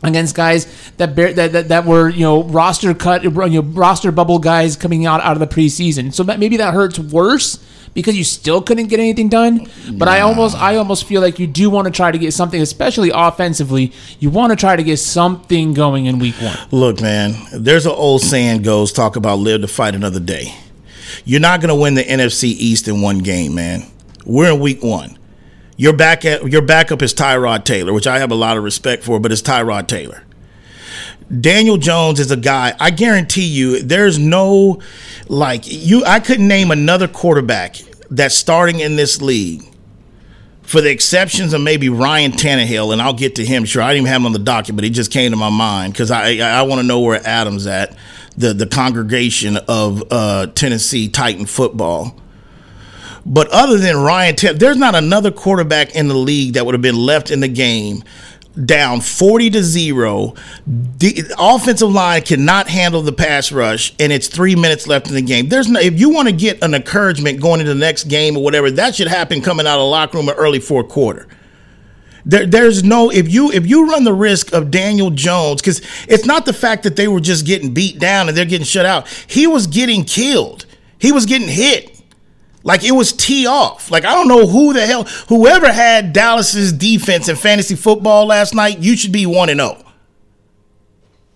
against 0.02 0.34
guys 0.34 0.92
that 0.96 1.14
bear, 1.14 1.32
that, 1.32 1.52
that 1.52 1.68
that 1.68 1.84
were 1.86 2.08
you 2.08 2.20
know 2.20 2.42
roster 2.44 2.92
cut 2.94 3.22
you 3.22 3.30
know 3.30 3.62
roster 3.62 4.12
bubble 4.12 4.38
guys 4.38 4.76
coming 4.76 5.06
out 5.06 5.20
out 5.22 5.32
of 5.32 5.40
the 5.40 5.46
preseason. 5.46 6.12
So 6.12 6.22
that 6.24 6.38
maybe 6.38 6.58
that 6.58 6.74
hurts 6.74 6.98
worse 6.98 7.64
because 7.94 8.16
you 8.16 8.24
still 8.24 8.62
couldn't 8.62 8.86
get 8.86 9.00
anything 9.00 9.28
done. 9.28 9.68
But 9.92 10.08
i 10.08 10.20
almost 10.20 10.56
i 10.56 10.76
almost 10.76 11.04
feel 11.04 11.20
like 11.20 11.38
you 11.38 11.46
do 11.46 11.70
want 11.70 11.86
to 11.86 11.90
try 11.90 12.10
to 12.10 12.18
get 12.18 12.32
something 12.32 12.60
especially 12.60 13.10
offensively. 13.12 13.92
You 14.18 14.30
want 14.30 14.50
to 14.50 14.56
try 14.56 14.76
to 14.76 14.82
get 14.82 14.98
something 14.98 15.74
going 15.74 16.06
in 16.06 16.18
week 16.18 16.36
one. 16.36 16.56
Look, 16.70 17.00
man, 17.00 17.34
there's 17.52 17.86
an 17.86 17.92
old 17.92 18.22
saying 18.22 18.62
goes 18.62 18.92
talk 18.92 19.16
about 19.16 19.38
live 19.38 19.62
to 19.62 19.68
fight 19.68 19.94
another 19.94 20.20
day. 20.20 20.54
You're 21.24 21.40
not 21.40 21.60
going 21.60 21.68
to 21.68 21.74
win 21.74 21.94
the 21.94 22.04
NFC 22.04 22.44
East 22.44 22.88
in 22.88 23.00
one 23.00 23.18
game, 23.18 23.54
man. 23.54 23.84
We're 24.24 24.52
in 24.52 24.60
week 24.60 24.82
one. 24.82 25.18
Your 25.76 25.94
back 25.94 26.24
at, 26.24 26.46
your 26.46 26.62
backup 26.62 27.00
is 27.00 27.14
Tyrod 27.14 27.64
Taylor, 27.64 27.92
which 27.92 28.06
I 28.06 28.18
have 28.18 28.30
a 28.30 28.34
lot 28.34 28.56
of 28.56 28.64
respect 28.64 29.02
for, 29.02 29.18
but 29.18 29.32
it's 29.32 29.40
Tyrod 29.40 29.86
Taylor. 29.86 30.24
Daniel 31.40 31.76
Jones 31.76 32.18
is 32.20 32.30
a 32.30 32.36
guy. 32.36 32.74
I 32.80 32.90
guarantee 32.90 33.46
you, 33.46 33.80
there's 33.80 34.18
no 34.18 34.80
like 35.28 35.62
you. 35.64 36.04
I 36.04 36.20
couldn't 36.20 36.48
name 36.48 36.70
another 36.70 37.06
quarterback 37.06 37.76
that's 38.10 38.34
starting 38.34 38.80
in 38.80 38.96
this 38.96 39.22
league, 39.22 39.62
for 40.62 40.80
the 40.80 40.90
exceptions 40.90 41.52
of 41.52 41.60
maybe 41.60 41.88
Ryan 41.88 42.32
Tannehill, 42.32 42.92
and 42.92 43.00
I'll 43.00 43.14
get 43.14 43.36
to 43.36 43.46
him. 43.46 43.64
Sure, 43.64 43.80
I 43.80 43.92
didn't 43.92 44.02
even 44.02 44.12
have 44.12 44.20
him 44.22 44.26
on 44.26 44.32
the 44.32 44.40
docket, 44.40 44.74
but 44.74 44.84
he 44.84 44.90
just 44.90 45.12
came 45.12 45.30
to 45.30 45.36
my 45.36 45.50
mind 45.50 45.92
because 45.92 46.10
I 46.10 46.38
I, 46.38 46.58
I 46.58 46.62
want 46.62 46.80
to 46.80 46.86
know 46.86 47.00
where 47.00 47.20
Adams 47.24 47.66
at 47.66 47.96
the 48.36 48.52
the 48.52 48.66
congregation 48.66 49.56
of 49.68 50.02
uh, 50.10 50.46
Tennessee 50.48 51.08
Titan 51.08 51.46
football. 51.46 52.16
But 53.26 53.48
other 53.50 53.76
than 53.76 53.98
Ryan, 53.98 54.34
Tannehill, 54.34 54.58
there's 54.58 54.76
not 54.76 54.94
another 54.94 55.30
quarterback 55.30 55.94
in 55.94 56.08
the 56.08 56.14
league 56.14 56.54
that 56.54 56.64
would 56.64 56.74
have 56.74 56.82
been 56.82 56.96
left 56.96 57.30
in 57.30 57.40
the 57.40 57.48
game 57.48 58.02
down 58.64 59.00
40 59.00 59.50
to 59.50 59.62
0. 59.62 60.34
The 60.66 61.34
offensive 61.38 61.90
line 61.90 62.22
cannot 62.22 62.68
handle 62.68 63.02
the 63.02 63.12
pass 63.12 63.52
rush 63.52 63.94
and 64.00 64.12
it's 64.12 64.28
3 64.28 64.56
minutes 64.56 64.86
left 64.86 65.08
in 65.08 65.14
the 65.14 65.22
game. 65.22 65.48
There's 65.48 65.68
no 65.68 65.80
if 65.80 66.00
you 66.00 66.10
want 66.10 66.28
to 66.28 66.34
get 66.34 66.62
an 66.62 66.74
encouragement 66.74 67.40
going 67.40 67.60
into 67.60 67.74
the 67.74 67.78
next 67.78 68.04
game 68.04 68.36
or 68.36 68.42
whatever, 68.42 68.70
that 68.72 68.94
should 68.94 69.08
happen 69.08 69.40
coming 69.40 69.66
out 69.66 69.74
of 69.74 69.82
the 69.82 69.86
locker 69.86 70.18
room 70.18 70.28
in 70.28 70.34
early 70.34 70.60
fourth 70.60 70.88
quarter. 70.88 71.28
There, 72.24 72.46
there's 72.46 72.84
no 72.84 73.10
if 73.10 73.32
you 73.32 73.50
if 73.50 73.66
you 73.66 73.90
run 73.90 74.04
the 74.04 74.12
risk 74.12 74.52
of 74.52 74.70
Daniel 74.70 75.10
Jones 75.10 75.60
because 75.60 75.80
it's 76.08 76.26
not 76.26 76.46
the 76.46 76.52
fact 76.52 76.82
that 76.82 76.96
they 76.96 77.08
were 77.08 77.20
just 77.20 77.46
getting 77.46 77.72
beat 77.72 77.98
down 77.98 78.28
and 78.28 78.36
they're 78.36 78.44
getting 78.44 78.66
shut 78.66 78.86
out. 78.86 79.08
He 79.26 79.46
was 79.46 79.66
getting 79.66 80.04
killed. 80.04 80.66
He 80.98 81.12
was 81.12 81.26
getting 81.26 81.48
hit. 81.48 82.00
Like 82.62 82.84
it 82.84 82.92
was 82.92 83.12
tee 83.12 83.46
off. 83.46 83.90
Like 83.90 84.04
I 84.04 84.14
don't 84.14 84.28
know 84.28 84.46
who 84.46 84.72
the 84.72 84.86
hell 84.86 85.04
whoever 85.28 85.72
had 85.72 86.12
Dallas's 86.12 86.72
defense 86.72 87.28
in 87.28 87.36
fantasy 87.36 87.74
football 87.74 88.26
last 88.26 88.54
night, 88.54 88.78
you 88.80 88.96
should 88.96 89.12
be 89.12 89.26
1 89.26 89.48
and 89.48 89.60
0. 89.60 89.82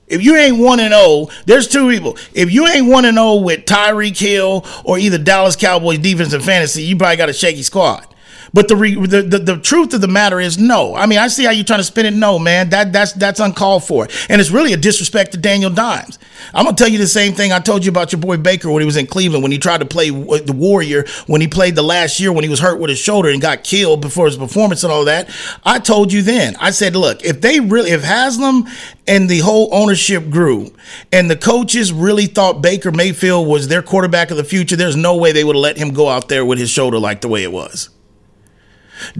If 0.07 0.23
you 0.23 0.37
ain't 0.37 0.59
1 0.59 0.81
and 0.81 0.93
0, 0.93 1.29
there's 1.47 1.67
two 1.67 1.89
people. 1.89 2.19
If 2.35 2.53
you 2.53 2.67
ain't 2.67 2.87
1 2.87 3.05
and 3.07 3.17
0 3.17 3.37
with 3.37 3.65
Tyreek 3.65 4.19
Hill 4.19 4.67
or 4.85 4.99
either 4.99 5.17
Dallas 5.17 5.57
Cowboys 5.57 5.99
defense 5.99 6.35
in 6.35 6.43
fantasy, 6.43 6.83
you 6.83 6.97
probably 6.97 7.17
got 7.17 7.31
a 7.31 7.33
shaky 7.33 7.63
squad. 7.63 8.14
But 8.55 8.69
the, 8.69 8.77
re, 8.77 8.95
the, 8.95 9.23
the 9.23 9.39
the 9.39 9.57
truth 9.59 9.93
of 9.95 10.01
the 10.01 10.09
matter 10.09 10.39
is 10.39 10.59
no. 10.59 10.95
I 10.95 11.07
mean, 11.07 11.19
I 11.19 11.27
see 11.27 11.45
how 11.45 11.51
you're 11.51 11.65
trying 11.65 11.81
to 11.81 11.85
spin 11.85 12.07
it. 12.07 12.15
No, 12.15 12.39
man, 12.39 12.71
that 12.71 12.93
that's 12.93 13.13
that's 13.13 13.41
uncalled 13.41 13.83
for, 13.83 14.07
and 14.29 14.41
it's 14.41 14.53
really 14.53 14.73
a 14.73 14.77
disrespect 14.77 15.33
to 15.33 15.39
Daniel 15.39 15.71
Dimes. 15.71 16.21
I'm 16.55 16.65
gonna 16.65 16.77
tell 16.77 16.89
you 16.89 16.99
the 16.99 17.09
same 17.09 17.33
thing 17.33 17.53
I 17.53 17.59
told 17.59 17.85
you 17.85 17.91
about 17.91 18.13
your 18.13 18.21
boy 18.21 18.37
Baker 18.37 18.71
when 18.71 18.81
he 18.81 18.87
was 18.87 18.97
in 18.97 19.09
Cleveland 19.09 19.43
when 19.43 19.51
he 19.51 19.59
tried 19.59 19.79
to 19.79 19.87
play 19.87 20.11
the 20.11 20.55
Warrior 20.57 21.05
when 21.27 21.41
he 21.41 21.49
played 21.49 21.75
the 21.75 21.83
last 21.83 22.21
year 22.21 22.33
when 22.33 22.45
he 22.45 22.51
was 22.51 22.61
hurt 22.61 22.79
with 22.79 22.91
his 22.91 22.99
shoulder 22.99 23.29
and 23.29 23.43
got 23.43 23.65
killed 23.65 24.01
before 24.01 24.27
his 24.27 24.37
performance 24.37 24.85
and 24.85 24.93
all 24.93 25.05
that. 25.07 25.29
I 25.65 25.81
told 25.81 26.13
you 26.13 26.23
then. 26.23 26.55
I 26.61 26.71
said, 26.71 26.95
look, 26.95 27.25
if 27.25 27.41
they 27.41 27.59
really, 27.59 27.91
if 27.91 28.05
Haslam 28.05 28.67
and 29.09 29.29
the 29.29 29.41
whole 29.41 29.69
ownership 29.73 30.31
group 30.31 30.77
and 31.11 31.29
the 31.29 31.37
coaches 31.37 31.93
really 31.93 32.27
thought 32.27 32.63
Baker 32.63 32.93
Mayfield 32.93 33.49
was 33.49 33.67
their 33.67 33.83
quarterback 33.83 34.31
of 34.31 34.37
the 34.37 34.45
future, 34.45 34.77
there's 34.77 34.97
no 34.97 35.17
way 35.17 35.33
they 35.33 35.43
would 35.43 35.57
have 35.57 35.63
let 35.63 35.77
him 35.77 35.93
go 35.93 36.09
out 36.09 36.29
there 36.29 36.45
with 36.45 36.59
his 36.59 36.71
shoulder 36.71 37.01
like 37.01 37.21
the 37.21 37.29
way 37.29 37.43
it 37.43 37.51
was. 37.51 37.91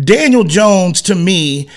Daniel 0.01 0.45
Jones, 0.45 1.03
to 1.03 1.15
me, 1.15 1.69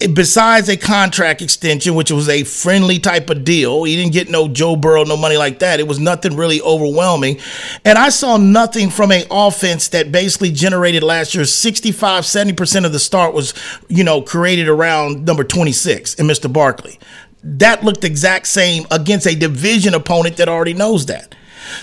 eh, 0.00 0.06
besides 0.06 0.68
a 0.68 0.76
contract 0.76 1.42
extension, 1.42 1.94
which 1.94 2.10
was 2.10 2.28
a 2.28 2.44
friendly 2.44 2.98
type 2.98 3.30
of 3.30 3.44
deal, 3.44 3.84
he 3.84 3.96
didn't 3.96 4.12
get 4.12 4.28
no 4.28 4.48
Joe 4.48 4.76
Burrow, 4.76 5.04
no 5.04 5.16
money 5.16 5.36
like 5.36 5.58
that. 5.60 5.80
It 5.80 5.88
was 5.88 5.98
nothing 5.98 6.36
really 6.36 6.60
overwhelming. 6.60 7.38
And 7.84 7.98
I 7.98 8.08
saw 8.08 8.36
nothing 8.36 8.90
from 8.90 9.12
a 9.12 9.24
offense 9.30 9.88
that 9.88 10.12
basically 10.12 10.50
generated 10.50 11.02
last 11.02 11.34
year 11.34 11.44
65, 11.44 12.24
70% 12.24 12.84
of 12.84 12.92
the 12.92 12.98
start 12.98 13.34
was, 13.34 13.54
you 13.88 14.04
know, 14.04 14.22
created 14.22 14.68
around 14.68 15.24
number 15.24 15.44
26 15.44 16.14
and 16.16 16.28
Mr. 16.28 16.52
Barkley. 16.52 16.98
That 17.42 17.84
looked 17.84 18.04
exact 18.04 18.46
same 18.46 18.86
against 18.90 19.26
a 19.26 19.34
division 19.34 19.94
opponent 19.94 20.38
that 20.38 20.48
already 20.48 20.72
knows 20.72 21.06
that. 21.06 21.34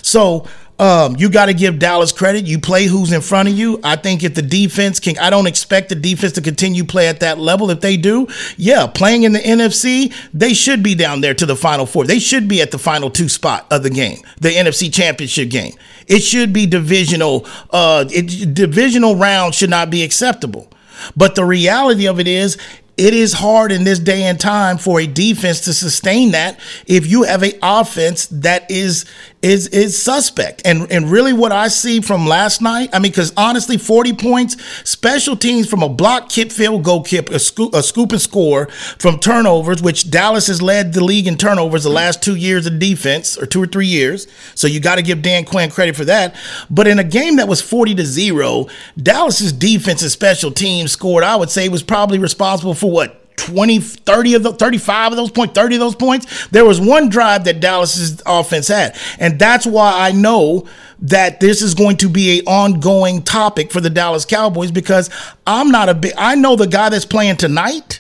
So 0.02 0.48
um, 0.82 1.16
you 1.16 1.30
got 1.30 1.46
to 1.46 1.54
give 1.54 1.78
Dallas 1.78 2.12
credit. 2.12 2.48
You 2.48 2.58
play 2.58 2.86
who's 2.86 3.12
in 3.12 3.22
front 3.22 3.48
of 3.48 3.56
you. 3.56 3.80
I 3.84 3.96
think 3.98 4.24
if 4.24 4.34
the 4.34 4.42
defense 4.42 5.00
can, 5.00 5.16
I 5.20 5.30
don't 5.30 5.46
expect 5.46 5.90
the 5.90 5.96
defense 5.96 6.34
to 6.34 6.42
continue 6.42 6.84
play 6.84 7.08
at 7.08 7.20
that 7.20 7.38
level. 7.38 7.70
If 7.70 7.82
they 7.82 7.98
do, 7.98 8.28
yeah, 8.58 8.88
playing 8.88 9.22
in 9.22 9.34
the 9.34 9.40
NFC, 9.40 10.12
they 10.34 10.56
should 10.56 10.82
be 10.82 10.96
down 10.96 11.22
there 11.22 11.36
to 11.36 11.46
the 11.46 11.56
final 11.56 11.86
four. 11.86 12.06
They 12.06 12.18
should 12.18 12.48
be 12.48 12.64
at 12.64 12.72
the 12.72 12.80
final 12.80 13.12
two 13.12 13.30
spot 13.30 13.68
of 13.70 13.84
the 13.84 13.92
game, 13.92 14.22
the 14.40 14.50
NFC 14.50 14.92
Championship 14.92 15.52
game. 15.52 15.76
It 16.08 16.22
should 16.22 16.52
be 16.52 16.66
divisional. 16.66 17.46
Uh, 17.70 18.06
it, 18.10 18.56
divisional 18.56 19.16
round 19.16 19.54
should 19.54 19.70
not 19.70 19.92
be 19.92 20.02
acceptable. 20.02 20.68
But 21.16 21.36
the 21.36 21.46
reality 21.46 22.08
of 22.08 22.20
it 22.20 22.28
is, 22.28 22.58
it 22.98 23.14
is 23.14 23.34
hard 23.34 23.72
in 23.72 23.84
this 23.84 24.00
day 24.00 24.24
and 24.24 24.40
time 24.40 24.78
for 24.78 25.00
a 25.00 25.08
defense 25.08 25.62
to 25.62 25.74
sustain 25.74 26.32
that 26.32 26.60
if 26.86 27.08
you 27.08 27.24
have 27.24 27.44
a 27.44 27.58
offense 27.64 28.28
that 28.28 28.70
is 28.70 29.06
is 29.42 29.68
is 29.68 30.02
suspect. 30.02 30.62
And 30.66 30.92
and 30.92 31.10
really 31.10 31.34
what 31.34 31.52
I 31.52 31.68
see 31.68 32.02
from 32.02 32.28
last 32.28 32.62
night, 32.62 32.90
I 32.94 33.00
mean, 33.00 33.12
because 33.12 33.34
honestly, 33.36 33.78
40 33.78 34.14
points, 34.14 34.58
special 34.84 35.36
teams 35.36 35.70
from 35.70 35.82
a 35.82 35.90
block 35.90 36.30
kip 36.30 36.52
field 36.52 36.84
goal 36.84 37.04
kip, 37.04 37.30
a 37.30 37.40
scoop, 37.40 37.74
a 37.74 37.82
scoop 37.82 38.12
and 38.12 38.22
score 38.22 38.68
from 39.00 39.20
turnovers, 39.20 39.82
which 39.82 40.12
Dallas 40.12 40.48
has 40.48 40.62
led 40.62 40.94
the 40.94 41.04
league 41.04 41.28
in 41.28 41.38
turnovers 41.38 41.84
the 41.84 41.90
last 41.90 42.22
two 42.22 42.36
years 42.36 42.66
of 42.66 42.80
defense, 42.80 43.38
or 43.38 43.46
two 43.46 43.62
or 43.62 43.68
three 43.68 43.88
years. 43.88 44.28
So 44.56 44.68
you 44.68 44.80
got 44.80 44.96
to 44.96 45.02
give 45.02 45.22
Dan 45.22 45.46
Quinn 45.46 45.72
credit 45.72 45.96
for 45.96 46.06
that. 46.06 46.36
But 46.70 46.88
in 46.88 47.00
a 47.00 47.04
game 47.04 47.38
that 47.38 47.48
was 47.48 47.62
40 47.62 47.96
to 47.96 48.06
zero, 48.06 48.68
Dallas's 49.02 49.54
defense 49.54 50.02
and 50.02 50.12
special 50.12 50.52
teams 50.52 50.92
scored, 50.92 51.24
I 51.24 51.36
would 51.36 51.50
say, 51.50 51.70
was 51.70 51.84
probably 51.84 52.20
responsible 52.20 52.74
for 52.74 52.92
what 52.92 53.21
20, 53.38 53.80
30 53.80 54.34
of 54.36 54.44
the 54.44 54.54
35 54.54 55.14
of 55.14 55.18
those 55.18 55.32
points, 55.32 55.54
30 55.54 55.76
of 55.76 55.80
those 55.80 55.96
points. 55.96 56.48
There 56.48 56.66
was 56.66 56.80
one 56.80 57.10
drive 57.10 57.46
that 57.46 57.60
Dallas's 57.60 58.22
offense 58.26 58.68
had. 58.68 58.96
And 59.20 59.40
that's 59.40 59.66
why 59.66 59.94
I 59.96 60.12
know 60.12 60.68
that 61.02 61.40
this 61.40 61.62
is 61.62 61.74
going 61.74 61.98
to 61.98 62.10
be 62.10 62.40
a 62.40 62.44
ongoing 62.44 63.24
topic 63.24 63.72
for 63.72 63.82
the 63.82 63.90
Dallas 63.90 64.26
Cowboys 64.26 64.72
because 64.72 65.10
I'm 65.48 65.72
not 65.72 65.90
a 65.90 65.94
big 65.94 66.14
I 66.18 66.36
know 66.36 66.56
the 66.56 66.68
guy 66.68 66.90
that's 66.90 67.06
playing 67.06 67.38
tonight 67.38 68.00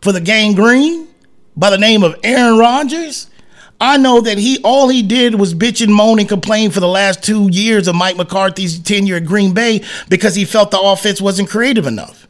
for 0.00 0.12
the 0.12 0.20
game 0.20 0.54
green 0.54 1.08
by 1.56 1.70
the 1.70 1.78
name 1.78 2.04
of 2.04 2.14
Aaron 2.22 2.58
Rodgers. 2.58 3.28
I 3.80 3.96
know 3.96 4.20
that 4.20 4.38
he 4.38 4.58
all 4.62 4.88
he 4.88 5.02
did 5.02 5.36
was 5.36 5.54
bitch 5.54 5.82
and 5.82 5.92
moan 5.92 6.18
and 6.18 6.28
complain 6.28 6.70
for 6.70 6.80
the 6.80 6.88
last 6.88 7.22
two 7.22 7.48
years 7.50 7.88
of 7.88 7.94
Mike 7.94 8.16
McCarthy's 8.16 8.78
tenure 8.78 9.16
at 9.16 9.24
Green 9.24 9.54
Bay 9.54 9.82
because 10.08 10.34
he 10.34 10.44
felt 10.44 10.70
the 10.70 10.80
offense 10.80 11.20
wasn't 11.20 11.48
creative 11.48 11.86
enough. 11.86 12.27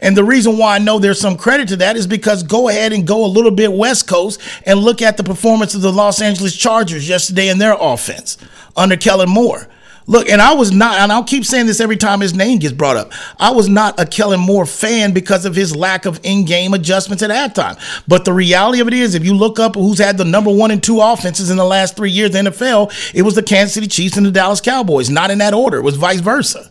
And 0.00 0.16
the 0.16 0.24
reason 0.24 0.58
why 0.58 0.76
I 0.76 0.78
know 0.78 0.98
there's 0.98 1.20
some 1.20 1.36
credit 1.36 1.68
to 1.68 1.76
that 1.76 1.96
is 1.96 2.06
because 2.06 2.42
go 2.42 2.68
ahead 2.68 2.92
and 2.92 3.06
go 3.06 3.24
a 3.24 3.26
little 3.26 3.50
bit 3.50 3.72
West 3.72 4.06
Coast 4.08 4.40
and 4.64 4.78
look 4.78 5.02
at 5.02 5.16
the 5.16 5.24
performance 5.24 5.74
of 5.74 5.82
the 5.82 5.92
Los 5.92 6.20
Angeles 6.20 6.56
Chargers 6.56 7.08
yesterday 7.08 7.48
in 7.48 7.58
their 7.58 7.76
offense 7.78 8.38
under 8.76 8.96
Kellen 8.96 9.30
Moore. 9.30 9.68
Look, 10.08 10.28
and 10.28 10.40
I 10.40 10.54
was 10.54 10.70
not, 10.70 10.98
and 11.00 11.10
I'll 11.10 11.24
keep 11.24 11.44
saying 11.44 11.66
this 11.66 11.80
every 11.80 11.96
time 11.96 12.20
his 12.20 12.32
name 12.32 12.60
gets 12.60 12.72
brought 12.72 12.96
up. 12.96 13.12
I 13.40 13.50
was 13.50 13.68
not 13.68 13.98
a 13.98 14.06
Kellen 14.06 14.38
Moore 14.38 14.64
fan 14.64 15.12
because 15.12 15.44
of 15.44 15.56
his 15.56 15.74
lack 15.74 16.06
of 16.06 16.20
in-game 16.22 16.74
adjustments 16.74 17.24
at 17.24 17.30
halftime. 17.30 17.76
But 18.06 18.24
the 18.24 18.32
reality 18.32 18.80
of 18.80 18.86
it 18.86 18.94
is, 18.94 19.16
if 19.16 19.24
you 19.24 19.34
look 19.34 19.58
up 19.58 19.74
who's 19.74 19.98
had 19.98 20.16
the 20.16 20.24
number 20.24 20.52
one 20.52 20.70
and 20.70 20.80
two 20.80 21.00
offenses 21.00 21.50
in 21.50 21.56
the 21.56 21.64
last 21.64 21.96
three 21.96 22.12
years 22.12 22.36
in 22.36 22.44
the 22.44 22.52
NFL, 22.52 23.14
it 23.14 23.22
was 23.22 23.34
the 23.34 23.42
Kansas 23.42 23.74
City 23.74 23.88
Chiefs 23.88 24.16
and 24.16 24.24
the 24.24 24.30
Dallas 24.30 24.60
Cowboys. 24.60 25.10
Not 25.10 25.32
in 25.32 25.38
that 25.38 25.54
order. 25.54 25.78
It 25.78 25.82
was 25.82 25.96
vice 25.96 26.20
versa. 26.20 26.70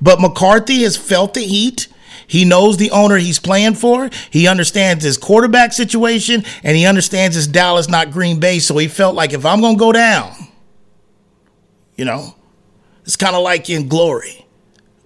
But 0.00 0.20
McCarthy 0.20 0.82
has 0.82 0.96
felt 0.96 1.34
the 1.34 1.40
heat. 1.40 1.88
He 2.26 2.44
knows 2.44 2.76
the 2.76 2.90
owner 2.90 3.16
he's 3.16 3.38
playing 3.38 3.74
for. 3.74 4.08
He 4.30 4.46
understands 4.46 5.04
his 5.04 5.16
quarterback 5.16 5.72
situation, 5.72 6.44
and 6.62 6.76
he 6.76 6.86
understands 6.86 7.36
it's 7.36 7.46
Dallas, 7.46 7.88
not 7.88 8.12
Green 8.12 8.38
Bay. 8.38 8.60
So 8.60 8.78
he 8.78 8.88
felt 8.88 9.14
like 9.14 9.32
if 9.32 9.44
I'm 9.44 9.60
going 9.60 9.76
to 9.76 9.80
go 9.80 9.92
down, 9.92 10.32
you 11.96 12.04
know, 12.04 12.34
it's 13.04 13.16
kind 13.16 13.34
of 13.34 13.42
like 13.42 13.68
in 13.68 13.88
Glory, 13.88 14.46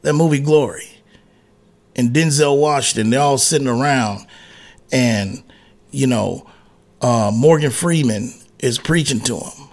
that 0.02 0.12
movie 0.12 0.40
Glory, 0.40 0.88
and 1.96 2.10
Denzel 2.10 2.60
Washington. 2.60 3.10
They're 3.10 3.20
all 3.20 3.38
sitting 3.38 3.68
around, 3.68 4.26
and 4.92 5.42
you 5.90 6.06
know, 6.06 6.46
uh, 7.00 7.30
Morgan 7.32 7.70
Freeman 7.70 8.34
is 8.58 8.78
preaching 8.78 9.20
to 9.20 9.38
him, 9.38 9.68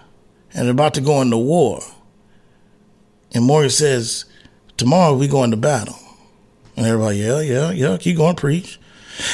and 0.53 0.65
they're 0.65 0.71
about 0.71 0.93
to 0.93 1.01
go 1.01 1.21
into 1.21 1.37
war. 1.37 1.81
And 3.33 3.45
Morgan 3.45 3.69
says, 3.69 4.25
"Tomorrow 4.81 5.15
we 5.15 5.27
go 5.27 5.43
into 5.43 5.57
battle." 5.57 5.95
And 6.75 6.85
everybody, 6.85 7.17
yeah, 7.17 7.41
yeah, 7.41 7.71
yeah, 7.71 7.97
keep 7.97 8.17
going, 8.17 8.35
preach. 8.35 8.79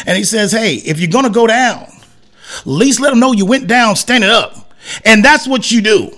And 0.05 0.17
he 0.17 0.23
says, 0.23 0.51
hey, 0.51 0.75
if 0.75 0.99
you're 0.99 1.09
going 1.09 1.25
to 1.25 1.31
go 1.31 1.47
down, 1.47 1.83
at 1.83 2.67
least 2.67 2.99
let 2.99 3.11
them 3.11 3.19
know 3.19 3.31
you 3.31 3.45
went 3.45 3.67
down 3.67 3.95
standing 3.95 4.29
up. 4.29 4.73
And 5.05 5.23
that's 5.23 5.47
what 5.47 5.71
you 5.71 5.81
do. 5.81 6.11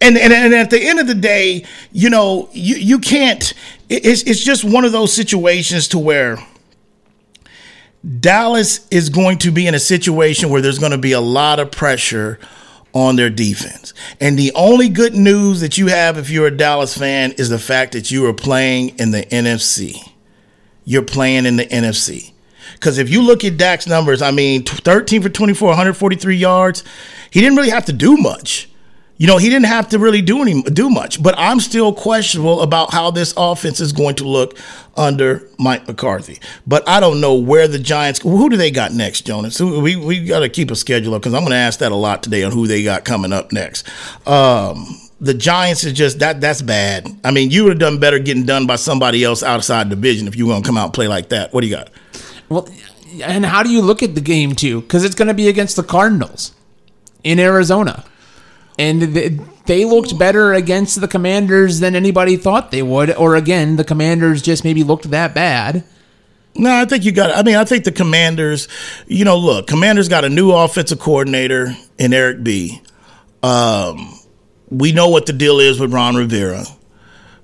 And, 0.00 0.16
and, 0.16 0.32
and 0.32 0.54
at 0.54 0.70
the 0.70 0.82
end 0.82 0.98
of 0.98 1.06
the 1.06 1.14
day, 1.14 1.64
you 1.92 2.10
know, 2.10 2.48
you, 2.52 2.76
you 2.76 2.98
can't, 2.98 3.52
it's, 3.88 4.22
it's 4.22 4.42
just 4.42 4.64
one 4.64 4.84
of 4.84 4.92
those 4.92 5.12
situations 5.12 5.88
to 5.88 5.98
where 5.98 6.38
Dallas 8.18 8.86
is 8.90 9.10
going 9.10 9.38
to 9.38 9.50
be 9.50 9.66
in 9.66 9.74
a 9.74 9.80
situation 9.80 10.48
where 10.48 10.62
there's 10.62 10.78
going 10.78 10.92
to 10.92 10.98
be 10.98 11.12
a 11.12 11.20
lot 11.20 11.60
of 11.60 11.70
pressure 11.70 12.38
on 12.92 13.16
their 13.16 13.30
defense. 13.30 13.94
And 14.20 14.38
the 14.38 14.52
only 14.54 14.88
good 14.88 15.14
news 15.14 15.60
that 15.60 15.78
you 15.78 15.88
have 15.88 16.18
if 16.18 16.30
you're 16.30 16.46
a 16.46 16.56
Dallas 16.56 16.96
fan 16.96 17.32
is 17.32 17.48
the 17.48 17.58
fact 17.58 17.92
that 17.92 18.10
you 18.10 18.26
are 18.26 18.34
playing 18.34 18.98
in 18.98 19.10
the 19.10 19.22
NFC 19.26 20.10
you're 20.90 21.02
playing 21.02 21.46
in 21.46 21.56
the 21.56 21.66
NFC. 21.66 22.32
Because 22.74 22.98
if 22.98 23.08
you 23.10 23.22
look 23.22 23.44
at 23.44 23.56
Dak's 23.56 23.86
numbers, 23.86 24.22
I 24.22 24.32
mean, 24.32 24.64
13 24.64 25.22
for 25.22 25.28
24, 25.28 25.68
143 25.68 26.36
yards, 26.36 26.82
he 27.30 27.40
didn't 27.40 27.56
really 27.56 27.70
have 27.70 27.84
to 27.86 27.92
do 27.92 28.16
much. 28.16 28.68
You 29.20 29.26
know, 29.26 29.36
he 29.36 29.50
didn't 29.50 29.66
have 29.66 29.90
to 29.90 29.98
really 29.98 30.22
do 30.22 30.40
any 30.40 30.62
do 30.62 30.88
much. 30.88 31.22
But 31.22 31.34
I'm 31.36 31.60
still 31.60 31.92
questionable 31.92 32.62
about 32.62 32.90
how 32.90 33.10
this 33.10 33.34
offense 33.36 33.78
is 33.78 33.92
going 33.92 34.14
to 34.14 34.24
look 34.24 34.56
under 34.96 35.46
Mike 35.58 35.86
McCarthy. 35.86 36.38
But 36.66 36.88
I 36.88 37.00
don't 37.00 37.20
know 37.20 37.34
where 37.34 37.68
the 37.68 37.78
Giants. 37.78 38.22
Who 38.22 38.48
do 38.48 38.56
they 38.56 38.70
got 38.70 38.94
next, 38.94 39.26
Jonas? 39.26 39.60
We 39.60 39.94
we 39.94 40.24
got 40.24 40.40
to 40.40 40.48
keep 40.48 40.70
a 40.70 40.74
schedule 40.74 41.12
up 41.12 41.20
because 41.20 41.34
I'm 41.34 41.42
going 41.42 41.50
to 41.50 41.56
ask 41.56 41.80
that 41.80 41.92
a 41.92 41.96
lot 41.96 42.22
today 42.22 42.44
on 42.44 42.52
who 42.52 42.66
they 42.66 42.82
got 42.82 43.04
coming 43.04 43.30
up 43.30 43.52
next. 43.52 43.86
Um, 44.26 44.98
the 45.20 45.34
Giants 45.34 45.84
is 45.84 45.92
just 45.92 46.20
that 46.20 46.40
that's 46.40 46.62
bad. 46.62 47.06
I 47.22 47.30
mean, 47.30 47.50
you 47.50 47.64
would 47.64 47.72
have 47.72 47.78
done 47.78 48.00
better 48.00 48.18
getting 48.18 48.46
done 48.46 48.66
by 48.66 48.76
somebody 48.76 49.22
else 49.22 49.42
outside 49.42 49.90
the 49.90 49.96
division 49.96 50.28
if 50.28 50.36
you 50.36 50.46
were 50.46 50.54
going 50.54 50.62
to 50.62 50.66
come 50.66 50.78
out 50.78 50.84
and 50.84 50.94
play 50.94 51.08
like 51.08 51.28
that. 51.28 51.52
What 51.52 51.60
do 51.60 51.66
you 51.66 51.76
got? 51.76 51.90
Well, 52.48 52.66
and 53.22 53.44
how 53.44 53.62
do 53.62 53.70
you 53.70 53.82
look 53.82 54.02
at 54.02 54.14
the 54.14 54.22
game 54.22 54.54
too? 54.54 54.80
Because 54.80 55.04
it's 55.04 55.14
going 55.14 55.28
to 55.28 55.34
be 55.34 55.48
against 55.48 55.76
the 55.76 55.82
Cardinals 55.82 56.54
in 57.22 57.38
Arizona, 57.38 58.06
and 58.80 59.02
they 59.66 59.84
looked 59.84 60.18
better 60.18 60.54
against 60.54 61.00
the 61.02 61.06
Commanders 61.06 61.80
than 61.80 61.94
anybody 61.94 62.36
thought 62.36 62.70
they 62.70 62.82
would. 62.82 63.14
Or 63.14 63.36
again, 63.36 63.76
the 63.76 63.84
Commanders 63.84 64.40
just 64.40 64.64
maybe 64.64 64.82
looked 64.82 65.10
that 65.10 65.34
bad. 65.34 65.84
No, 66.54 66.74
I 66.74 66.86
think 66.86 67.04
you 67.04 67.12
got. 67.12 67.36
I 67.36 67.42
mean, 67.42 67.56
I 67.56 67.64
think 67.64 67.84
the 67.84 67.92
Commanders. 67.92 68.68
You 69.06 69.26
know, 69.26 69.36
look, 69.36 69.66
Commanders 69.66 70.08
got 70.08 70.24
a 70.24 70.30
new 70.30 70.50
offensive 70.50 70.98
coordinator 70.98 71.76
in 71.98 72.14
Eric 72.14 72.42
B. 72.42 72.80
Um, 73.42 74.18
we 74.70 74.92
know 74.92 75.08
what 75.08 75.26
the 75.26 75.32
deal 75.34 75.60
is 75.60 75.78
with 75.78 75.92
Ron 75.92 76.16
Rivera. 76.16 76.64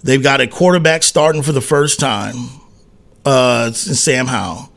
They've 0.03 0.22
got 0.22 0.41
a 0.41 0.47
quarterback 0.47 1.03
starting 1.03 1.43
for 1.43 1.53
the 1.53 1.61
first 1.61 2.01
time, 2.01 2.34
uh, 3.24 3.72
Sam 3.72 4.26
Howell. 4.26 4.72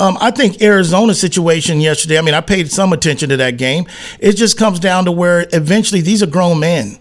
Um, 0.00 0.18
I 0.20 0.30
think 0.32 0.60
Arizona's 0.60 1.20
situation 1.20 1.80
yesterday. 1.80 2.18
I 2.18 2.22
mean, 2.22 2.34
I 2.34 2.40
paid 2.40 2.70
some 2.70 2.92
attention 2.92 3.28
to 3.28 3.36
that 3.36 3.56
game. 3.58 3.86
It 4.18 4.32
just 4.32 4.58
comes 4.58 4.80
down 4.80 5.04
to 5.04 5.12
where 5.12 5.46
eventually 5.52 6.00
these 6.00 6.22
are 6.22 6.26
grown 6.26 6.58
men 6.58 6.98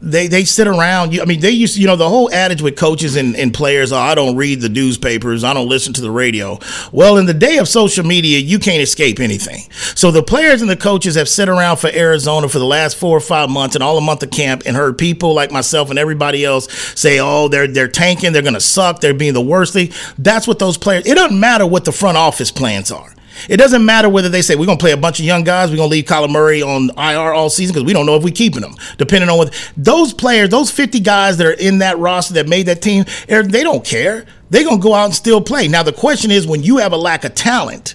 they 0.00 0.28
they 0.28 0.44
sit 0.44 0.66
around. 0.66 1.18
I 1.20 1.24
mean, 1.24 1.40
they 1.40 1.50
used 1.50 1.74
to, 1.74 1.80
you 1.80 1.86
know 1.86 1.96
the 1.96 2.08
whole 2.08 2.32
adage 2.32 2.62
with 2.62 2.76
coaches 2.76 3.16
and, 3.16 3.34
and 3.36 3.52
players. 3.52 3.92
Oh, 3.92 3.98
I 3.98 4.14
don't 4.14 4.36
read 4.36 4.60
the 4.60 4.68
newspapers. 4.68 5.44
I 5.44 5.54
don't 5.54 5.68
listen 5.68 5.92
to 5.94 6.00
the 6.00 6.10
radio. 6.10 6.58
Well, 6.92 7.16
in 7.16 7.26
the 7.26 7.34
day 7.34 7.58
of 7.58 7.68
social 7.68 8.04
media, 8.04 8.38
you 8.38 8.58
can't 8.58 8.82
escape 8.82 9.20
anything. 9.20 9.70
So 9.94 10.10
the 10.10 10.22
players 10.22 10.60
and 10.60 10.70
the 10.70 10.76
coaches 10.76 11.14
have 11.16 11.28
sit 11.28 11.48
around 11.48 11.78
for 11.78 11.88
Arizona 11.88 12.48
for 12.48 12.58
the 12.58 12.66
last 12.66 12.96
four 12.96 13.16
or 13.16 13.20
five 13.20 13.50
months 13.50 13.74
and 13.74 13.82
all 13.82 13.98
a 13.98 14.02
month 14.02 14.22
of 14.22 14.30
camp 14.30 14.62
and 14.66 14.76
heard 14.76 14.98
people 14.98 15.34
like 15.34 15.50
myself 15.50 15.90
and 15.90 15.98
everybody 15.98 16.44
else 16.44 16.70
say, 16.98 17.18
"Oh, 17.20 17.48
they're 17.48 17.66
they're 17.66 17.88
tanking. 17.88 18.32
They're 18.32 18.42
going 18.42 18.54
to 18.54 18.60
suck. 18.60 19.00
They're 19.00 19.14
being 19.14 19.34
the 19.34 19.40
worst 19.40 19.72
thing." 19.72 19.92
That's 20.18 20.46
what 20.46 20.58
those 20.58 20.78
players. 20.78 21.06
It 21.06 21.14
doesn't 21.14 21.38
matter 21.38 21.66
what 21.66 21.84
the 21.84 21.92
front 21.92 22.16
office 22.16 22.50
plans 22.50 22.90
are. 22.90 23.15
It 23.48 23.56
doesn't 23.58 23.84
matter 23.84 24.08
whether 24.08 24.28
they 24.28 24.42
say 24.42 24.56
we're 24.56 24.66
gonna 24.66 24.78
play 24.78 24.92
a 24.92 24.96
bunch 24.96 25.18
of 25.18 25.24
young 25.24 25.44
guys, 25.44 25.70
we're 25.70 25.76
gonna 25.76 25.88
leave 25.88 26.04
Kyler 26.04 26.30
Murray 26.30 26.62
on 26.62 26.90
IR 26.96 27.32
all 27.32 27.50
season 27.50 27.74
because 27.74 27.86
we 27.86 27.92
don't 27.92 28.06
know 28.06 28.16
if 28.16 28.24
we're 28.24 28.34
keeping 28.34 28.60
them. 28.60 28.74
Depending 28.98 29.30
on 29.30 29.38
what 29.38 29.72
those 29.76 30.12
players, 30.12 30.48
those 30.48 30.70
50 30.70 31.00
guys 31.00 31.36
that 31.38 31.46
are 31.46 31.52
in 31.52 31.78
that 31.78 31.98
roster 31.98 32.34
that 32.34 32.48
made 32.48 32.66
that 32.66 32.82
team, 32.82 33.04
er, 33.30 33.42
they 33.42 33.62
don't 33.62 33.84
care. 33.84 34.26
They're 34.50 34.64
gonna 34.64 34.78
go 34.80 34.94
out 34.94 35.06
and 35.06 35.14
still 35.14 35.40
play. 35.40 35.68
Now 35.68 35.82
the 35.82 35.92
question 35.92 36.30
is 36.30 36.46
when 36.46 36.62
you 36.62 36.78
have 36.78 36.92
a 36.92 36.96
lack 36.96 37.24
of 37.24 37.34
talent 37.34 37.94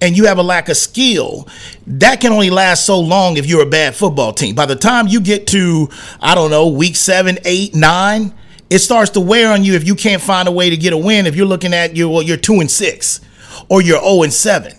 and 0.00 0.16
you 0.16 0.26
have 0.26 0.38
a 0.38 0.42
lack 0.42 0.68
of 0.68 0.76
skill, 0.76 1.48
that 1.86 2.20
can 2.20 2.32
only 2.32 2.50
last 2.50 2.84
so 2.84 3.00
long 3.00 3.36
if 3.36 3.46
you're 3.46 3.62
a 3.62 3.70
bad 3.70 3.94
football 3.94 4.32
team. 4.32 4.54
By 4.54 4.66
the 4.66 4.76
time 4.76 5.08
you 5.08 5.20
get 5.20 5.46
to, 5.48 5.88
I 6.20 6.34
don't 6.34 6.50
know, 6.50 6.68
week 6.68 6.96
seven, 6.96 7.38
eight, 7.44 7.74
nine, 7.74 8.34
it 8.68 8.78
starts 8.78 9.10
to 9.12 9.20
wear 9.20 9.52
on 9.52 9.64
you 9.64 9.74
if 9.74 9.86
you 9.86 9.94
can't 9.94 10.22
find 10.22 10.46
a 10.46 10.52
way 10.52 10.70
to 10.70 10.76
get 10.76 10.92
a 10.92 10.98
win. 10.98 11.26
If 11.26 11.34
you're 11.34 11.46
looking 11.46 11.74
at 11.74 11.96
you, 11.96 12.08
well, 12.08 12.22
you're 12.22 12.36
two 12.36 12.60
and 12.60 12.70
six 12.70 13.20
or 13.70 13.80
you're 13.80 14.02
0 14.02 14.24
and 14.24 14.32
7. 14.32 14.74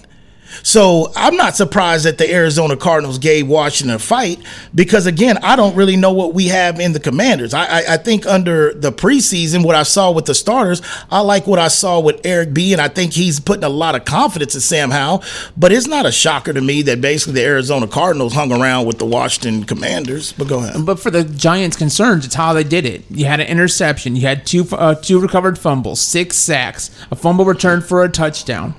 So 0.63 1.11
I'm 1.15 1.35
not 1.35 1.55
surprised 1.55 2.05
that 2.05 2.17
the 2.17 2.31
Arizona 2.31 2.75
Cardinals 2.75 3.17
gave 3.17 3.47
Washington 3.47 3.95
a 3.95 3.99
fight 3.99 4.39
because 4.75 5.05
again, 5.05 5.37
I 5.43 5.55
don't 5.55 5.75
really 5.75 5.95
know 5.95 6.11
what 6.11 6.33
we 6.33 6.47
have 6.47 6.79
in 6.79 6.93
the 6.93 6.99
Commanders. 6.99 7.53
I, 7.53 7.65
I, 7.65 7.83
I, 7.93 7.97
think 7.97 8.25
under 8.25 8.73
the 8.73 8.91
preseason, 8.91 9.65
what 9.65 9.75
I 9.75 9.83
saw 9.83 10.11
with 10.11 10.25
the 10.25 10.35
starters, 10.35 10.81
I 11.09 11.21
like 11.21 11.47
what 11.47 11.59
I 11.59 11.67
saw 11.67 11.99
with 11.99 12.21
Eric 12.25 12.53
B, 12.53 12.73
and 12.73 12.81
I 12.81 12.87
think 12.87 13.13
he's 13.13 13.39
putting 13.39 13.63
a 13.63 13.69
lot 13.69 13.95
of 13.95 14.05
confidence 14.05 14.55
in 14.55 14.61
Sam 14.61 14.91
Howell. 14.91 15.23
But 15.57 15.71
it's 15.71 15.87
not 15.87 16.05
a 16.05 16.11
shocker 16.11 16.53
to 16.53 16.61
me 16.61 16.81
that 16.83 17.01
basically 17.01 17.33
the 17.33 17.45
Arizona 17.45 17.87
Cardinals 17.87 18.33
hung 18.33 18.51
around 18.51 18.85
with 18.85 18.99
the 18.99 19.05
Washington 19.05 19.63
Commanders. 19.63 20.33
But 20.33 20.47
go 20.47 20.59
ahead. 20.59 20.85
But 20.85 20.99
for 20.99 21.11
the 21.11 21.23
Giants' 21.23 21.77
concerns, 21.77 22.25
it's 22.25 22.35
how 22.35 22.53
they 22.53 22.63
did 22.63 22.85
it. 22.85 23.03
You 23.09 23.25
had 23.25 23.39
an 23.39 23.47
interception, 23.47 24.15
you 24.15 24.23
had 24.23 24.45
two 24.45 24.67
uh, 24.71 24.95
two 24.95 25.19
recovered 25.19 25.57
fumbles, 25.57 26.01
six 26.01 26.37
sacks, 26.37 26.91
a 27.09 27.15
fumble 27.15 27.45
return 27.45 27.81
for 27.81 28.03
a 28.03 28.09
touchdown. 28.09 28.75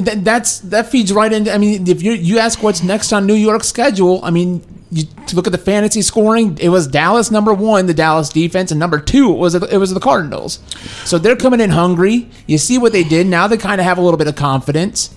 That, 0.00 0.24
that's 0.24 0.58
that 0.60 0.88
feeds 0.90 1.12
right 1.12 1.32
into. 1.32 1.52
I 1.52 1.58
mean, 1.58 1.86
if 1.88 2.02
you 2.02 2.12
you 2.12 2.38
ask 2.38 2.62
what's 2.62 2.82
next 2.82 3.12
on 3.12 3.26
New 3.26 3.34
York's 3.34 3.68
schedule, 3.68 4.20
I 4.22 4.30
mean, 4.30 4.62
you 4.90 5.04
look 5.34 5.46
at 5.46 5.52
the 5.52 5.58
fantasy 5.58 6.02
scoring, 6.02 6.58
it 6.60 6.68
was 6.68 6.86
Dallas 6.86 7.30
number 7.30 7.54
one, 7.54 7.86
the 7.86 7.94
Dallas 7.94 8.28
defense, 8.28 8.70
and 8.70 8.80
number 8.80 9.00
two 9.00 9.32
it 9.32 9.36
was 9.38 9.54
it 9.54 9.76
was 9.78 9.94
the 9.94 10.00
Cardinals. 10.00 10.58
So 11.04 11.18
they're 11.18 11.36
coming 11.36 11.60
in 11.60 11.70
hungry. 11.70 12.28
You 12.46 12.58
see 12.58 12.78
what 12.78 12.92
they 12.92 13.04
did. 13.04 13.26
Now 13.26 13.46
they 13.46 13.56
kind 13.56 13.80
of 13.80 13.84
have 13.84 13.98
a 13.98 14.00
little 14.00 14.18
bit 14.18 14.28
of 14.28 14.36
confidence. 14.36 15.14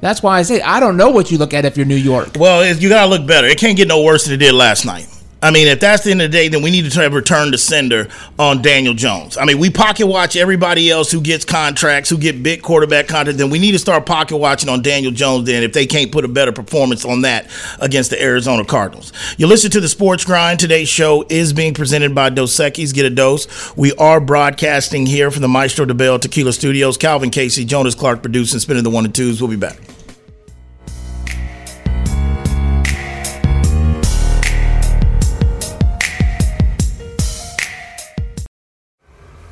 That's 0.00 0.22
why 0.22 0.38
I 0.38 0.42
say 0.42 0.60
I 0.60 0.80
don't 0.80 0.96
know 0.96 1.10
what 1.10 1.30
you 1.30 1.38
look 1.38 1.54
at 1.54 1.64
if 1.64 1.76
you're 1.76 1.86
New 1.86 1.96
York. 1.96 2.30
Well, 2.38 2.64
you 2.74 2.88
gotta 2.88 3.10
look 3.10 3.26
better. 3.26 3.48
It 3.48 3.58
can't 3.58 3.76
get 3.76 3.88
no 3.88 4.02
worse 4.02 4.24
than 4.24 4.34
it 4.34 4.38
did 4.38 4.54
last 4.54 4.84
night. 4.84 5.08
I 5.40 5.52
mean, 5.52 5.68
if 5.68 5.78
that's 5.78 6.02
the 6.02 6.10
end 6.10 6.20
of 6.20 6.32
the 6.32 6.36
day, 6.36 6.48
then 6.48 6.62
we 6.62 6.70
need 6.72 6.84
to 6.84 6.90
try 6.90 7.08
to 7.08 7.14
return 7.14 7.52
the 7.52 7.58
sender 7.58 8.08
on 8.40 8.60
Daniel 8.60 8.92
Jones. 8.92 9.36
I 9.36 9.44
mean, 9.44 9.58
we 9.58 9.70
pocket 9.70 10.06
watch 10.06 10.34
everybody 10.34 10.90
else 10.90 11.12
who 11.12 11.20
gets 11.20 11.44
contracts, 11.44 12.10
who 12.10 12.18
get 12.18 12.42
big 12.42 12.60
quarterback 12.60 13.06
contracts. 13.06 13.38
Then 13.38 13.48
we 13.48 13.60
need 13.60 13.72
to 13.72 13.78
start 13.78 14.04
pocket 14.04 14.36
watching 14.36 14.68
on 14.68 14.82
Daniel 14.82 15.12
Jones. 15.12 15.46
Then, 15.46 15.62
if 15.62 15.72
they 15.72 15.86
can't 15.86 16.10
put 16.10 16.24
a 16.24 16.28
better 16.28 16.50
performance 16.50 17.04
on 17.04 17.22
that 17.22 17.48
against 17.80 18.10
the 18.10 18.20
Arizona 18.20 18.64
Cardinals, 18.64 19.12
you 19.36 19.46
listen 19.46 19.70
to 19.70 19.80
the 19.80 19.88
Sports 19.88 20.24
Grind. 20.24 20.58
Today's 20.58 20.88
show 20.88 21.24
is 21.28 21.52
being 21.52 21.72
presented 21.72 22.16
by 22.16 22.30
Dos 22.30 22.56
Equis. 22.56 22.92
Get 22.92 23.06
a 23.06 23.10
dose. 23.10 23.76
We 23.76 23.92
are 23.94 24.20
broadcasting 24.20 25.06
here 25.06 25.30
from 25.30 25.42
the 25.42 25.48
Maestro 25.48 25.86
Dobel 25.86 26.20
Tequila 26.20 26.52
Studios. 26.52 26.96
Calvin 26.96 27.30
Casey, 27.30 27.64
Jonas 27.64 27.94
Clark 27.94 28.22
producing, 28.22 28.58
spinning 28.58 28.82
the 28.82 28.90
one 28.90 29.04
and 29.04 29.14
twos. 29.14 29.40
We'll 29.40 29.50
be 29.50 29.56
back. 29.56 29.78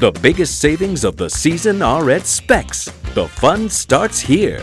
The 0.00 0.12
biggest 0.12 0.60
savings 0.60 1.02
of 1.02 1.16
the 1.16 1.28
season 1.28 1.82
are 1.82 2.08
at 2.10 2.24
Spec's. 2.24 2.84
The 3.14 3.26
fun 3.26 3.68
starts 3.68 4.20
here. 4.20 4.62